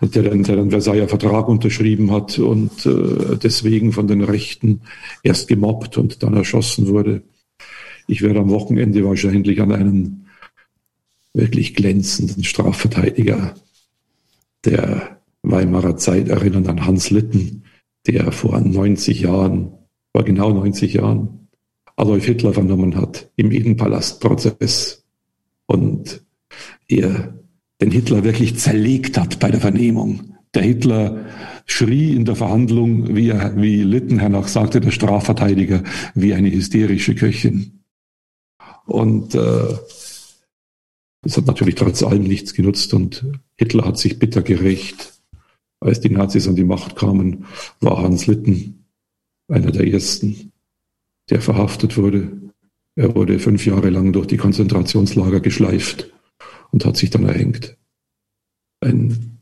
der 0.00 0.22
dann, 0.22 0.42
der 0.42 0.56
den 0.56 0.70
Versailler 0.70 1.08
Vertrag 1.08 1.48
unterschrieben 1.48 2.10
hat 2.10 2.38
und 2.38 2.86
äh, 2.86 3.36
deswegen 3.36 3.92
von 3.92 4.06
den 4.06 4.22
Rechten 4.22 4.82
erst 5.22 5.48
gemobbt 5.48 5.98
und 5.98 6.22
dann 6.22 6.34
erschossen 6.34 6.88
wurde. 6.88 7.22
Ich 8.06 8.22
werde 8.22 8.40
am 8.40 8.50
Wochenende 8.50 9.04
wahrscheinlich 9.04 9.60
an 9.60 9.72
einen 9.72 10.26
wirklich 11.32 11.74
glänzenden 11.74 12.44
Strafverteidiger 12.44 13.54
der 14.64 15.20
Weimarer 15.42 15.96
Zeit 15.96 16.28
erinnern, 16.28 16.66
an 16.66 16.86
Hans 16.86 17.10
Litten, 17.10 17.64
der 18.06 18.32
vor 18.32 18.60
90 18.60 19.20
Jahren, 19.20 19.72
vor 20.12 20.24
genau 20.24 20.52
90 20.52 20.94
Jahren, 20.94 21.48
Adolf 21.96 22.24
Hitler 22.24 22.52
vernommen 22.52 22.96
hat 22.96 23.30
im 23.36 23.50
Edenpalastprozess 23.50 25.04
und 25.66 26.22
er 26.88 27.35
den 27.80 27.90
Hitler 27.90 28.24
wirklich 28.24 28.58
zerlegt 28.58 29.18
hat 29.18 29.38
bei 29.38 29.50
der 29.50 29.60
Vernehmung. 29.60 30.36
Der 30.54 30.62
Hitler 30.62 31.26
schrie 31.66 32.14
in 32.14 32.24
der 32.24 32.36
Verhandlung, 32.36 33.14
wie, 33.14 33.28
er, 33.28 33.60
wie 33.60 33.82
Litten 33.82 34.18
hernach 34.18 34.48
sagte, 34.48 34.80
der 34.80 34.90
Strafverteidiger, 34.90 35.82
wie 36.14 36.32
eine 36.32 36.50
hysterische 36.50 37.14
Köchin. 37.14 37.82
Und 38.86 39.34
äh, 39.34 39.74
das 41.22 41.36
hat 41.36 41.46
natürlich 41.46 41.74
trotz 41.74 42.02
allem 42.02 42.22
nichts 42.22 42.54
genutzt 42.54 42.94
und 42.94 43.26
Hitler 43.56 43.84
hat 43.84 43.98
sich 43.98 44.18
bitter 44.18 44.42
gerecht. 44.42 45.12
Als 45.80 46.00
die 46.00 46.08
Nazis 46.08 46.48
an 46.48 46.56
die 46.56 46.64
Macht 46.64 46.96
kamen, 46.96 47.44
war 47.80 48.02
Hans 48.02 48.26
Litten 48.26 48.86
einer 49.48 49.70
der 49.70 49.86
ersten, 49.86 50.52
der 51.28 51.40
verhaftet 51.40 51.96
wurde. 51.96 52.32
Er 52.94 53.14
wurde 53.14 53.38
fünf 53.38 53.66
Jahre 53.66 53.90
lang 53.90 54.12
durch 54.12 54.26
die 54.26 54.38
Konzentrationslager 54.38 55.40
geschleift 55.40 56.12
und 56.70 56.84
hat 56.84 56.96
sich 56.96 57.10
dann 57.10 57.24
erhängt. 57.24 57.76
Ein 58.80 59.40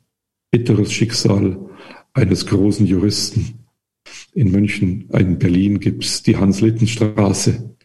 bitteres 0.50 0.92
Schicksal 0.92 1.58
eines 2.12 2.46
großen 2.46 2.86
Juristen. 2.86 3.66
In 4.32 4.50
München, 4.50 5.08
in 5.10 5.38
Berlin 5.38 5.80
gibt 5.80 6.04
es 6.04 6.22
die 6.22 6.36
Hans-Litten-Straße. 6.36 7.76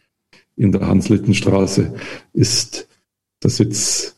In 0.56 0.72
der 0.72 0.86
Hans-Litten-Straße 0.86 1.94
ist 2.32 2.88
der 3.42 3.50
Sitz 3.50 4.16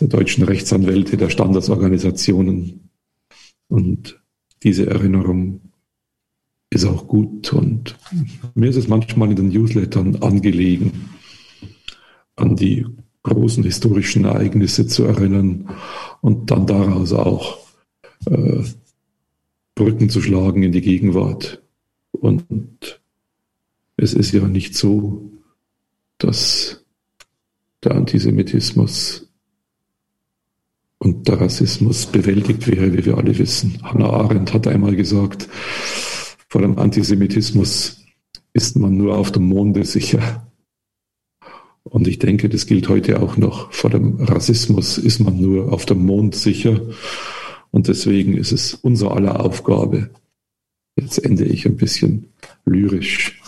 der 0.00 0.08
deutschen 0.08 0.44
Rechtsanwälte, 0.44 1.16
der 1.16 1.30
Standardsorganisationen. 1.30 2.90
Und 3.68 4.20
diese 4.62 4.86
Erinnerung 4.86 5.72
ist 6.70 6.84
auch 6.84 7.08
gut. 7.08 7.52
Und 7.52 7.96
mir 8.54 8.68
ist 8.68 8.76
es 8.76 8.88
manchmal 8.88 9.30
in 9.30 9.36
den 9.36 9.48
Newslettern 9.48 10.16
angelegen, 10.16 11.10
an 12.36 12.56
die 12.56 12.86
großen 13.28 13.62
historischen 13.64 14.24
Ereignisse 14.24 14.86
zu 14.86 15.04
erinnern 15.04 15.68
und 16.20 16.50
dann 16.50 16.66
daraus 16.66 17.12
auch 17.12 17.58
äh, 18.26 18.62
Brücken 19.74 20.10
zu 20.10 20.20
schlagen 20.20 20.62
in 20.62 20.72
die 20.72 20.80
Gegenwart. 20.80 21.62
Und 22.12 23.00
es 23.96 24.14
ist 24.14 24.32
ja 24.32 24.46
nicht 24.46 24.74
so, 24.74 25.30
dass 26.18 26.84
der 27.84 27.92
Antisemitismus 27.94 29.28
und 30.98 31.28
der 31.28 31.40
Rassismus 31.40 32.06
bewältigt 32.06 32.66
wäre, 32.66 32.92
wie 32.92 33.04
wir 33.04 33.18
alle 33.18 33.38
wissen. 33.38 33.78
Hannah 33.82 34.10
Arendt 34.10 34.52
hat 34.52 34.66
einmal 34.66 34.96
gesagt, 34.96 35.48
vor 36.48 36.60
dem 36.60 36.78
Antisemitismus 36.78 38.04
ist 38.52 38.76
man 38.76 38.96
nur 38.96 39.16
auf 39.16 39.30
dem 39.30 39.44
Monde 39.44 39.84
sicher. 39.84 40.47
Und 41.90 42.06
ich 42.06 42.18
denke, 42.18 42.48
das 42.48 42.66
gilt 42.66 42.88
heute 42.88 43.22
auch 43.22 43.36
noch. 43.36 43.72
Vor 43.72 43.90
dem 43.90 44.20
Rassismus 44.20 44.98
ist 44.98 45.20
man 45.20 45.40
nur 45.40 45.72
auf 45.72 45.86
dem 45.86 46.04
Mond 46.04 46.34
sicher. 46.34 46.80
Und 47.70 47.88
deswegen 47.88 48.36
ist 48.36 48.52
es 48.52 48.74
unser 48.74 49.12
aller 49.12 49.40
Aufgabe, 49.40 50.10
jetzt 50.96 51.18
ende 51.18 51.44
ich 51.44 51.66
ein 51.66 51.76
bisschen 51.76 52.32
lyrisch, 52.64 53.40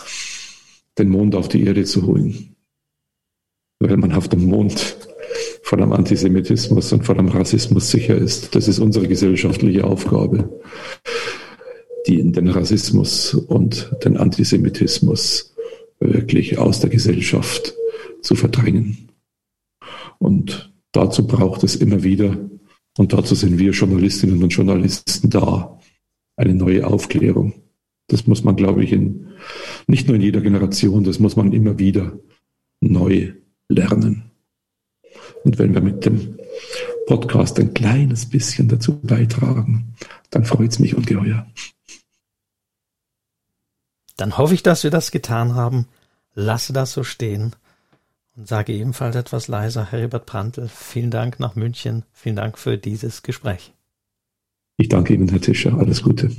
den 0.97 1.09
Mond 1.09 1.35
auf 1.35 1.49
die 1.49 1.65
Erde 1.65 1.83
zu 1.83 2.05
holen. 2.05 2.55
Weil 3.79 3.97
man 3.97 4.13
auf 4.13 4.27
dem 4.27 4.45
Mond 4.45 4.97
vor 5.63 5.77
dem 5.77 5.93
Antisemitismus 5.93 6.91
und 6.93 7.05
vor 7.05 7.15
dem 7.15 7.29
Rassismus 7.29 7.91
sicher 7.91 8.15
ist. 8.15 8.55
Das 8.55 8.67
ist 8.67 8.79
unsere 8.79 9.07
gesellschaftliche 9.07 9.85
Aufgabe, 9.85 10.61
die 12.07 12.31
den 12.31 12.47
Rassismus 12.47 13.33
und 13.33 13.91
den 14.03 14.17
Antisemitismus 14.17 15.55
wirklich 15.99 16.57
aus 16.57 16.79
der 16.79 16.89
Gesellschaft 16.89 17.75
zu 18.21 18.35
verdrängen. 18.35 19.09
Und 20.19 20.73
dazu 20.91 21.25
braucht 21.25 21.63
es 21.63 21.75
immer 21.75 22.03
wieder, 22.03 22.37
und 22.97 23.13
dazu 23.13 23.35
sind 23.35 23.57
wir 23.57 23.71
Journalistinnen 23.71 24.43
und 24.43 24.49
Journalisten 24.49 25.29
da, 25.29 25.79
eine 26.35 26.53
neue 26.53 26.85
Aufklärung. 26.85 27.53
Das 28.07 28.27
muss 28.27 28.43
man, 28.43 28.55
glaube 28.55 28.83
ich, 28.83 28.91
in, 28.91 29.29
nicht 29.87 30.07
nur 30.07 30.15
in 30.15 30.21
jeder 30.21 30.41
Generation, 30.41 31.03
das 31.03 31.19
muss 31.19 31.35
man 31.35 31.53
immer 31.53 31.79
wieder 31.79 32.19
neu 32.81 33.33
lernen. 33.69 34.31
Und 35.43 35.57
wenn 35.57 35.73
wir 35.73 35.81
mit 35.81 36.05
dem 36.05 36.37
Podcast 37.07 37.59
ein 37.59 37.73
kleines 37.73 38.27
bisschen 38.27 38.67
dazu 38.67 38.99
beitragen, 39.01 39.93
dann 40.29 40.45
freut 40.45 40.71
es 40.71 40.79
mich 40.79 40.95
ungeheuer. 40.95 41.47
Dann 44.17 44.37
hoffe 44.37 44.53
ich, 44.53 44.63
dass 44.63 44.83
wir 44.83 44.91
das 44.91 45.11
getan 45.11 45.55
haben. 45.55 45.87
Lasse 46.33 46.73
das 46.73 46.93
so 46.93 47.03
stehen 47.03 47.55
und 48.35 48.47
sage 48.47 48.73
ebenfalls 48.73 49.15
etwas 49.15 49.47
leiser, 49.47 49.91
Heribert 49.91 50.25
Prantl, 50.25 50.69
vielen 50.69 51.11
Dank 51.11 51.39
nach 51.39 51.55
München, 51.55 52.05
vielen 52.11 52.35
Dank 52.35 52.57
für 52.57 52.77
dieses 52.77 53.23
Gespräch. 53.23 53.73
Ich 54.77 54.89
danke 54.89 55.13
Ihnen, 55.13 55.29
Herr 55.29 55.41
Tischer, 55.41 55.77
alles 55.77 56.01
Gute. 56.03 56.31